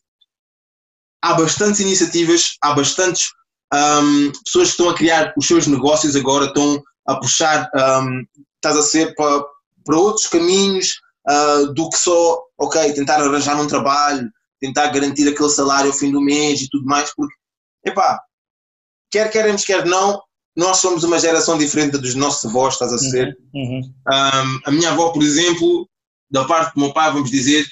[1.22, 3.32] Há bastantes iniciativas, há bastantes
[3.74, 8.26] um, pessoas que estão a criar os seus negócios agora, estão a puxar, um,
[8.56, 9.44] estás a ser para,
[9.86, 11.00] para outros caminhos
[11.30, 14.30] uh, do que só, ok, tentar arranjar um trabalho,
[14.60, 17.34] tentar garantir aquele salário ao fim do mês e tudo mais, porque,
[17.86, 18.20] epá,
[19.10, 20.22] quer queremos, quer não,
[20.56, 23.38] nós somos uma geração diferente dos nossos avós, estás a uhum, ser?
[23.54, 23.94] Uhum.
[24.08, 25.88] Um, a minha avó, por exemplo,
[26.30, 27.66] da parte do meu pai, vamos dizer,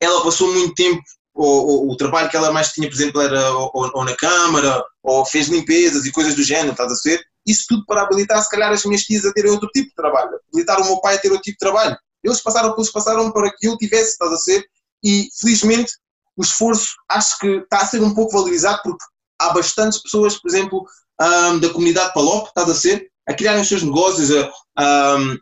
[0.00, 1.02] ela passou muito tempo,
[1.34, 4.84] o, o, o trabalho que ela mais tinha, por exemplo, era ou, ou, na câmara,
[5.02, 7.22] ou fez limpezas e coisas do género, estás a ser?
[7.46, 10.38] Isso tudo para habilitar, se calhar, as minhas tias a terem outro tipo de trabalho,
[10.52, 11.96] habilitar o meu pai a ter outro tipo de trabalho.
[12.22, 14.64] Eles passaram, eles passaram para que eu tivesse, estás a ser?
[15.04, 15.92] E, felizmente,
[16.36, 19.04] o esforço acho que está a ser um pouco valorizado porque
[19.40, 20.86] há bastantes pessoas, por exemplo,
[21.20, 24.30] um, da comunidade Palop, estás a ser, a criarem os seus negócios,
[24.76, 25.38] a, um,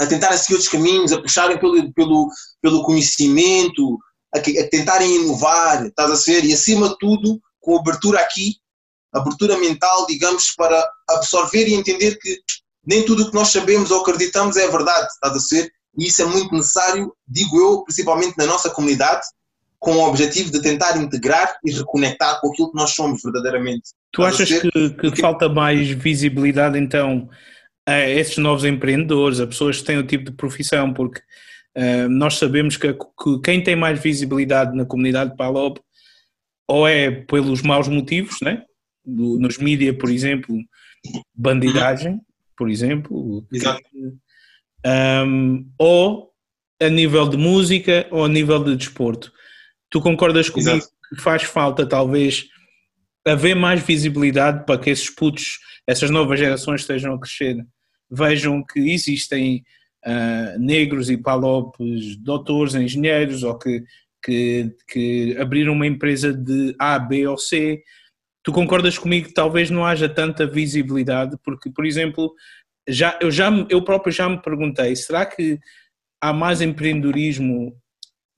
[0.00, 0.06] a
[0.36, 2.28] seguir outros caminhos, a puxarem pelo, pelo,
[2.62, 3.98] pelo conhecimento,
[4.34, 8.56] a, a, tentarem inovar, estás a ser, e acima de tudo, com abertura aqui,
[9.12, 12.40] abertura mental, digamos, para absorver e entender que
[12.86, 16.22] nem tudo o que nós sabemos ou acreditamos é verdade, estás a ser, e isso
[16.22, 19.24] é muito necessário, digo eu, principalmente na nossa comunidade,
[19.78, 23.90] com o objetivo de tentar integrar e reconectar com aquilo que nós somos verdadeiramente.
[24.12, 25.20] Tu achas que, que Porque...
[25.20, 27.28] falta mais visibilidade então
[27.86, 30.92] a esses novos empreendedores, a pessoas que têm o tipo de profissão?
[30.94, 31.20] Porque
[32.08, 35.78] nós sabemos que, que, quem tem mais visibilidade na comunidade de Palop
[36.68, 38.62] ou é pelos maus motivos, né?
[39.04, 40.56] Do, nos mídias, por exemplo,
[41.34, 42.20] bandidagem,
[42.56, 43.82] por exemplo, Exato.
[45.26, 46.30] Um, ou
[46.80, 49.32] a nível de música ou a nível de desporto.
[49.90, 50.92] Tu concordas comigo Exato.
[51.08, 52.46] que faz falta, talvez,
[53.26, 57.56] haver mais visibilidade para que esses putos, essas novas gerações estejam a crescer,
[58.10, 59.64] vejam que existem
[60.06, 63.82] uh, negros e palopes, doutores, engenheiros, ou que,
[64.24, 67.82] que, que abriram uma empresa de A, B ou C.
[68.42, 72.34] Tu concordas comigo que talvez não haja tanta visibilidade, porque, por exemplo,
[72.88, 75.58] já, eu, já, eu próprio já me perguntei, será que
[76.20, 77.74] há mais empreendedorismo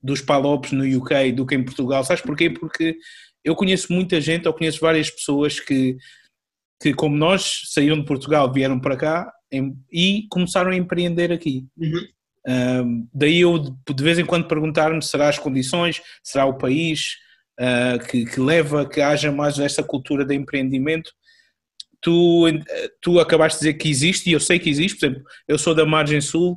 [0.03, 2.05] dos palopes no UK do que em Portugal.
[2.05, 2.49] Sabes porquê?
[2.49, 2.97] Porque
[3.45, 5.97] eu conheço muita gente, ou conheço várias pessoas que,
[6.81, 11.67] que como nós, saíram de Portugal, vieram para cá em, e começaram a empreender aqui.
[11.77, 12.07] Uhum.
[12.49, 17.17] Um, daí eu de vez em quando perguntar-me será as condições, será o país
[17.61, 21.11] uh, que, que, leva a que haja mais esta cultura de empreendimento.
[22.01, 22.45] Tu,
[23.01, 25.75] tu acabaste de dizer que existe, e eu sei que existe, por exemplo, eu sou
[25.75, 26.57] da margem sul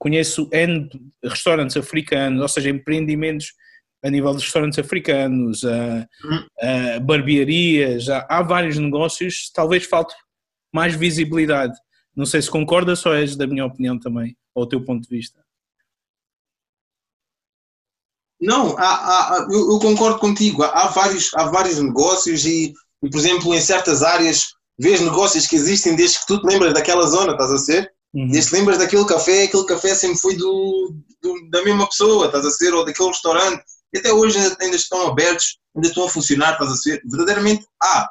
[0.00, 0.88] conheço N
[1.22, 3.52] restaurantes africanos, ou seja, empreendimentos
[4.02, 6.06] a nível de restaurantes africanos, a,
[6.96, 10.14] a barbearias, há, há, vários negócios, talvez falte
[10.74, 11.78] mais visibilidade.
[12.16, 15.16] Não sei se concordas ou és da minha opinião também, ou o teu ponto de
[15.16, 15.40] vista.
[18.40, 20.62] Não, há, há, eu, eu, concordo contigo.
[20.62, 22.72] Há, vários, há vários negócios e,
[23.02, 26.72] e, por exemplo, em certas áreas, vês negócios que existem desde que tu te lembras
[26.72, 27.92] daquela zona, estás a ser?
[28.14, 28.28] Uhum.
[28.28, 32.46] E se lembras daquele café, aquele café sempre foi do, do, da mesma pessoa, estás
[32.46, 33.62] a ser, ou daquele restaurante.
[33.92, 37.02] E até hoje ainda, ainda estão abertos, ainda estão a funcionar, estás a ser.
[37.04, 38.10] Verdadeiramente há.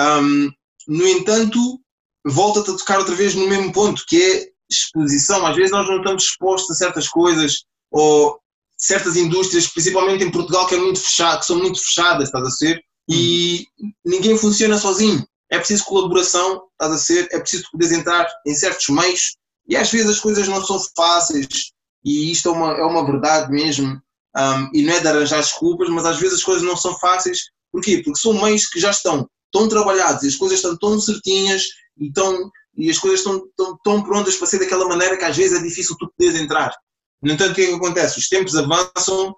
[0.00, 0.50] Um,
[0.88, 1.80] no entanto,
[2.28, 5.46] volta-te a tocar outra vez no mesmo ponto, que é exposição.
[5.46, 8.38] Às vezes nós não estamos expostos a certas coisas, ou
[8.76, 12.50] certas indústrias, principalmente em Portugal, que, é muito fechado, que são muito fechadas, estás a
[12.50, 13.66] ser, e
[14.04, 18.88] ninguém funciona sozinho é preciso colaboração, estás a ser, é preciso poderes entrar em certos
[18.88, 19.36] meios
[19.66, 21.72] e às vezes as coisas não são fáceis
[22.04, 24.00] e isto é uma, é uma verdade mesmo
[24.36, 27.40] um, e não é de arranjar desculpas, mas às vezes as coisas não são fáceis,
[27.72, 28.02] porquê?
[28.04, 31.64] Porque são meios que já estão tão trabalhados e as coisas estão tão certinhas
[31.98, 35.36] e, tão, e as coisas estão tão, tão prontas para ser daquela maneira que às
[35.36, 36.74] vezes é difícil tu poderes entrar.
[37.22, 38.18] No entanto, o que é que acontece?
[38.18, 39.34] Os tempos avançam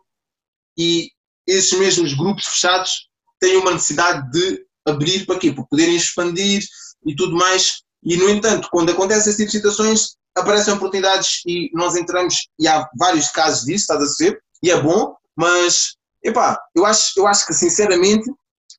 [0.77, 1.11] e
[1.47, 3.09] esses mesmos grupos fechados
[3.41, 5.53] têm uma necessidade de abrir para quê?
[5.53, 6.63] Para poderem expandir
[7.07, 7.83] e tudo mais.
[8.03, 12.69] E, no entanto, quando acontecem esse tipo de situações, aparecem oportunidades e nós entramos, e
[12.69, 17.27] há vários casos disso, estás a ser, e é bom, mas, epá, eu acho, eu
[17.27, 18.31] acho que, sinceramente,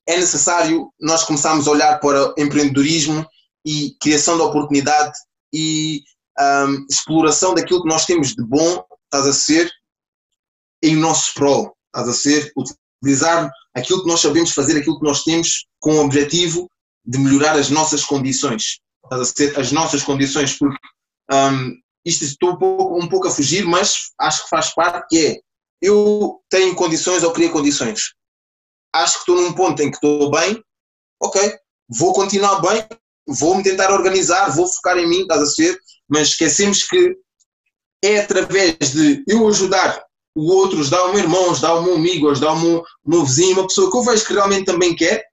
[0.06, 3.26] é necessário nós começarmos a olhar para empreendedorismo
[3.64, 5.12] e criação de oportunidade
[5.52, 6.02] e
[6.38, 9.70] um, exploração daquilo que nós temos de bom, estás a ser,
[10.82, 15.22] em nosso prol, estás a ser, utilizar aquilo que nós sabemos fazer, aquilo que nós
[15.22, 16.68] temos com o objetivo
[17.04, 18.80] de melhorar as nossas condições.
[19.10, 20.78] As nossas condições, porque
[21.32, 25.26] um, isto estou um pouco, um pouco a fugir, mas acho que faz parte que
[25.26, 25.40] é
[25.80, 28.14] eu tenho condições ou queria condições.
[28.94, 30.62] Acho que estou num ponto em que estou bem,
[31.20, 31.58] ok,
[31.88, 32.86] vou continuar bem,
[33.26, 35.78] vou-me tentar organizar, vou focar em mim, estás a ser,
[36.08, 37.16] mas esquecemos que
[38.04, 40.02] é através de eu ajudar
[40.34, 43.24] o outro, ajudar o meu irmão, ajudar o meu amigo, ajudar o meu, o meu
[43.24, 45.24] vizinho, uma pessoa que eu vejo que realmente também quer,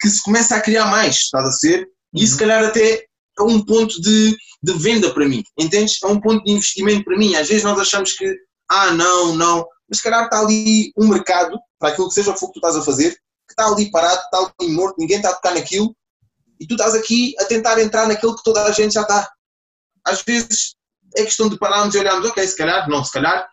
[0.00, 1.88] que se começa a criar mais, estás a ser?
[2.14, 2.38] E se uhum.
[2.38, 3.04] calhar até
[3.38, 5.98] é um ponto de, de venda para mim, entendes?
[6.02, 7.36] É um ponto de investimento para mim.
[7.36, 8.34] Às vezes nós achamos que,
[8.68, 12.34] ah, não, não, mas se calhar está ali um mercado, para aquilo que seja o
[12.34, 15.34] que tu estás a fazer, que está ali parado, está ali morto, ninguém está a
[15.34, 15.94] tocar naquilo,
[16.60, 19.30] e tu estás aqui a tentar entrar naquilo que toda a gente já está.
[20.04, 20.76] Às vezes
[21.16, 23.48] é questão de pararmos e olharmos, ok, se calhar, não, se calhar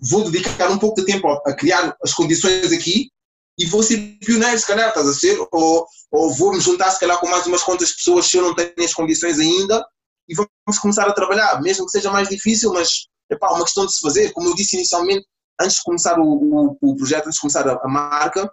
[0.00, 3.10] vou dedicar um pouco de tempo a criar as condições aqui
[3.58, 6.98] e vou ser pioneiro, se calhar, estás a ser, ou, ou vou me juntar, se
[6.98, 9.84] calhar, com mais umas quantas pessoas se eu não tenho as condições ainda
[10.28, 13.92] e vamos começar a trabalhar, mesmo que seja mais difícil, mas é uma questão de
[13.92, 14.32] se fazer.
[14.32, 15.26] Como eu disse inicialmente,
[15.60, 18.50] antes de começar o, o, o projeto, antes de começar a, a, marca,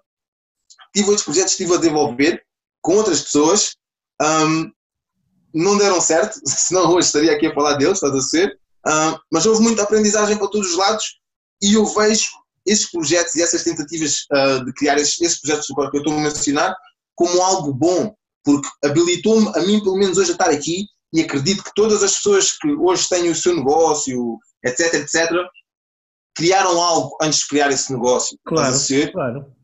[0.93, 2.43] tive outros projetos que estive a desenvolver
[2.81, 3.75] com outras pessoas,
[4.21, 4.71] um,
[5.53, 9.45] não deram certo, senão hoje estaria aqui a falar deles, estás a ser, um, mas
[9.45, 11.19] houve muita aprendizagem para todos os lados
[11.61, 12.29] e eu vejo
[12.65, 16.21] esses projetos e essas tentativas uh, de criar esses, esses projetos que eu estou a
[16.21, 16.75] mencionar
[17.15, 18.13] como algo bom,
[18.43, 22.15] porque habilitou-me, a mim pelo menos hoje, a estar aqui e acredito que todas as
[22.17, 25.31] pessoas que hoje têm o seu negócio, etc, etc,
[26.35, 28.37] criaram algo antes de criar esse negócio.
[28.45, 28.75] Claro,
[29.11, 29.56] claro.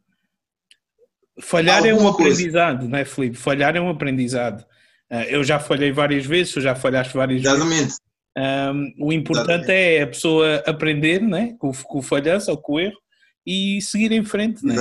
[1.42, 2.92] Falhar Alguma é um aprendizado, coisa.
[2.92, 3.38] não é, Felipe?
[3.38, 4.66] Falhar é um aprendizado.
[5.10, 7.82] Ah, eu já falhei várias vezes, tu já falhaste várias Exatamente.
[7.82, 8.00] vezes.
[8.36, 9.72] Um, o importante Exatamente.
[9.72, 12.98] é a pessoa aprender né, com, com o falhanço ou com o erro
[13.46, 14.66] e seguir em frente.
[14.66, 14.76] Né?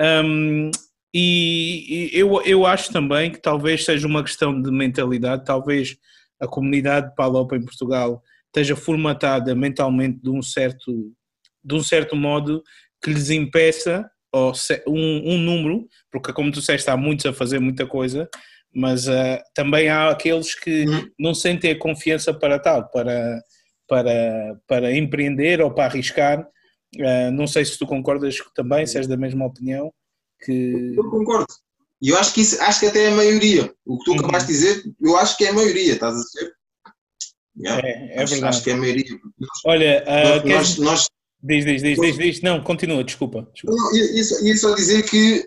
[0.00, 0.70] Um,
[1.14, 5.96] e, eu, eu acho também que talvez seja uma questão de mentalidade, talvez
[6.40, 11.12] a comunidade Palop em Portugal esteja formatada mentalmente de um certo,
[11.64, 12.62] de um certo modo
[13.00, 17.86] que lhes impeça um, um número, porque como tu disseste, há muitos a fazer muita
[17.86, 18.28] coisa,
[18.74, 21.10] mas uh, também há aqueles que uhum.
[21.18, 23.42] não sentem a confiança para tal, para,
[23.86, 26.40] para, para empreender ou para arriscar.
[26.96, 29.92] Uh, não sei se tu concordas também, se és da mesma opinião.
[30.44, 30.94] Que...
[30.96, 31.46] Eu concordo.
[32.00, 33.72] E eu acho que, isso, acho que até é a maioria.
[33.86, 34.20] O que tu uhum.
[34.20, 36.52] acabaste de dizer, eu acho que é a maioria, estás a dizer?
[37.56, 37.86] Yeah.
[37.86, 38.56] É, é acho, verdade.
[38.56, 39.20] Acho que é a maioria.
[39.66, 41.08] Olha, uh, nós, nós,
[41.42, 42.42] Diz, diz, diz, diz, diz.
[42.42, 43.48] Não, continua, desculpa.
[43.52, 43.76] desculpa.
[43.76, 45.44] Não, isso, isso a dizer que,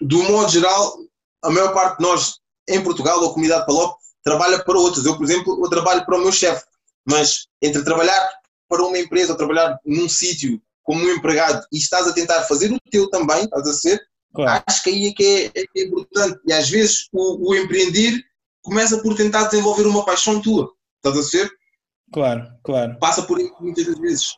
[0.00, 0.98] do modo geral,
[1.42, 2.34] a maior parte de nós
[2.68, 5.04] em Portugal, ou a comunidade Palop, trabalha para outros.
[5.04, 6.64] Eu, por exemplo, eu trabalho para o meu chefe,
[7.06, 8.30] mas entre trabalhar
[8.68, 12.72] para uma empresa ou trabalhar num sítio como um empregado e estás a tentar fazer
[12.72, 14.00] o teu também, estás a ser,
[14.34, 14.62] claro.
[14.66, 16.40] acho que aí é que é, é, é importante.
[16.46, 18.22] E às vezes o, o, empreender
[18.62, 21.50] começa por tentar desenvolver uma paixão tua, estás a ser?
[22.12, 22.98] Claro, claro.
[22.98, 24.34] Passa por aí muitas vezes.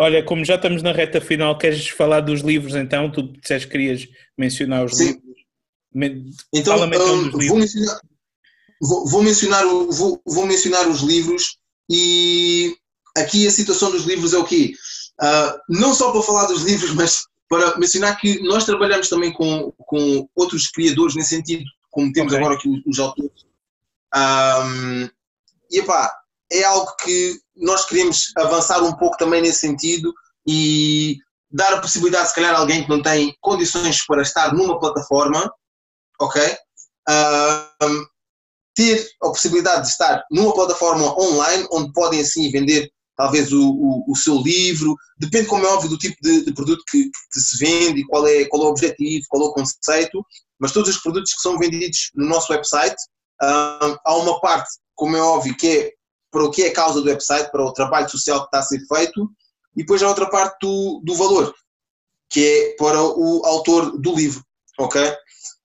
[0.00, 3.10] Olha, como já estamos na reta final, queres falar dos livros então?
[3.10, 4.06] Tu disseste que querias
[4.36, 5.06] mencionar os Sim.
[5.06, 6.18] livros.
[6.54, 8.00] Então, um, vou, mencionar,
[8.80, 11.58] vou, vou, mencionar, vou, vou, mencionar os livros
[11.90, 12.76] e
[13.16, 14.72] aqui a situação dos livros é o quê?
[15.20, 19.72] Uh, não só para falar dos livros, mas para mencionar que nós trabalhamos também com,
[19.78, 22.44] com outros criadores nesse sentido, como temos okay.
[22.44, 23.32] agora aqui os, os autores.
[24.14, 25.08] Um,
[25.70, 26.17] e epá,
[26.50, 30.12] é algo que nós queremos avançar um pouco também nesse sentido
[30.46, 31.16] e
[31.50, 35.50] dar a possibilidade, se calhar, a alguém que não tem condições para estar numa plataforma,
[36.20, 36.42] ok?
[38.74, 44.12] Ter a possibilidade de estar numa plataforma online onde podem assim vender talvez o, o,
[44.12, 47.58] o seu livro, depende como é óbvio do tipo de, de produto que, que, se
[47.58, 50.24] vende qual é, qual é o objetivo, qual é o conceito,
[50.56, 52.94] mas todos os produtos que são vendidos no nosso website,
[53.40, 55.92] há uma parte, como é óbvio, que é
[56.30, 58.62] para o que é a causa do website, para o trabalho social que está a
[58.62, 59.30] ser feito,
[59.76, 61.54] e depois há outra parte do, do valor,
[62.30, 64.42] que é para o autor do livro,
[64.78, 65.00] ok?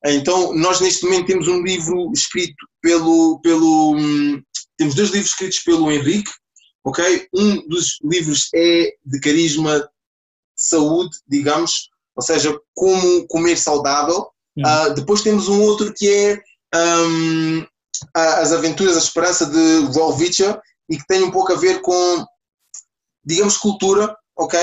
[0.05, 4.41] Então, nós neste momento temos um livro escrito pelo, pelo hum,
[4.77, 6.31] temos dois livros escritos pelo Henrique,
[6.83, 7.27] ok?
[7.33, 9.87] Um dos livros é de carisma de
[10.57, 14.27] saúde, digamos, ou seja, como comer saudável.
[14.57, 16.41] Uh, depois temos um outro que é
[16.75, 17.65] um,
[18.13, 20.59] As Aventuras da Esperança de Volvicha
[20.89, 22.25] e que tem um pouco a ver com,
[23.25, 24.59] digamos, cultura, ok?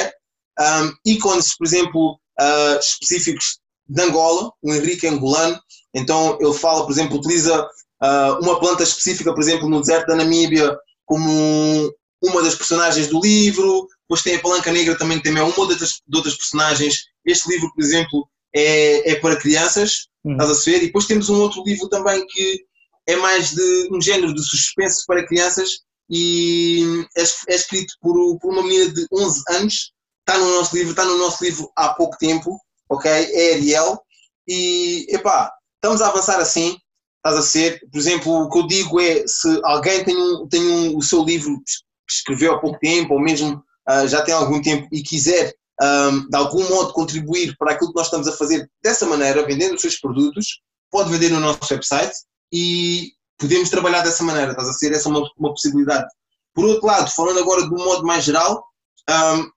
[0.58, 3.58] Um, ícones, por exemplo, uh, específicos
[3.88, 5.58] de Angola, o Henrique angolano,
[5.94, 10.16] então ele fala, por exemplo, utiliza uh, uma planta específica, por exemplo, no deserto da
[10.16, 10.76] Namíbia,
[11.06, 11.92] como
[12.22, 15.58] uma das personagens do livro, depois tem a Palanca Negra também, que também é uma
[15.58, 17.06] outras, de outras personagens.
[17.24, 20.32] Este livro, por exemplo, é, é para crianças, Hum.
[20.32, 20.82] estás a ver?
[20.82, 22.64] E depois temos um outro livro também que
[23.10, 27.22] é mais de um género de suspense para crianças e é,
[27.52, 31.18] é escrito por, por uma menina de 11 anos, está no nosso livro, está no
[31.18, 32.58] nosso livro há pouco tempo,
[32.88, 33.10] ok?
[33.10, 34.00] É Ariel.
[34.48, 36.76] E, epá, estamos a avançar assim,
[37.16, 37.80] estás a ser.
[37.90, 41.22] Por exemplo, o que eu digo é, se alguém tem, um, tem um, o seu
[41.24, 45.54] livro que escreveu há pouco tempo, ou mesmo ah, já tem algum tempo e quiser
[45.80, 49.74] ahm, de algum modo contribuir para aquilo que nós estamos a fazer dessa maneira, vendendo
[49.74, 50.60] os seus produtos,
[50.90, 52.12] pode vender no nosso website
[52.52, 54.92] e podemos trabalhar dessa maneira, estás a ser?
[54.92, 56.06] Essa é uma, uma possibilidade.
[56.54, 58.64] Por outro lado, falando agora de um modo mais geral,
[59.08, 59.48] ahm,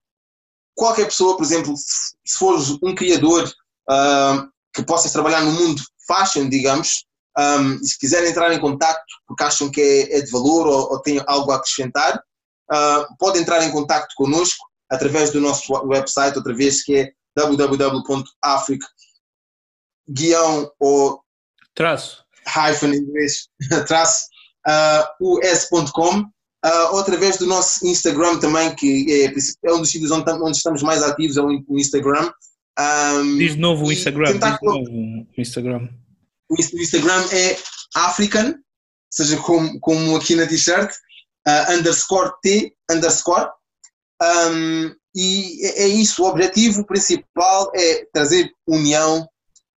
[0.76, 3.52] qualquer pessoa, por exemplo, se se fores um criador
[3.90, 7.06] ahm, que possas trabalhar no mundo fashion, digamos,
[7.38, 10.94] ahm, e se quiserem entrar em contacto porque acham que é, é de valor ou,
[10.94, 12.22] ou algo a acrescentar,
[12.72, 18.84] ah, pode entrar em contacto connosco através do nosso website, outra vez que é www.afric
[20.10, 21.24] guião ou
[21.76, 22.23] Traço.
[22.48, 23.48] Hyphen inglês,
[23.88, 24.26] traço,
[24.68, 30.12] uh, us.com, uh, ou através do nosso Instagram também, que é, é um dos sítios
[30.12, 32.32] onde, onde estamos mais ativos, é o in- o Instagram.
[32.80, 34.32] Um, Diz de novo o Instagram.
[34.34, 35.90] tentar Diz novo o Instagram.
[36.50, 37.58] o Inst- o Instagram é
[37.96, 38.56] African,
[39.12, 40.92] seja como, como aqui na t-shirt,
[41.48, 43.48] uh, underscore T, underscore.
[44.22, 49.28] Um, e é, é isso, o objetivo principal é trazer união,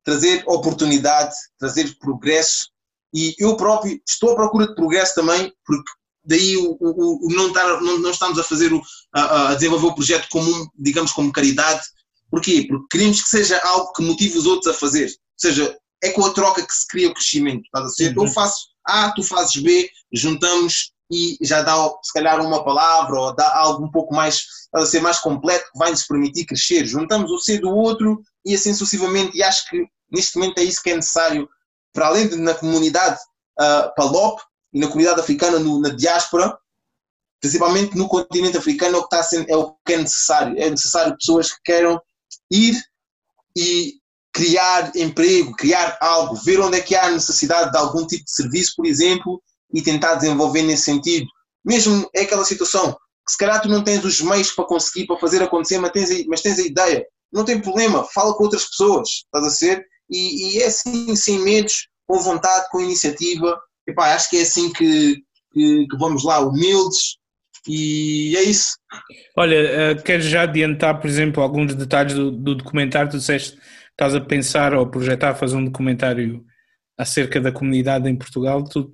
[0.06, 2.69] trazer oportunidade, trazer progresso.
[3.14, 5.91] E eu próprio estou à procura de progresso também, porque
[6.23, 8.82] daí o, o- o não, estar, não, não estamos a fazer o,
[9.14, 11.82] a, a desenvolver o projeto como, digamos, como caridade.
[12.30, 12.65] Porquê?
[12.68, 15.06] Porque queremos que seja algo que motive os outros a fazer.
[15.07, 17.64] Ou seja, é com a troca que se cria o crescimento.
[17.65, 18.18] Estás a ser?
[18.18, 18.26] Uhum.
[18.26, 23.36] Eu faço A, tu fazes B, juntamos e já dá se calhar uma palavra ou
[23.36, 26.86] dá algo um pouco mais, a ser mais completo que vai nos permitir crescer.
[26.86, 29.38] Juntamos o C do outro e assim sucessivamente.
[29.38, 31.48] E acho que neste momento é isso que é necessário,
[31.94, 33.19] para além de na comunidade
[33.60, 34.41] uh, PALOP
[34.73, 36.57] e na comunidade africana, no- na diáspora,
[37.41, 40.57] principalmente no continente africano, é o que, está sendo, é o que é necessário.
[40.57, 42.02] É necessário pessoas que queiram
[42.52, 42.76] ir
[43.56, 43.94] e
[44.34, 48.73] criar emprego, criar algo, ver onde é que há necessidade de algum tipo de serviço,
[48.76, 49.41] por exemplo,
[49.73, 51.26] e tentar desenvolver nesse sentido.
[51.64, 55.18] Mesmo é aquela situação que se calhar tu não tens os meios para conseguir, para
[55.18, 57.06] fazer acontecer, mas tens a, mas tens a ideia.
[57.32, 59.86] Não tem problema, fala com outras pessoas, estás a ser?
[60.10, 63.60] E, e é assim, sem medos, com vontade, com iniciativa.
[63.88, 65.15] Epá, acho que é assim que,
[65.53, 67.18] que, que vamos lá, humildes,
[67.68, 68.77] e é isso.
[69.36, 73.10] Olha, eh, queres já adiantar, por exemplo, alguns detalhes do, do documentário?
[73.10, 73.61] Tu disseste que
[73.91, 76.45] estás a pensar ou projetar fazer um documentário
[76.98, 78.64] acerca da comunidade em Portugal.
[78.64, 78.91] Tu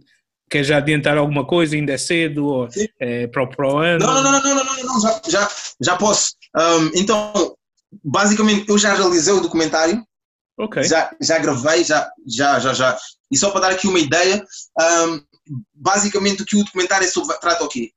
[0.50, 1.76] queres já adiantar alguma coisa?
[1.76, 2.46] Ainda é cedo?
[2.46, 2.88] Ou Sim.
[3.00, 4.06] é para para o ano?
[4.06, 5.50] Não, não, não, não, não, não, não, já, já,
[5.82, 6.34] já posso.
[6.56, 7.56] Ahm, então,
[8.04, 10.02] basicamente, eu já realizei o documentário,
[10.62, 10.84] Ok.
[10.84, 12.98] já, já gravei, já, já, já, já.
[13.32, 14.46] E só para dar aqui uma ideia,
[14.80, 15.20] ahm,
[15.74, 17.92] basicamente o que o documentário é sobre, trata o quê?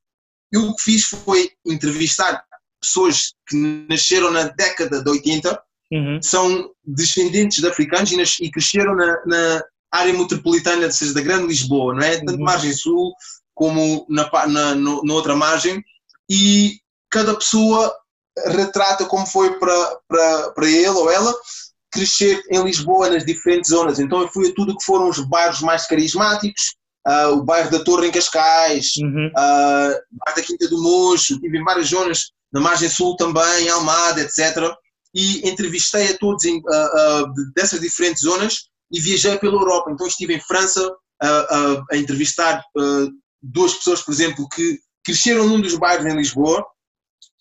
[0.53, 2.43] Eu o que fiz foi entrevistar
[2.81, 3.57] pessoas que
[3.89, 5.61] nasceram na década de 80,
[5.93, 6.21] Uhum.
[6.23, 9.63] são descendentes de africanos e, nas- e cresceram na, na
[9.93, 12.17] área metropolitana, ou seja, da Grande Lisboa, não é?
[12.19, 12.45] Tanto Uhum.
[12.45, 13.13] margem sul
[13.55, 15.83] como na, na, no- na outra margem.
[16.29, 16.79] E
[17.11, 17.95] cada pessoa
[18.47, 21.33] retrata como foi para, para, para ele ou ela
[21.95, 23.99] crescer em Lisboa nas diferentes zonas.
[23.99, 26.75] Então eu fui a tudo que foram os bairros mais carismáticos,
[27.07, 29.31] ah, o bairro da Torre em Cascais, Uhum.
[29.37, 34.21] ah, bairro da Quinta do Mocho, estive em várias zonas, na margem sul também, Almada,
[34.21, 34.73] etc.
[35.15, 39.91] E entrevistei a todos em, de- dessas diferentes zonas e viajei pela Europa.
[39.91, 40.81] Então estive em França
[41.91, 42.63] a entrevistar
[43.43, 46.65] duas pessoas, por exemplo, que cresceram num dos bairros em Lisboa,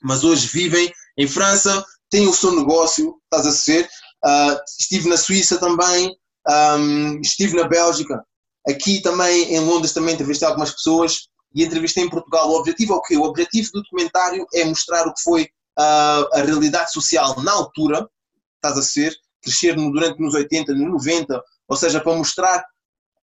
[0.01, 3.88] mas hoje vivem em França, têm o seu negócio, estás a ser.
[4.24, 6.16] Ah, estive na Suíça também,
[6.48, 8.24] ahm, estive na Bélgica,
[8.68, 12.50] aqui também em Londres também entrevistei algumas pessoas e entrevistei em Portugal.
[12.50, 13.18] O objetivo é o quê?
[13.18, 15.48] O objetivo do documentário é mostrar o que foi
[15.78, 18.08] ah, a realidade social na altura,
[18.56, 22.64] estás a ser, crescer durante nos 80, nos 90, ou seja, para mostrar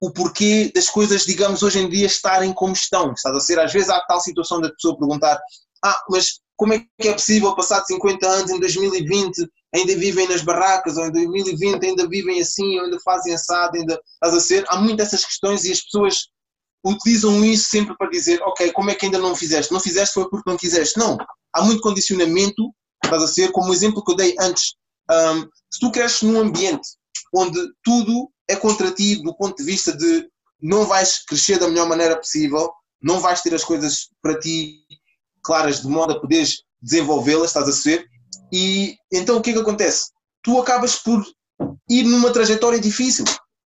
[0.00, 3.12] o porquê das coisas, digamos, hoje em dia estarem como estão.
[3.12, 5.38] Estás a ser, às vezes há tal situação da pessoa perguntar:
[5.84, 10.42] ah, mas como é que é possível, passado 50 anos, em 2020, ainda vivem nas
[10.42, 14.00] barracas, ou em 2020 ainda vivem assim, ou ainda fazem assado, ainda.
[14.14, 14.64] Estás a ser?
[14.68, 16.28] Há muitas essas questões e as pessoas
[16.84, 19.72] utilizam isso sempre para dizer: ok, como é que ainda não fizeste?
[19.72, 20.98] Não fizeste foi porque não quiseste.
[20.98, 21.16] Não.
[21.52, 22.72] Há muito condicionamento,
[23.04, 24.74] estás a ser, como o exemplo que eu dei antes.
[25.10, 26.88] Ahm, se tu cresces num ambiente
[27.34, 30.28] onde tudo é contra ti do ponto de vista de
[30.60, 32.70] não vais crescer da melhor maneira possível,
[33.00, 34.80] não vais ter as coisas para ti
[35.42, 38.06] claras de modo a poderes desenvolvê-las, estás a ser?
[38.52, 40.10] E então o que é que acontece?
[40.42, 41.24] Tu acabas por
[41.88, 43.24] ir numa trajetória difícil.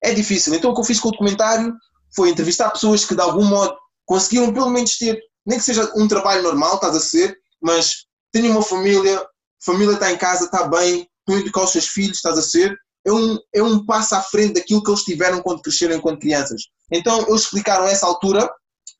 [0.04, 0.54] É difícil.
[0.54, 1.74] Então o que eu fiz com o documentário
[2.16, 3.76] foi entrevistar pessoas que de algum modo
[4.06, 8.50] conseguiram pelo menos ter, nem que seja um trabalho normal, estás a ser, mas têm
[8.50, 9.24] uma família,
[9.64, 12.76] família está em casa, está bem, a educar os seus filhos, estás a ser,
[13.06, 16.64] é um, é um passo à frente daquilo que eles tiveram quando cresceram enquanto crianças.
[16.92, 18.50] Então eles explicaram essa altura,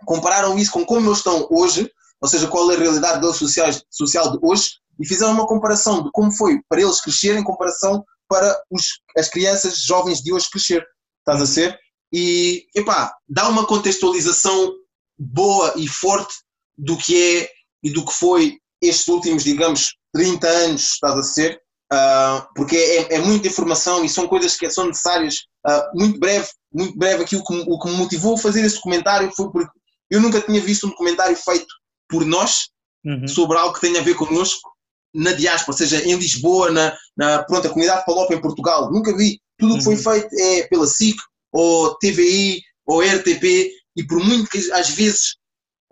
[0.06, 1.90] compararam isso com como eles estão hoje,
[2.22, 4.70] ou seja, qual é a realidade deles sociais, social de hoje,
[5.00, 9.30] e fizeram uma comparação de como foi para eles crescerem em comparação para os, as
[9.30, 10.86] crianças jovens de hoje crescer.
[11.20, 11.80] Estás a ser?
[12.14, 14.74] E, epá, dá uma contextualização
[15.18, 16.34] boa e forte
[16.78, 17.50] do que é
[17.84, 21.62] e do que foi estes últimos, digamos, 30 anos, estás a ser?
[21.92, 25.46] Uh, porque é, é, muita informação e são coisas que são necessárias.
[25.66, 29.32] Uh, muito breve, muito breve, aquilo que, o que me motivou a fazer esse documentário
[29.36, 29.72] foi porque
[30.10, 31.68] eu nunca tinha visto um documentário feito
[32.08, 32.70] por nós
[33.06, 33.28] uhum.
[33.28, 34.70] sobre algo que tenha a ver connosco
[35.14, 38.92] na diáspora, seja em Lisboa, na, na pronto, a comunidade Palop em Portugal.
[38.92, 39.40] Nunca vi.
[39.58, 40.04] Tudo o que foi uhum.
[40.04, 41.18] feito é pela SIC,
[41.52, 45.36] ou TVI, ou RTP, e por muito que às vezes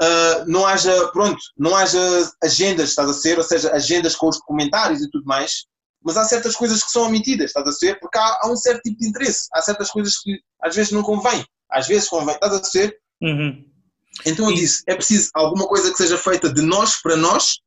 [0.01, 1.99] uh, não haja, pronto, não haja
[2.43, 5.65] agendas, estás a ser, ou seja, agendas com os documentários e tudo mais,
[6.03, 8.81] mas há certas coisas que são omitidas, estás a ser, porque há, há um certo
[8.81, 12.53] tipo de interesse, há certas coisas que às vezes não convém, às vezes convém, estás
[12.53, 12.97] a ser.
[13.21, 13.65] Uhum.
[14.25, 17.59] Então eu disse, é preciso alguma coisa que seja feita de nós para nós,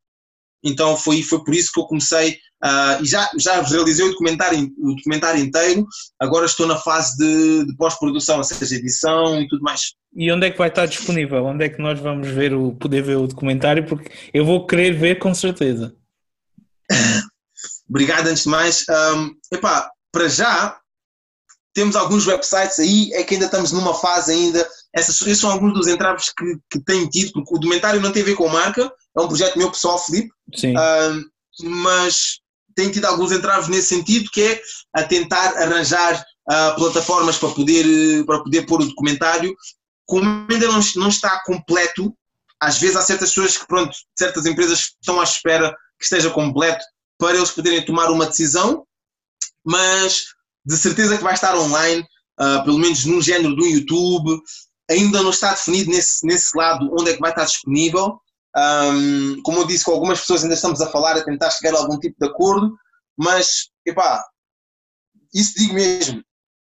[0.62, 4.70] então foi, foi por isso que eu comecei uh, e já, já realizei o documentário,
[4.78, 5.87] o documentário inteiro,
[6.19, 9.95] agora estou na fase de, de pós-produção, ou seja, edição e tudo mais.
[10.15, 11.45] E onde é que vai estar disponível?
[11.45, 13.87] Onde é que nós vamos ver o, poder ver o documentário?
[13.87, 15.95] Porque eu vou querer ver com certeza.
[17.89, 18.85] Obrigado antes de mais.
[18.89, 20.81] Um, epá, para já
[21.73, 24.69] temos alguns websites aí, é que ainda estamos numa fase ainda.
[24.93, 28.23] Essas, esses são alguns dos entraves que, que tenho tido, porque o documentário não tem
[28.23, 30.31] a ver com marca, é um projeto meu pessoal, Felipe.
[30.55, 30.74] Sim.
[30.77, 31.24] Um,
[31.82, 32.41] mas
[32.74, 34.62] tenho tido alguns entraves nesse sentido, que é
[34.95, 39.55] a tentar arranjar uh, plataformas para poder, para poder pôr o documentário.
[40.07, 42.15] Como ainda não, não está completo,
[42.61, 46.85] às vezes há certas pessoas que, pronto, certas empresas estão à espera que esteja completo
[47.19, 48.85] para eles poderem tomar uma decisão,
[49.65, 50.24] mas
[50.65, 52.05] de certeza que vai estar online,
[52.41, 54.41] uh, pelo menos num género do YouTube.
[54.91, 58.19] Ainda não está definido nesse, nesse lado onde é que vai estar disponível.
[58.56, 61.78] Um, como eu disse, com algumas pessoas ainda estamos a falar, a tentar chegar a
[61.78, 62.74] algum tipo de acordo,
[63.16, 64.24] mas, epá,
[65.32, 66.22] isso digo mesmo.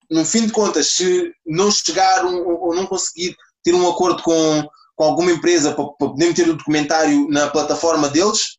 [0.09, 5.03] No fim de contas, se não chegar ou não conseguir ter um acordo com, com
[5.03, 8.57] alguma empresa para, para poder meter o documentário na plataforma deles,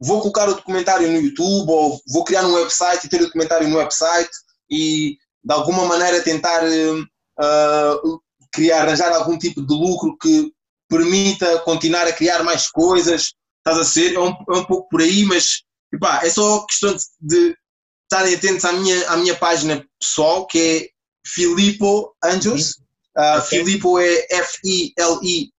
[0.00, 3.68] vou colocar o documentário no YouTube ou vou criar um website e ter o documentário
[3.68, 4.30] no website
[4.70, 8.20] e de alguma maneira tentar uh,
[8.52, 10.52] criar, arranjar algum tipo de lucro que
[10.88, 13.34] permita continuar a criar mais coisas.
[13.58, 14.14] Estás a ser?
[14.14, 17.56] É um, é um pouco por aí, mas epá, é só questão de, de
[18.04, 20.88] estarem atentos à minha, à minha página pessoal, que é
[21.26, 22.78] Filipo Anjos.
[23.16, 23.58] Uh, okay.
[23.64, 25.58] Filipo é F-I-L-I-P-P-O.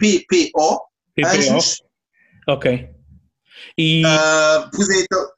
[1.26, 1.82] Anjos.
[2.48, 2.90] Ok.
[3.78, 4.04] E...
[4.06, 5.30] Uh, pois é, então,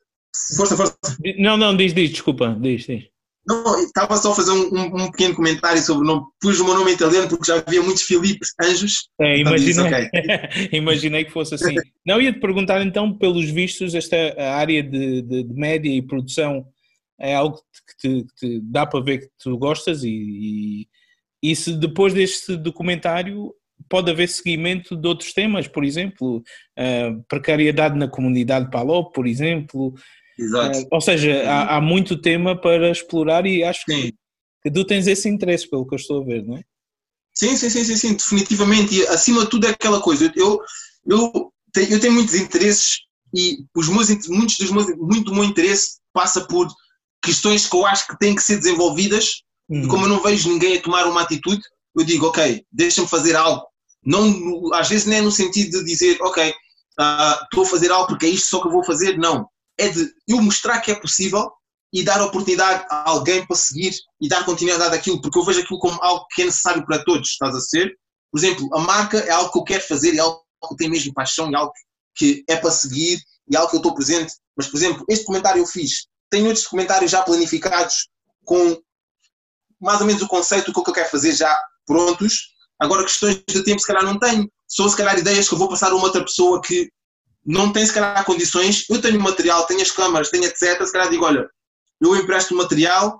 [0.57, 0.95] força, força.
[1.37, 3.09] Não, não, diz, diz, desculpa, diz, diz.
[3.49, 6.27] Não, estava só a fazer um, um, um, pequeno comentário sobre o nome.
[6.39, 9.09] Pus o meu nome italiano porque já havia muitos Filipes Anjos.
[9.19, 10.69] É, imaginei, okay.
[10.71, 11.73] imaginei que fosse assim.
[12.05, 16.63] Não, ia-te perguntar então, pelos vistos, esta área de, de, de, média e produção
[17.19, 20.87] é algo que te, que te, dá para ver que tu gostas e,
[21.41, 23.51] e, e se depois deste documentário
[23.89, 29.95] pode haver seguimento de outros temas, por exemplo, uh, precariedade na comunidade Palop, por exemplo.
[30.39, 30.79] Exato.
[30.79, 34.13] Uh, ou seja, há, há, muito tema para explorar e acho que,
[34.63, 36.63] que, tu tens esse interesse, pelo que eu estou a ver, não é?
[37.33, 38.95] Sim, sim, sim, sim, sim definitivamente.
[38.95, 40.31] E acima de tudo é aquela coisa.
[40.35, 40.59] Eu,
[41.05, 43.01] eu, tenho, eu tenho muitos interesses
[43.35, 46.67] e os meus, muitos dos meus, muito do meu interesse passa por
[47.23, 49.43] questões que eu acho que têm que ser desenvolvidas.
[49.69, 49.83] Hum.
[49.83, 51.61] E como eu não vejo ninguém a tomar uma atitude,
[51.95, 53.69] eu digo, ok, deixa-me fazer algo
[54.05, 58.07] não, às vezes nem é no sentido de dizer, ok, uh, estou a fazer algo
[58.07, 59.17] porque é isto só que eu vou fazer.
[59.17, 59.47] Não.
[59.79, 61.51] É de eu mostrar que é possível
[61.91, 65.79] e dar oportunidade a alguém para seguir e dar continuidade àquilo, porque eu vejo aquilo
[65.79, 67.95] como algo que é necessário para todos, estás a ser?
[68.31, 70.91] Por exemplo, a marca é algo que eu quero fazer, é algo que eu tenho
[70.91, 71.73] mesmo paixão, é algo
[72.15, 73.19] que é para seguir
[73.51, 74.31] é algo que eu estou presente.
[74.55, 78.07] Mas, por exemplo, este comentário eu fiz, tenho outros comentários já planificados
[78.45, 78.79] com
[79.81, 82.49] mais ou menos o conceito do que eu quero fazer já prontos
[82.79, 84.49] Agora, questões de tempo, se calhar, não tenho.
[84.65, 86.89] São, se calhar, ideias que eu vou passar a uma outra pessoa que
[87.49, 88.85] não tem, se calhar, condições.
[88.89, 90.85] Eu tenho material, tenho as câmaras, tenho etc.
[90.85, 91.49] Se calhar, digo: olha,
[91.99, 93.19] eu empresto material,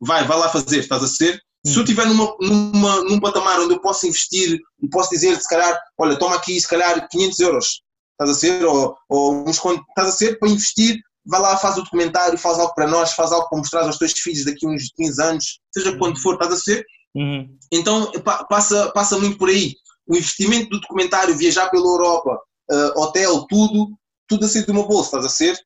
[0.00, 1.40] vai, vai lá fazer, estás a ser?
[1.64, 5.48] Se eu estiver numa, numa, num patamar onde eu posso investir e posso dizer, se
[5.48, 8.64] calhar, olha, toma aqui, se calhar, 500 euros, estás a ser?
[8.64, 12.74] Ou, ou uns estás a ser, para investir vai lá, faz o documentário, faz algo
[12.74, 16.20] para nós, faz algo para mostrar aos teus filhos daqui uns 15 anos, seja quando
[16.20, 16.84] for, estás a ser?
[17.14, 17.56] Uhum.
[17.70, 18.10] Então
[18.48, 19.74] passa, passa muito por aí.
[20.06, 22.40] O investimento do documentário, viajar pela Europa,
[22.70, 23.96] uh, hotel, tudo,
[24.28, 25.58] tudo a sair do meu bolso, estás a ser?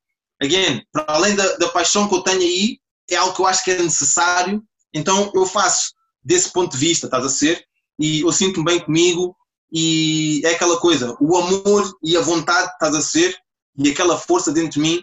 [0.43, 2.78] Again, para além da, da paixão que eu tenho aí,
[3.10, 4.62] é algo que eu acho que é necessário,
[4.93, 5.93] então eu faço
[6.23, 7.64] desse ponto de vista, estás a ser?
[7.98, 9.35] E eu sinto-me bem comigo
[9.73, 13.36] e é aquela coisa, o amor e a vontade, estás a ser?
[13.78, 15.02] E aquela força dentro de mim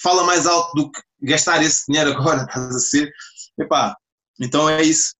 [0.00, 3.12] fala mais alto do que gastar esse dinheiro agora, estás a ser?
[3.58, 3.96] Epá,
[4.40, 5.14] então é isso.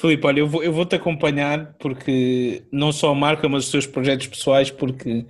[0.00, 3.70] Filipe, olha, eu vou, eu vou te acompanhar porque não só a marca, mas os
[3.70, 5.26] teus projetos pessoais, porque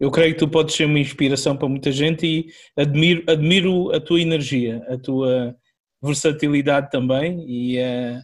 [0.00, 2.46] eu creio que tu podes ser uma inspiração para muita gente e
[2.76, 5.54] admiro, admiro a tua energia, a tua
[6.02, 8.18] versatilidade também e uh,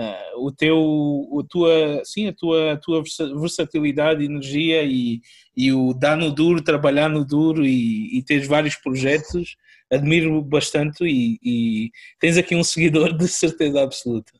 [0.00, 3.02] uh, o teu, a tua, sim, a tua, a tua
[3.36, 5.20] versatilidade, energia e,
[5.56, 9.56] e o dar no duro, trabalhar no duro e, e teres vários projetos,
[9.92, 11.90] admiro bastante e, e
[12.20, 14.32] tens aqui um seguidor de certeza absoluta.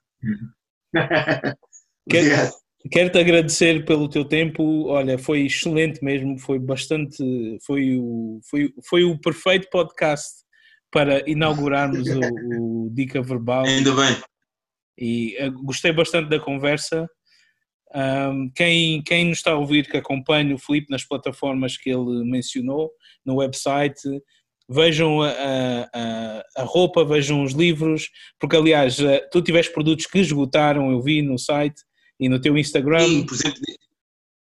[2.09, 2.53] Quero,
[2.91, 4.89] quero-te agradecer pelo teu tempo.
[4.89, 7.16] Olha, foi excelente mesmo, foi bastante,
[7.65, 10.45] foi o, foi, foi o perfeito podcast
[10.91, 12.21] para inaugurarmos o,
[12.87, 13.65] o Dica Verbal.
[13.65, 14.16] Ainda bem.
[14.99, 17.09] E uh, gostei bastante da conversa.
[17.95, 22.25] Um, quem, quem nos está a ouvir que acompanhe o Felipe nas plataformas que ele
[22.25, 22.91] mencionou,
[23.25, 24.03] no website,
[24.69, 28.09] vejam a, a, a, roupa, vejam os livros,
[28.39, 31.82] porque aliás, eh, tu tiveste produtos que esgotaram, eu vi no site
[32.19, 33.07] e no teu Instagram.
[33.07, 33.61] Sim, por exemplo,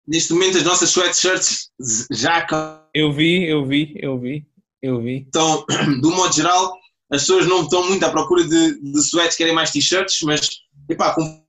[0.07, 1.69] neste momento as nossas sweatshirts
[2.11, 2.45] já.
[2.93, 4.45] Eu vi, eu vi, eu vi,
[4.81, 5.25] eu vi.
[5.27, 5.65] Então,
[6.01, 6.73] do modo geral,
[7.11, 10.49] as pessoas não estão muito à procura de, de sweats, querem mais t-shirts, mas
[10.89, 11.43] epá, com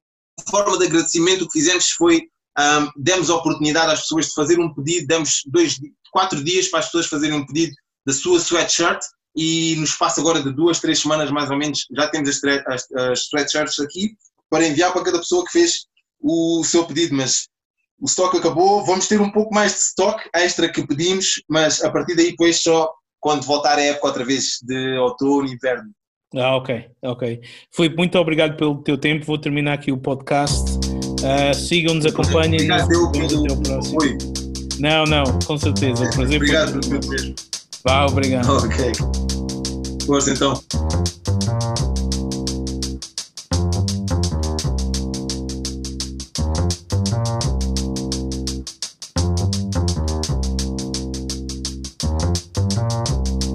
[0.51, 2.29] forma de agradecimento o que fizemos foi
[2.59, 5.79] um, demos a oportunidade às pessoas de fazer um pedido, demos dois,
[6.11, 7.75] quatro dias para as pessoas fazerem um pedido
[8.07, 9.01] da sua sweatshirt
[9.37, 12.93] e no espaço agora de duas, três semanas mais ou menos já temos as, as,
[12.93, 14.17] as sweatshirts aqui
[14.49, 15.87] para enviar para cada pessoa que fez
[16.21, 17.49] o seu pedido, mas
[18.01, 21.91] o stock acabou, vamos ter um pouco mais de stock extra que pedimos, mas a
[21.91, 25.91] partir daí depois só quando voltar a época outra vez de outono e inverno.
[26.35, 27.41] Ah, ok, ok.
[27.75, 29.25] Filipe, muito obrigado pelo teu tempo.
[29.25, 30.71] Vou terminar aqui o podcast.
[30.73, 32.55] Uh, Sigam-nos, acompanhem.
[32.55, 33.99] Obrigado pelo, pelo, próximo.
[34.79, 36.05] Não, não, com certeza.
[36.05, 36.17] Okay.
[36.17, 37.35] Prazer obrigado pelo teu mesmo.
[37.87, 38.51] Vá, obrigado.
[38.57, 38.93] Ok.
[40.07, 40.61] Força então.